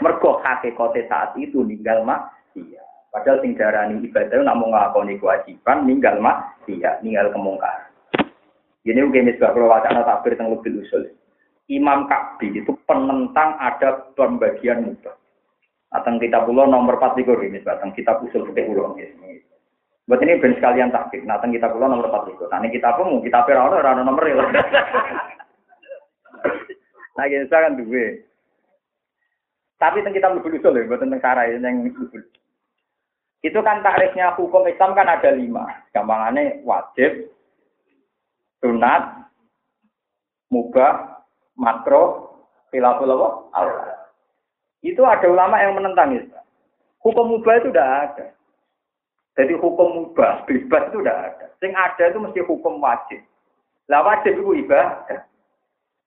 [0.00, 2.86] Mergo hakikate saat itu ninggal maksiat.
[3.12, 7.92] Padahal sing darani ibadah namun nglakoni kewajiban ninggal maksiat, ninggal kemungkaran.
[8.86, 11.10] Ini mungkin misbah kalau wacana takbir tentang lebih usul.
[11.66, 15.18] Imam Ka'bi itu penentang ada pembagian mudah.
[15.90, 18.94] Atau kita pulau nomor 4 likur ini, tentang kita usul ke pulau.
[20.06, 21.26] Buat ini ben sekalian takbir.
[21.26, 22.46] Nah, kita pulau nomor 4 likur.
[22.46, 24.38] Nah, ini kita pun kita pera orang nomor ya.
[27.16, 28.12] Nah, kita kan dua.
[29.80, 32.28] Tapi tentang kita lebih usul ya, buat tentang cara yang lebih.
[33.40, 35.64] Itu kan takrifnya hukum Islam kan ada lima.
[35.96, 37.32] Gampangannya wajib,
[38.60, 39.32] sunat,
[40.52, 41.24] mubah,
[41.56, 42.36] makro,
[42.68, 43.08] khilaful?
[43.56, 44.12] Allah.
[44.84, 46.36] Itu ada ulama yang menentang itu.
[47.00, 48.35] Hukum mubah itu tidak ada.
[49.36, 51.46] Jadi hukum mubah, bebas itu tidak ada.
[51.60, 53.20] Sing ada itu mesti hukum wajib.
[53.92, 55.20] Lah wajib itu ibadah.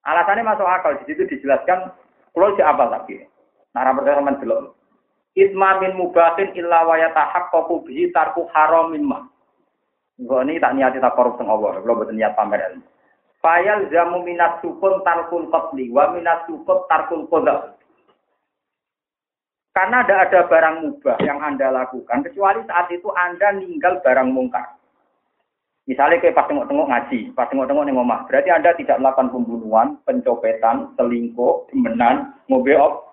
[0.02, 0.98] Alasannya masuk akal.
[0.98, 1.94] Di situ dijelaskan,
[2.34, 3.22] kalau si apa lagi?
[3.78, 4.74] Nara pertama belum.
[5.38, 9.30] Isma min mubahin illa wa yatahaqqaqu bihi tarku haramin ma.
[10.20, 12.84] Gue ini tak niati tak korup tengah Allah, kalau betul niat pamer ilmu.
[13.40, 17.79] Fayal jamu minat sukun tarkul qatli wa minat sukun tarkul qadha.
[19.80, 24.76] Karena tidak ada barang mubah yang Anda lakukan, kecuali saat itu Anda ninggal barang mungkar.
[25.88, 30.92] Misalnya kayak pas tengok-tengok ngaji, pas tengok-tengok nih ngomah, berarti Anda tidak melakukan pembunuhan, pencopetan,
[31.00, 33.08] selingkuh, demenan, ngobeok,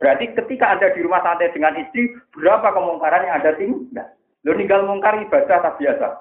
[0.00, 4.08] Berarti ketika Anda di rumah santai dengan istri, berapa kemungkaran yang Anda tinggal?
[4.48, 6.16] Lo ninggal mungkar ibadah tak biasa?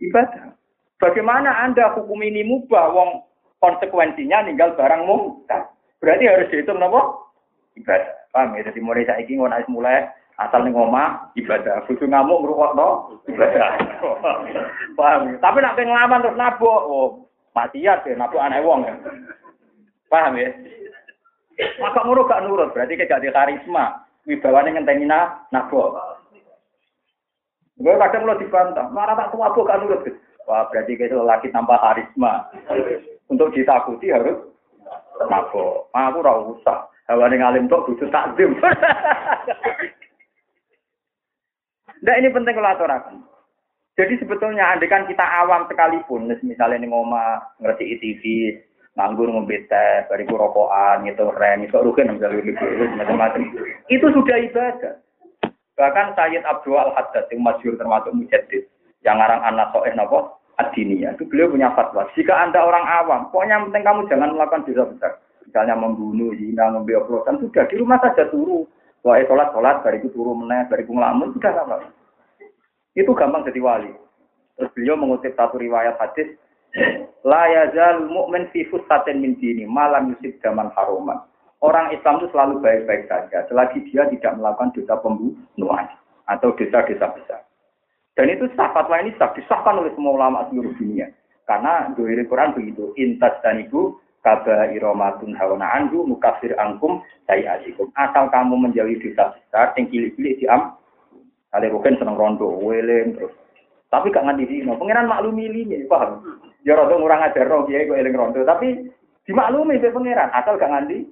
[0.00, 0.56] Ibadah.
[0.96, 3.20] Bagaimana Anda hukum ini mubah, wong
[3.60, 5.76] konsekuensinya ninggal barang mungkar?
[5.98, 7.32] Berarti harus dihitung nopo?
[7.74, 8.30] Ibadah.
[8.30, 8.70] Paham ya?
[8.70, 10.06] Jadi mulai saya ingin mulai
[10.38, 11.82] asal nih ngomah ibadah.
[11.86, 12.88] Bucu ngamuk ngerukok no
[13.26, 13.74] ibadah.
[14.98, 15.36] Paham ya?
[15.42, 17.08] Tapi nak ngelaman terus nabok, oh
[17.58, 18.94] maksiat ya nabok aneh wong ya.
[20.06, 20.50] Paham ya?
[21.82, 24.06] Maka ngono gak nurut, berarti kayak gak karisma.
[24.30, 25.10] Wibawane ngenteni
[25.50, 25.98] nabok.
[27.78, 30.06] Gue kadang lo dibantah, marah tak tua kan nurut.
[30.46, 32.46] Wah berarti kita lagi tanpa karisma.
[33.28, 34.47] Untuk ditakuti harus
[35.26, 35.90] nabo.
[35.90, 36.86] Aku ora usah.
[37.10, 38.54] Hawa ning alim tok butuh takdim.
[41.98, 43.26] Nah ini penting kalau aturakan.
[43.98, 48.22] Jadi sebetulnya andekan kita awam sekalipun, misalnya nih ngoma ngerti TV,
[48.94, 53.42] nganggur ngombe teh, bariku rokokan, gitu ren, itu rugen macam-macam.
[53.90, 55.02] Itu sudah ibadah.
[55.74, 58.70] Bahkan Sayyid Abdul Al-Haddad yang masyur termasuk mujaddid
[59.02, 62.06] yang ngarang anak soeh nopo adinia itu beliau punya fatwa.
[62.18, 65.12] Jika anda orang awam, pokoknya yang penting kamu jangan melakukan dosa besar.
[65.48, 68.68] Misalnya membunuh, zina, membioplosan, sudah di rumah saja turu.
[69.06, 71.88] Wah, sholat sholat, bariku turu meneh, bariku ngelamun, sudah sama.
[72.92, 73.94] Itu gampang jadi wali.
[74.58, 76.36] Terus beliau mengutip satu riwayat hadis,
[77.24, 81.16] La yazal mu'min fi fusatin min dini, malam yusib zaman haruman
[81.62, 85.86] orang Islam itu selalu baik-baik saja selagi dia tidak melakukan dosa pembunuhan
[86.28, 87.40] atau dosa-dosa besar.
[88.18, 91.06] Dan itu sah fatwa ini sah disahkan oleh semua ulama seluruh dunia.
[91.46, 93.94] Karena dari Quran begitu, intas dan ibu
[94.26, 96.98] kaba iromatun hawana anhu mukafir angkum
[97.30, 97.86] saya asikum.
[97.94, 100.74] Asal kamu menjauhi dosa besar, yang cilik-cilik diam.
[101.54, 103.30] Kali rugen seneng rondo, weleng terus.
[103.86, 104.74] Tapi gak nganti dino.
[104.76, 106.42] Pengiran maklumi ini, paham?
[106.66, 108.42] Ya rondo ngurang ajar rondo, ya gue eling rondo.
[108.42, 108.90] Tapi
[109.30, 111.06] dimaklumi be pengiran, asal gak nganti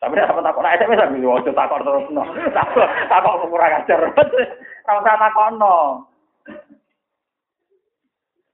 [0.00, 2.24] tapi nek sampe takon SMS sampe ojo takon terus no.
[2.56, 4.00] Takon takon kurang ajar.
[4.88, 5.76] Ora usah takono.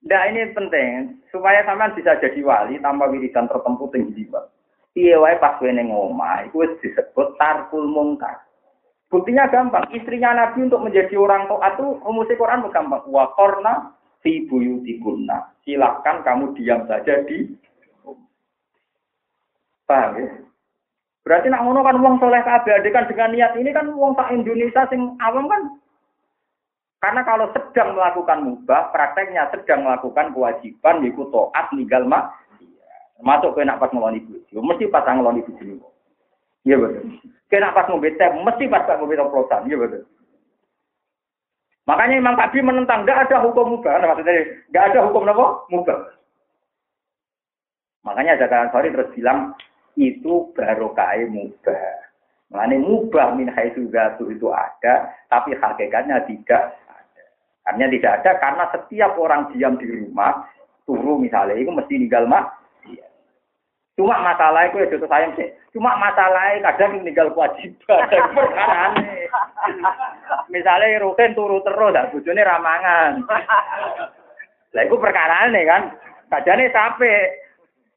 [0.07, 4.47] Nah ini penting supaya sampean bisa jadi wali tanpa wiridan tertentu tinggi jiwa.
[4.95, 8.47] Iya wae pas wene ngomah iku wis disebut tarkul mungkar.
[9.07, 13.07] Buktinya gampang, istrinya Nabi untuk menjadi orang taat itu rumus Quran gampang.
[13.07, 15.59] Wa qarna fi buyutikunna.
[15.63, 17.51] Silakan kamu diam saja di
[19.87, 20.27] Paham ya?
[21.23, 24.83] Berarti nak ngono kan wong soleh kabeh kan dengan niat ini kan wong tak Indonesia
[24.91, 25.63] sing awam kan.
[27.07, 32.35] Karena kalau sedang melakukan mubah, prakteknya sedang melakukan kewajiban yaitu taat ninggal mak.
[33.23, 35.87] Masuk ke nak pas ngeloni bojo, mesti pas ngeloni bojo.
[36.67, 37.07] Iya betul.
[37.47, 39.71] Kena pas bete, mesti pas bete oplosan.
[39.71, 40.03] Iya betul.
[41.87, 44.03] Makanya Imam Kabi menentang, nggak ada hukum mubah.
[44.03, 44.43] Nah, maksudnya,
[44.75, 45.47] nggak ada hukum apa?
[45.71, 45.99] Mubah.
[48.03, 49.55] Makanya Zakaria Sorry terus bilang,
[49.95, 52.03] itu barokai mubah.
[52.51, 56.75] Makanya mubah min haitsu itu ada, tapi hakikatnya tidak
[57.67, 60.47] Karena tidak ada karena setiap orang diam di rumah,
[60.87, 62.47] turu misalnya, itu mesti tinggal mak,
[63.97, 65.49] Cuma masalah itu ya jatuh sayang sih.
[65.73, 68.05] Cuma masalahnya kadang meninggal kewajiban.
[68.37, 68.93] Perkara
[70.53, 73.25] Misalnya rutin turu terus, dah bujune ramangan.
[74.77, 75.83] Lah itu perkara nih kan.
[76.29, 77.41] Kadangnya sampai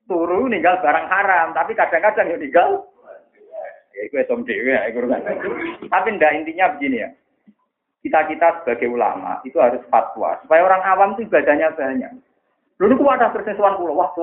[0.08, 2.88] turu ninggal barang haram, tapi kadang-kadang ya ninggal.
[3.92, 5.20] Ya itu dewe ya, itu kan.
[5.92, 7.10] Tapi ndak intinya begini ya.
[8.00, 12.12] Kita-kita sebagai ulama itu harus fatwa supaya orang awam itu ibadahnya banyak.
[12.80, 14.16] Dulu itu ada persesuan pulau, wah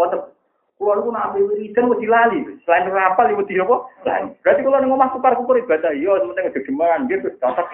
[0.77, 2.45] Kulo niku nak ambil wiridan dilali.
[2.69, 3.77] Selain rapal wedi apa?
[4.05, 4.29] Lali.
[4.45, 7.73] Berarti kulo ning omah kupar-kupur ibadah iya sementing gegeman gitu cocok.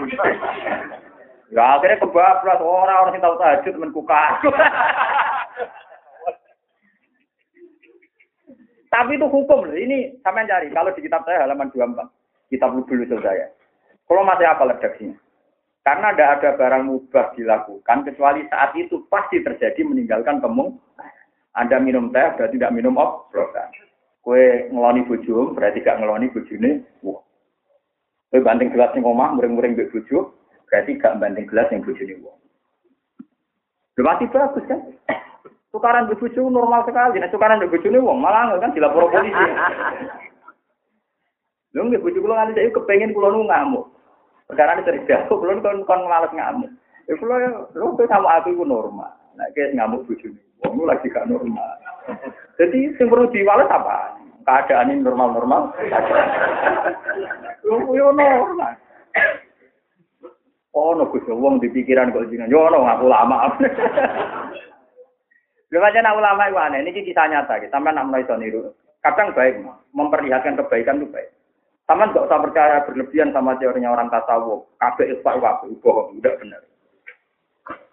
[1.50, 4.22] Ya akhirnya kebablas orang orang yang tahu tahajud temen kuka.
[8.94, 9.74] Tapi itu hukum loh.
[9.74, 10.70] Ini sampean cari.
[10.70, 12.06] Kalau di kitab saya halaman 24.
[12.54, 13.50] Kitab dulu saya.
[14.06, 15.16] Kalau masih apa redaksinya?
[15.82, 20.78] Karena tidak ada barang mubah dilakukan kecuali saat itu pasti terjadi meninggalkan kemung
[21.52, 23.68] anda minum teh berarti tidak minum oplosan.
[24.24, 26.70] Kue ngeloni bojo berarti gak ngeloni bojone.
[27.04, 27.20] Wah.
[28.32, 30.32] Kue banting gelas yang omah muring-muring mbek bojo
[30.70, 32.38] berarti gak banting gelas yang wong.
[33.92, 34.80] Lho mati bagus kan?
[35.68, 37.20] Tukaran mbek bojo normal sekali.
[37.20, 39.34] Nek tukaran mbek bojone wong malah kan dilapor polisi.
[41.76, 43.84] Lho nggih bojo kula nganti saiki kepengin kula nu ngamuk.
[44.52, 46.68] Perkara ini cerdas, kula kon kon males ngamuk.
[47.08, 47.40] Ya kula
[47.72, 49.08] lho sama aku ku normal.
[49.32, 50.36] Nek ngamuk bojone.
[50.60, 51.80] Wong lagi gak normal.
[52.60, 54.20] Jadi yang perlu diwales apa?
[54.44, 55.72] Keadaan ini normal-normal.
[57.96, 58.76] Yo normal.
[60.72, 62.52] Oh, no Gus, wong di pikiran kok jenengan.
[62.52, 63.56] Yo no ngaku lama.
[65.72, 68.28] Lha aja ulama itu aneh, ini kisah nyata, sampai nak mulai.
[69.00, 69.64] Kadang baik,
[69.96, 71.32] memperlihatkan kebaikan itu baik.
[71.86, 74.70] Sama nggak usah percaya berlebihan sama teorinya orang tasawuf.
[74.78, 76.62] Kabeh ikhfa wa bohong, udah benar.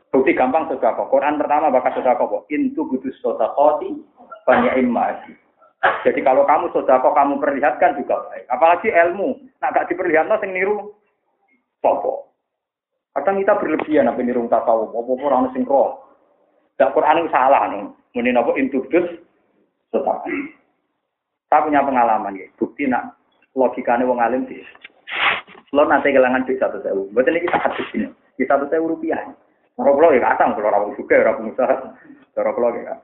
[0.09, 1.09] Bukti gampang kok.
[1.13, 2.45] Quran pertama bakat kok.
[2.49, 3.93] Intu butuh sodakoti
[4.45, 5.37] banyak imasi.
[6.01, 8.45] Jadi kalau kamu kok kamu perlihatkan juga baik.
[8.49, 9.37] Apalagi ilmu.
[9.61, 10.97] Nah gak diperlihatkan sing niru
[11.77, 12.33] popo.
[13.13, 14.89] Kadang kita berlebihan apa niru tasawuf.
[14.89, 16.01] Popo orang sing roh.
[16.73, 17.85] Dan Quran salah nih.
[18.33, 19.05] Apa intu butuh
[19.93, 20.29] sodako.
[21.53, 22.49] Saya punya pengalaman ya.
[22.57, 23.18] Bukti nak
[23.53, 24.61] logikanya wong alim sih.
[25.73, 27.09] Lo nanti kehilangan duit satu sewu.
[27.13, 28.07] Betul ini kita hadis ini.
[28.37, 29.21] Di satu sewu rupiah.
[29.79, 31.75] Cara kula ya kadang kula ora juga ora pengusaha.
[32.35, 32.95] Cara kula ya.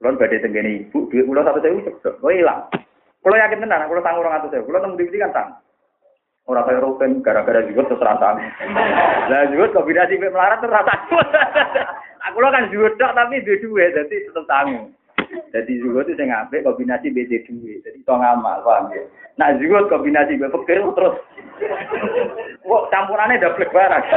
[0.00, 2.14] Kula badhe tenggene ibu duit kula 100.000 cepet.
[2.18, 2.66] Kok ilang.
[3.22, 4.66] Kula yakin tenan kula tanggung 200.000.
[4.66, 5.48] Kula temu di kan tang.
[6.48, 8.40] Ora kaya roken gara-gara juga terus rantang.
[9.30, 10.94] Lah juga kombinasi melarat terus rata.
[12.32, 14.96] Aku lo kan juga tapi duwe dadi tetep tanggung.
[15.48, 17.80] Jadi juga itu saya ngambil kombinasi BD duwe.
[17.80, 19.02] Jadi itu ngamal, paham ya?
[19.40, 21.16] Nah juga kombinasi BD terus.
[22.62, 24.04] Kok campurannya double barang.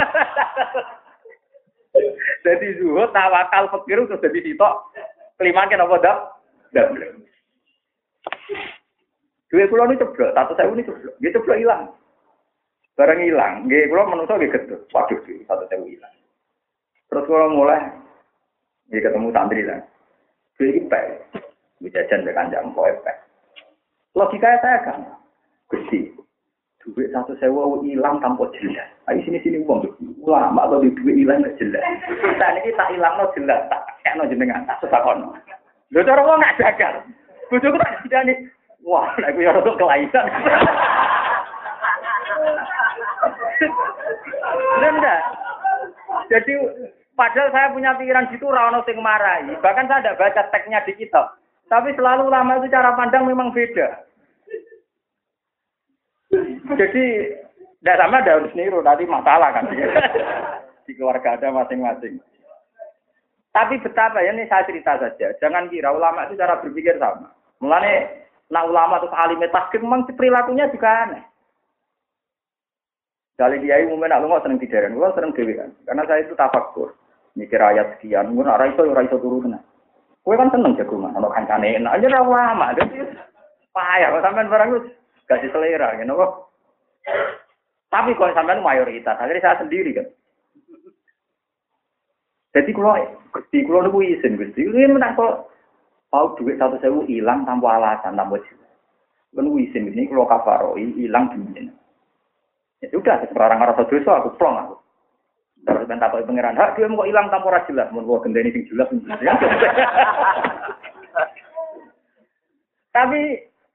[2.41, 4.75] Jadi zuhud tawakal fakir terus jadi sitok.
[5.37, 6.17] Kelima kan apa dak?
[6.73, 6.87] Dak.
[9.51, 11.15] Duit kula ini ceblok, satu saya ini ceblok.
[11.19, 11.91] Dia ceblok hilang.
[12.95, 14.75] Barang hilang, nggih kula menungso nggih gedhe.
[14.95, 16.15] Waduh, satu saya hilang.
[17.11, 17.91] Terus kula mulai
[18.87, 19.83] nggih ketemu santri lah.
[20.59, 21.05] Iki pek.
[21.91, 23.17] Jajan dengan jam pek.
[24.15, 24.99] Logika saya kan.
[25.71, 26.11] Gusti,
[26.83, 28.89] duit satu sewa hilang tanpa jelas.
[29.07, 29.87] Ayo sini sini uang
[30.19, 31.83] ulama atau di duit hilang nggak jelas.
[32.05, 35.31] Kita ini tak hilang no jelas, tak kayak no jenengan tak susah kono.
[35.95, 36.93] Lo cara uang nggak jagal.
[37.47, 38.37] Bujuk tak tidak nih.
[38.81, 40.25] Wah, aku ya untuk kelainan.
[44.81, 45.19] Enggak.
[46.33, 46.53] Jadi
[47.22, 49.53] padahal saya punya pikiran gitu rano sing marahi.
[49.61, 51.38] Bahkan saya tidak baca teksnya di kitab.
[51.69, 54.10] Tapi selalu lama itu cara pandang memang beda.
[56.73, 57.03] Jadi
[57.81, 59.69] tidak sama ada harus niru, tadi masalah kan.
[60.89, 62.18] Di keluarga ada masing-masing.
[63.52, 65.35] Tapi betapa ya ini saya cerita saja.
[65.38, 67.30] Jangan kira ulama itu cara berpikir sama.
[67.61, 71.23] Mulane nah ulama itu alim taskim memang perilakunya juga aneh.
[73.35, 75.72] Kali dia umumnya nak lu seneng tidaran, gua seneng dewi kan.
[75.84, 76.95] Karena saya itu tafakur.
[77.35, 79.55] Mikir ayat sekian, gua nak raiso, raiso turun.
[80.21, 82.75] Gue kan seneng jagungan, kalau kancane enak aja ulama.
[82.77, 83.01] Jadi
[83.73, 84.79] payah, kalau sampean barang itu
[85.25, 86.31] gak selera, gitu kok.
[87.89, 90.07] Tapi kalau sampean mayoritas, akhirnya saya sendiri kan.
[92.51, 92.99] Jadi kalau
[93.31, 95.51] Gusti kalau nunggu izin Gusti, ini menang kok
[96.11, 98.75] Tahu duit satu sewu hilang tanpa alasan, tanpa jelas.
[99.31, 101.71] Kan wisin ini kalau kafaroi hilang duit.
[102.83, 104.75] Ya sudah, sekarang rasa dosa aku plong aku.
[105.61, 108.65] Terus ben takoki pangeran, "Hak dia kok hilang tanpa ora jelas, mun kok gendeni sing
[108.65, 108.89] jelas."
[112.95, 113.21] Tapi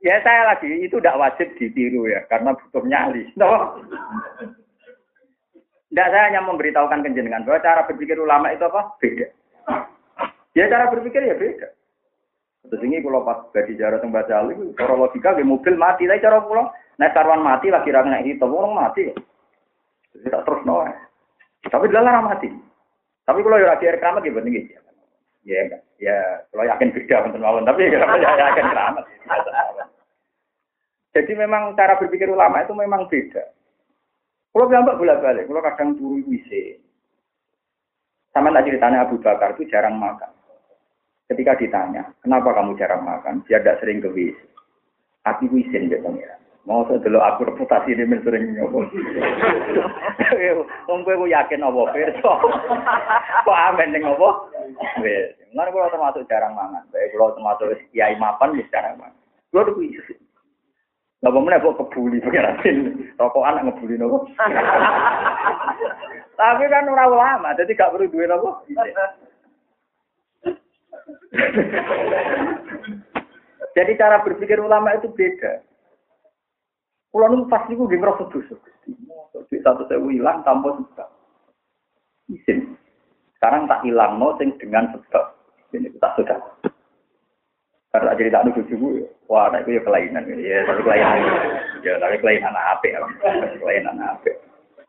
[0.04, 3.22] ya saya lagi itu tidak wajib ditiru ya karena butuh nyali.
[3.38, 3.78] No.
[5.86, 8.98] Tidak saya hanya memberitahukan kenjenengan bahwa cara berpikir ulama itu apa?
[9.00, 9.26] Beda.
[10.52, 11.72] Ya cara berpikir ya beda.
[12.66, 16.18] Terus ini kalau pas bagi jarak yang baca itu, cara logika di mobil mati, tapi
[16.18, 16.66] cara pulang,
[16.98, 19.14] naik karwan mati lagi kira itu orang mati.
[20.16, 20.82] Jadi tak terus no.
[21.70, 22.48] Tapi dalam mati.
[23.26, 24.70] Tapi kalau ya akhir keramat ya gitu.
[25.46, 25.62] Ya,
[26.02, 26.18] ya
[26.50, 29.04] kalau yakin beda untuk mawon, tapi ya yakin keramat.
[31.16, 33.56] Jadi memang cara berpikir ulama itu memang beda.
[34.52, 36.80] Kalau gambar bolak balik, kalau kadang turun wisi.
[38.32, 40.28] Sama tak ceritanya Abu Bakar itu jarang makan.
[41.26, 43.42] Ketika ditanya, kenapa kamu jarang makan?
[43.48, 44.38] Dia tidak sering ke WC.
[45.26, 46.38] Aku wisin dia pengiran.
[46.66, 48.90] Mau saya dulu aku reputasi ini sering nyoba.
[50.90, 52.32] Wong kowe yakin apa pirsa?
[53.46, 54.28] Kok amen ning apa?
[54.98, 55.30] Wis.
[55.54, 56.82] Kula termasuk jarang mangan.
[56.90, 59.14] Baik kula termasuk kiai mapan wis jarang mangan.
[59.54, 60.02] Kula tuh wis.
[61.22, 62.50] Lah pemenang kok kebuli pengen
[63.14, 64.26] anak ngebuli nopo.
[66.36, 68.60] Tapi kan ora ulama, jadi gak perlu duwe nopo.
[73.72, 75.64] Jadi cara berpikir ulama itu beda.
[77.10, 78.54] Kulo nu pas niku nggih ngrasa dosa.
[79.46, 81.08] Duit satu sewu hilang tanpa sebab.
[82.32, 82.74] Isin.
[83.38, 85.24] Sekarang tak hilang no sing dengan sebab.
[85.74, 86.38] Ini tak sudah.
[87.96, 91.16] Karena jadi tak nuduh juga, wah, itu ya kelainan, ya, tapi kelainan,
[91.80, 92.92] ya, tapi kelainan apa,
[93.56, 94.30] kelainan apa.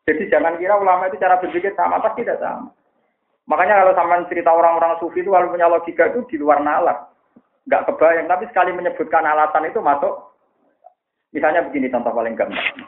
[0.03, 2.67] Jadi jangan kira ulama itu cara berpikir sama, pasti tidak sama.
[3.47, 7.07] Makanya kalau sama cerita orang-orang sufi itu kalau punya logika itu di luar nalar.
[7.63, 10.35] Nggak kebayang, tapi sekali menyebutkan alasan itu masuk.
[11.35, 12.87] Misalnya begini contoh paling gampang.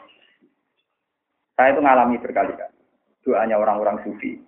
[1.56, 2.78] Saya itu ngalami berkali-kali.
[3.20, 4.40] Doanya orang-orang sufi.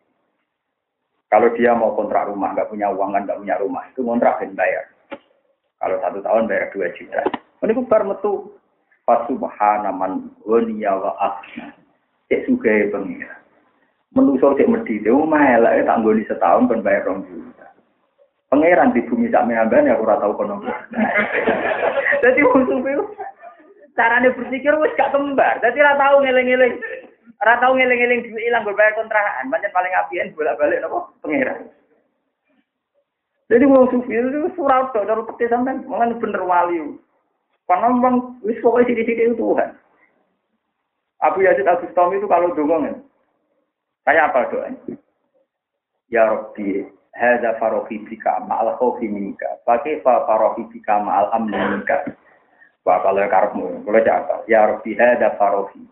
[1.28, 4.52] Kalau dia mau kontrak rumah, nggak punya uang kan nggak punya rumah, itu kontrak dan
[4.52, 4.85] bayar.
[5.81, 7.20] Kalau satu tahun bayar dua juta.
[7.64, 8.56] Ini bar metu.
[9.02, 11.74] Fasubhanaman waniya wa asna.
[12.31, 13.43] Cek sugai pengira
[14.12, 17.66] menusuk cek medhi itu melek tak nggoni setahun kan bayar rong juta.
[18.52, 20.60] Pangeran di bumi sak meamban ya ora tau kono.
[22.23, 22.69] Dadi wong
[23.97, 25.60] carane berpikir wis gak kembar.
[25.60, 26.74] Dadi ora tau ngeling-eling.
[27.43, 29.51] Ora tau ngeling-eling duit ilang berbayar kontrakan.
[29.52, 31.69] Banyak paling apian bolak-balik napa pangeran.
[33.52, 36.97] Jadi wong sufi itu surau tok cara peti sampean, malah bener wali.
[37.69, 39.77] Karena memang wis pokoknya sidik-sidik itu Tuhan.
[41.20, 43.05] Abu Yazid Abu Bustami itu kalau dongong
[44.02, 44.98] Kayak apa doanya?
[46.10, 46.82] Ya Rabbi,
[47.14, 49.62] hadza farohi bika ma'al khawfi minka.
[49.62, 52.02] Pakai fa farohi bika ma'al amni minka.
[52.82, 54.42] Wah, kalau karepmu, kalau apa?
[54.50, 55.86] Ya Rabbi, hadza farohi.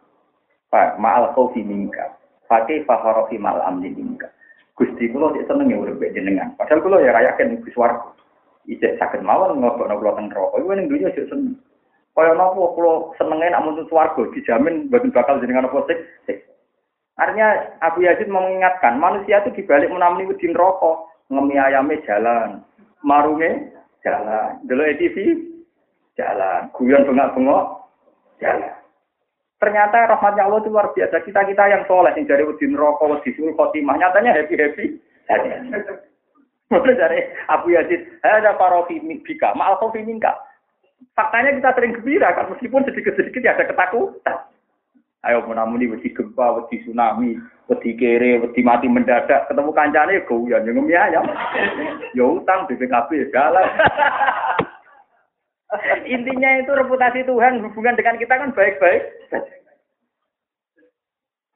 [0.75, 2.19] Ma'al khawfi minka.
[2.51, 4.27] Pakai fa farohi ma'al amni minka.
[4.75, 6.57] Gusti kula sik seneng ya urip jenengan.
[6.57, 8.17] Padahal kula ya rayaken Gus warga.
[8.65, 10.57] Isih saged mawon nglebokno kula teng neraka.
[10.57, 11.61] Iku ning dunya sik seneng.
[12.17, 15.85] Kaya napa kula senenge nak mutu swarga dijamin mboten bakal jenengan apa
[16.27, 16.49] sik.
[17.21, 22.65] Artinya Abu Yazid mengingatkan manusia itu dibalik menamuni wedi rokok, ngemi ayamnya jalan,
[23.05, 25.37] marunge jalan, dulu TV
[26.21, 27.65] jalan, guyon bengak-bengok
[28.45, 28.77] jalan.
[29.61, 31.21] Ternyata rahmatnya Allah itu luar biasa.
[31.21, 34.87] Kita kita yang soleh yang dari wedi rokok, wedi suruh khotimah, nyatanya happy happy.
[36.71, 37.21] Mulai dari
[37.51, 40.33] Abu Yazid, ada parofi bika, maal kofi minka.
[41.19, 44.39] Faktanya kita sering gembira kan, meskipun sedikit-sedikit ya ada ketakutan.
[45.27, 47.37] Ayo menamuni wedi gempa, wedi tsunami,
[47.69, 51.27] wedi kere, wedi mati mendadak, ketemu kancane ya guyon yo ngemi ayam.
[52.17, 53.61] Ya utang BPKB segala.
[56.03, 59.03] Intinya itu reputasi Tuhan hubungan dengan kita kan baik-baik.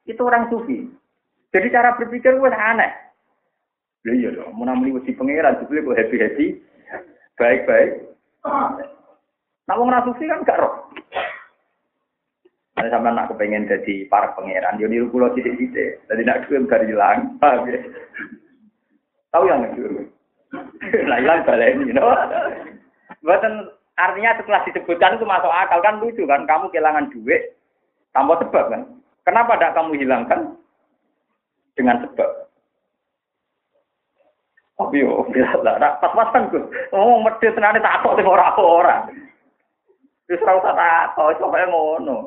[0.07, 0.87] Itu orang sufi.
[1.51, 2.91] Jadi cara berpikir gue aneh.
[4.05, 6.45] Ya iya dong, menamuni wedi pangeran, jadi gue happy-happy,
[7.41, 8.05] baik-baik.
[9.65, 10.85] Nah, wong sufi kan gak roh.
[12.77, 16.05] Ada sama nak kepengen jadi para pangeran, yo niru pulau sidik sidik.
[16.05, 17.79] Jadi nak duit dari hilang, ya?
[19.33, 20.05] Tahu yang niru?
[21.07, 22.13] Nah hilang balik ini, no?
[23.25, 26.43] Buatan artinya setelah disebutkan itu masuk akal kan lucu kan?
[26.43, 27.55] Kamu kehilangan duit
[28.11, 28.81] tanpa sebab kan?
[29.25, 30.39] Kenapa tidak kamu hilangkan
[31.73, 32.29] dengan sebab?
[34.75, 36.63] Tapi yo, biasa pas-pasan gue.
[36.91, 39.07] Oh, medit tenan tak kok orang-orang.
[40.27, 42.17] Terus ora usah takut, pokoknya ngono.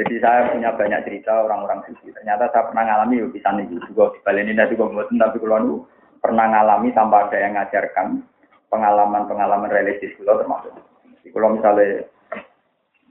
[0.00, 2.08] Jadi saya punya banyak cerita orang-orang suci.
[2.10, 4.88] Ternyata saya pernah ngalami ya bisa nih juga di ini nanti gue
[5.20, 5.84] tapi kalau
[6.24, 8.24] pernah ngalami tanpa ada yang ngajarkan
[8.70, 10.72] pengalaman-pengalaman religius kula termasuk.
[11.30, 12.06] Kalau misalnya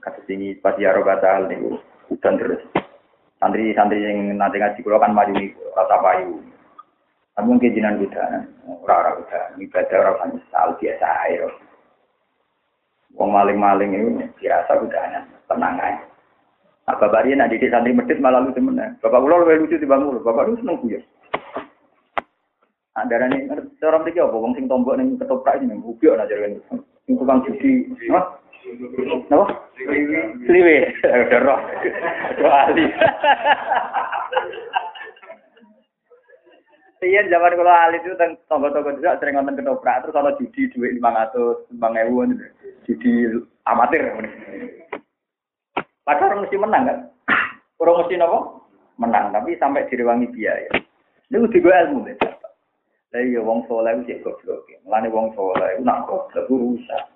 [0.00, 1.60] kata sini pas ya roga nih
[2.08, 2.60] hujan terus.
[3.40, 6.40] Santri-santri yang nanti ngaji kula kan maju nih rasa payu.
[7.36, 8.02] Tapi mungkin jinan
[8.84, 11.48] orang-orang kuda, ibadah orang sal biasa air.
[13.16, 14.10] Wong maling-maling itu
[14.44, 16.04] biasa kudanya, tenang aja.
[16.90, 18.98] Nah, bapak dia di santri medit malah lucu mana.
[18.98, 21.00] Bapak ular lebih lucu di bapak lu seneng ya.
[23.00, 23.48] Nah, darah ini,
[23.80, 24.36] orang tiga apa?
[24.36, 26.52] Wong sing tombok nih ketoprak ini, ubiok aja kan.
[27.08, 28.36] Sing tukang judi, apa?
[29.32, 29.46] Apa?
[30.44, 31.60] Sliwe, udah roh,
[32.36, 32.68] dua.
[37.00, 40.92] Iya zaman kalau ahli itu tentang tombol-tombol juga sering nonton ketoprak terus kalau judi duit
[41.00, 42.36] lima ratus, lima ribu,
[42.84, 44.12] judi amatir.
[46.04, 46.98] Padahal orang mesti menang kan?
[47.80, 48.68] Orang mesti nopo?
[49.00, 50.68] Menang, tapi sampai direwangi biaya.
[51.32, 52.39] Ini udah gue ilmu deh.
[53.10, 54.70] Lah iya wong soleh itu goblok.
[54.86, 57.10] Mulane wong soleh itu nak goblok rusak.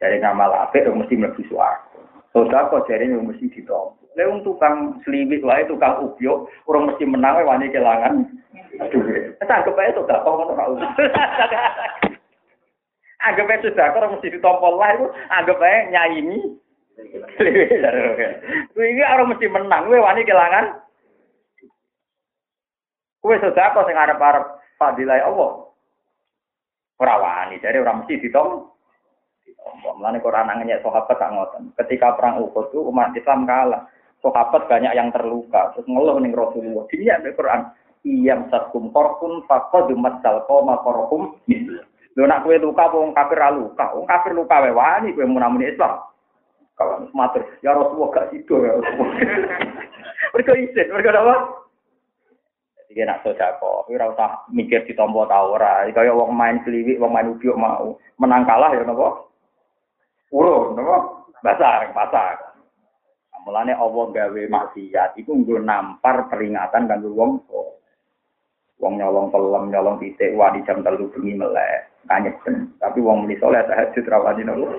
[0.00, 2.00] Dari ngamal apik mesti mlebu swarga.
[2.32, 4.08] Sodako jare mesti ditompo.
[4.16, 8.24] Lah tukang sliwit wae tukang ubyok, orang mesti menang wae wani kelangan.
[8.80, 9.04] Aduh.
[9.44, 10.80] Anggap ae to gak ngono kok.
[13.28, 16.40] Anggap ae sudah orang mesti ditompol lah itu anggap ae nyaingi
[18.74, 20.82] Kuwi orang mesti menang, kowe wani kelangan.
[23.22, 25.68] Kowe sedekah sing arep-arep fadilah Allah.
[26.98, 28.70] Ora wani, jadi orang mesti ditom.
[29.84, 31.74] Mulane Quran nanya sahabat tak ngoten.
[31.76, 33.86] Ketika perang Uhud itu umat Islam kalah.
[34.18, 35.74] Sahabat banyak yang terluka.
[35.74, 36.88] Terus ngeluh ning Rasulullah.
[36.90, 37.70] Dia di Quran,
[38.02, 41.38] "Iyam satkum korpun faqad matsal qoma korhum."
[42.18, 43.94] Lho nak kowe luka wong kafir luka.
[43.94, 45.22] Wong kafir luka wae wani kowe
[45.62, 46.02] Islam.
[46.78, 49.18] Kalau matur, ya Rasulullah gak sido ya Rasulullah.
[50.34, 51.34] Mereka izin, apa?
[52.88, 55.84] Jadi nak sodako, ora usah mikir di tau ora.
[55.92, 59.28] Kaya wong main seliwik, wong main ubiok mau menang kalah ya napa?
[60.32, 60.96] Urun, napa?
[61.44, 62.48] Basar, pasar.
[63.44, 67.32] Mulane Allah gawe maksiat iku nggo nampar peringatan kanggo wong
[68.78, 72.38] Wong nyolong pelem, nyolong titik, wadi jam telu bengi melek, kanyek
[72.78, 74.70] Tapi wong muni soleh tahajud rawani nopo.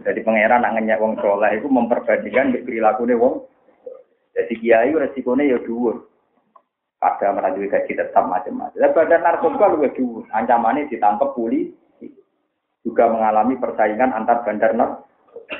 [0.00, 3.44] Jadi pangeran nak ngenyak wong soleh itu memperbandingkan perilaku wong.
[4.36, 6.06] Jadi kiai resikonya ya dhuwur.
[7.00, 8.76] Ada merajui gaji tetap macam-macam.
[8.76, 10.24] Dan badan narkoba lebih dhuwur.
[10.30, 12.08] Ancamannya ditangkap polisi.
[12.84, 15.10] Juga mengalami persaingan antar bandar narkoba.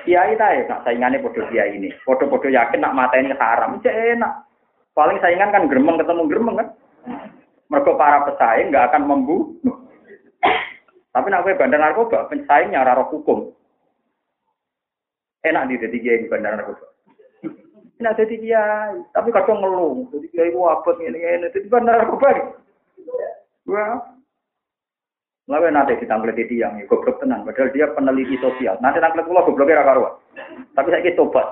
[0.07, 1.91] Kiai tahu nak saingannya bodoh kiai ini.
[2.07, 3.83] Bodoh-bodoh yakin nak mata ini haram.
[3.83, 4.47] Cek enak.
[4.95, 6.69] Paling saingan kan geremeng ketemu geremeng kan.
[7.71, 9.79] Mereka para pesaing nggak akan membunuh.
[11.11, 13.51] Tapi nak bandar narkoba, pesaingnya raro hukum.
[15.43, 16.87] Enak di jadi kiai bandar narkoba.
[18.01, 20.09] Enak jadi kiai, tapi kadang ngeluh.
[20.09, 21.52] Jadi kiai itu apa ini ini.
[21.52, 22.56] Jadi bandar narkoba.
[23.68, 24.01] Wah.
[25.51, 27.44] Lalu nanti kita ngeliat yang ya, goblok tenang.
[27.44, 28.81] Padahal dia peneliti sosial.
[28.81, 30.14] Nanti tangklet pulau gobloknya raka karuan.
[30.72, 31.43] Tapi saya coba.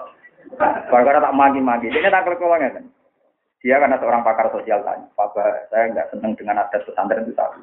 [0.88, 1.92] Karena tak magi-magi.
[1.92, 2.88] Ini tangklet pulau kan.
[3.58, 7.58] Dia karena seorang pakar sosial tanya, Papa, saya nggak senang dengan adat pesantren itu tadi.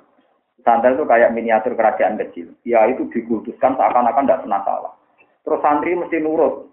[0.60, 2.52] Pesantren itu kayak miniatur kerajaan kecil.
[2.68, 4.94] Ya itu dikultuskan seakan-akan tidak pernah salah.
[5.48, 6.68] Terus santri mesti nurut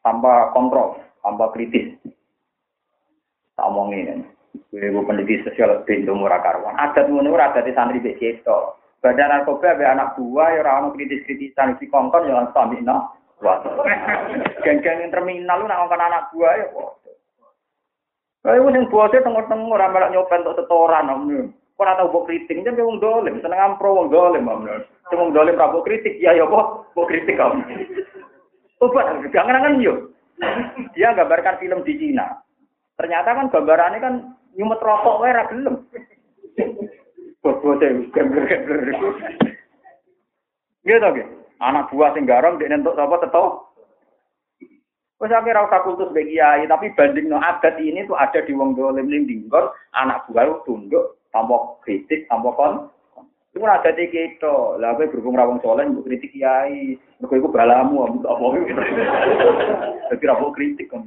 [0.00, 1.96] tanpa kontrol, tanpa kritis.
[3.56, 4.26] Tak omongin ini.
[4.74, 6.76] Ibu peneliti sosial pintu murah karuan.
[6.76, 8.76] Adat ngono ora di santri mbek cipto.
[9.00, 12.84] Badan narkoba be anak buah ya ora kritis-kritisan di kongkon ya langsung
[13.42, 13.60] Wah.
[14.62, 17.04] Geng-geng terminal lu nak anak buah ya kok.
[18.44, 21.48] Kayak sing bose tengok-tengok ora melok nyopen untuk setoran omne.
[21.80, 24.84] Ora tau mbok kritik, jan wong dolim, seneng ampro wong dolim omne.
[25.08, 27.64] Sing wong dolim ra kritik, ya ya kok mbok kritik kamu.
[28.78, 30.13] Coba jangan-jangan yo.
[30.94, 32.42] Dia gambarkan film di Cina.
[32.94, 34.14] Ternyata kan gambarannya kan
[34.54, 35.86] nyumet rokok wae ra gelem.
[37.42, 39.08] Bos-bose gambler-gambler iku.
[40.86, 41.32] Gitu gitu.
[41.60, 43.44] Anak buah sing garong dek nentuk apa teto.
[45.22, 48.50] Wes sampe ra usah kultus bagi kiai, tapi banding no adat ini tuh ada di
[48.50, 49.46] wong dolim ning
[49.94, 52.74] anak buah tunduk tanpa kritik, tanpa kon
[53.54, 54.82] Iku ada di kita.
[54.82, 56.98] Lah kowe berhubung rawong soleh mbok kritik kiai.
[57.22, 58.46] Mergo iku balamu apa.
[60.10, 61.06] Dadi ra kritik kan.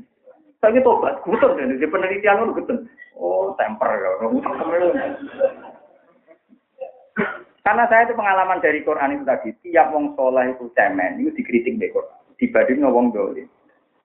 [0.58, 2.82] Saya tobat, guter deh, di penelitian lu guter.
[3.14, 4.10] Oh, temper ya,
[7.62, 11.78] Karena saya itu pengalaman dari Quran itu tadi, tiap wong soleh itu cemen, itu dikritik
[11.78, 12.18] deh Quran.
[12.42, 13.46] Dibanding wong dolim.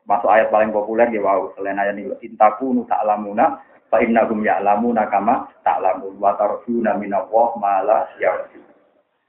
[0.05, 3.63] Masuk ayat paling populer ya wow, selain ayat ini, intaku nu ta'lamuna
[3.93, 8.09] Fa innahum ya'lamuna kama ta'lamun wa tarjuna minallah ma la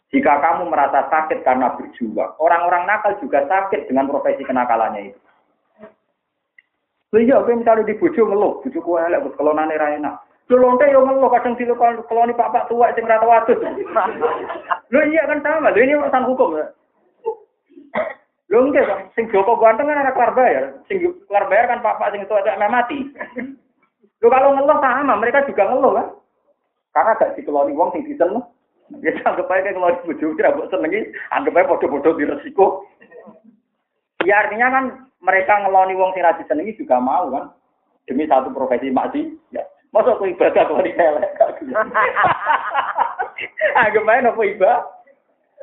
[0.08, 5.20] Jika kamu merasa sakit karena berjuang, orang-orang nakal juga sakit dengan profesi kenakalannya itu.
[7.14, 10.16] Iya, kowe misalnya di bojo ngeluh, bojo kowe elek, kelonane ra enak.
[10.48, 13.60] Dolonte yo ngeluh kadang dilokoni pak-pak tua sing ora wadus.
[14.90, 16.58] Lho iya kan sama, lho ini urusan hukum.
[18.50, 20.64] Lho enggak, sing Joko ganteng kan anak kelar bayar.
[20.90, 23.00] Sing kelar bayar kan pak-pak sing tua itu mati.
[24.24, 26.08] Lho kalau ngeluh sama, mereka juga ngeluh kan.
[26.96, 28.40] Karena gak dikeloni wong sing diseneng.
[29.04, 32.88] Ya anggap aja kayak ngeloni bojo kira mbok senengi, anggap aja padha-padha di resiko.
[34.24, 34.86] Ya artinya kan
[35.20, 37.52] mereka ngeloni wong sing ra disenengi juga mau kan.
[38.08, 39.36] Demi satu profesi maksi.
[39.52, 39.68] Ya.
[39.92, 41.36] Masa aku ibadah kalau elek?
[43.84, 44.88] Anggap aja nopo ibadah?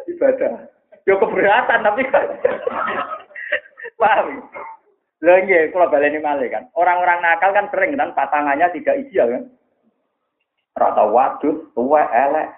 [0.04, 0.68] Ibadah.
[1.08, 2.28] Yo keberatan tapi kan.
[4.00, 4.44] Paham?
[5.20, 6.64] Nggih, kula baleni malih kan.
[6.72, 9.44] Orang-orang nakal kan sering kan pasangannya tidak ideal kan.
[10.80, 12.48] Rata wadus, tua, elek.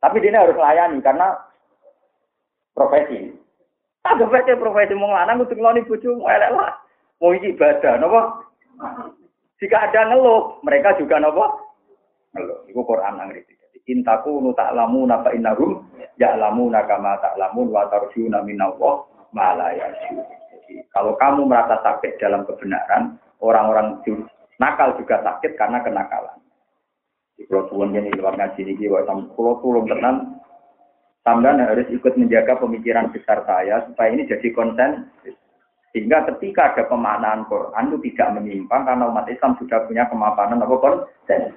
[0.00, 1.36] Tapi dia harus melayani karena
[2.72, 3.28] profesi.
[4.08, 6.80] Anggap aja profesi mau lanang kudu ngeloni bojo elek lah.
[7.20, 8.20] Mau ibadah, nopo?
[9.58, 11.44] Jika ada ngeluh, mereka juga nopo?
[12.32, 12.64] Ngeluh.
[12.72, 13.58] Iku Quran nang ngerti.
[13.88, 15.80] Intaku nu ta'lamu napa innahum
[16.20, 19.00] ya'lamu nakama ta'lamun wa tarjuna minallah
[20.92, 24.02] Kalau kamu merasa sakit dalam kebenaran, orang-orang
[24.58, 26.36] nakal juga sakit karena kenakalan.
[27.38, 28.90] Di pulau suwon ini luar ngaji ini,
[29.36, 30.42] pulau tulung tenan,
[31.22, 35.12] sampean harus ikut menjaga pemikiran besar saya supaya ini jadi konsen
[35.92, 40.76] sehingga ketika ada pemaknaan Quran itu tidak menyimpang karena umat Islam sudah punya kemapanan apa
[40.80, 41.56] konsen.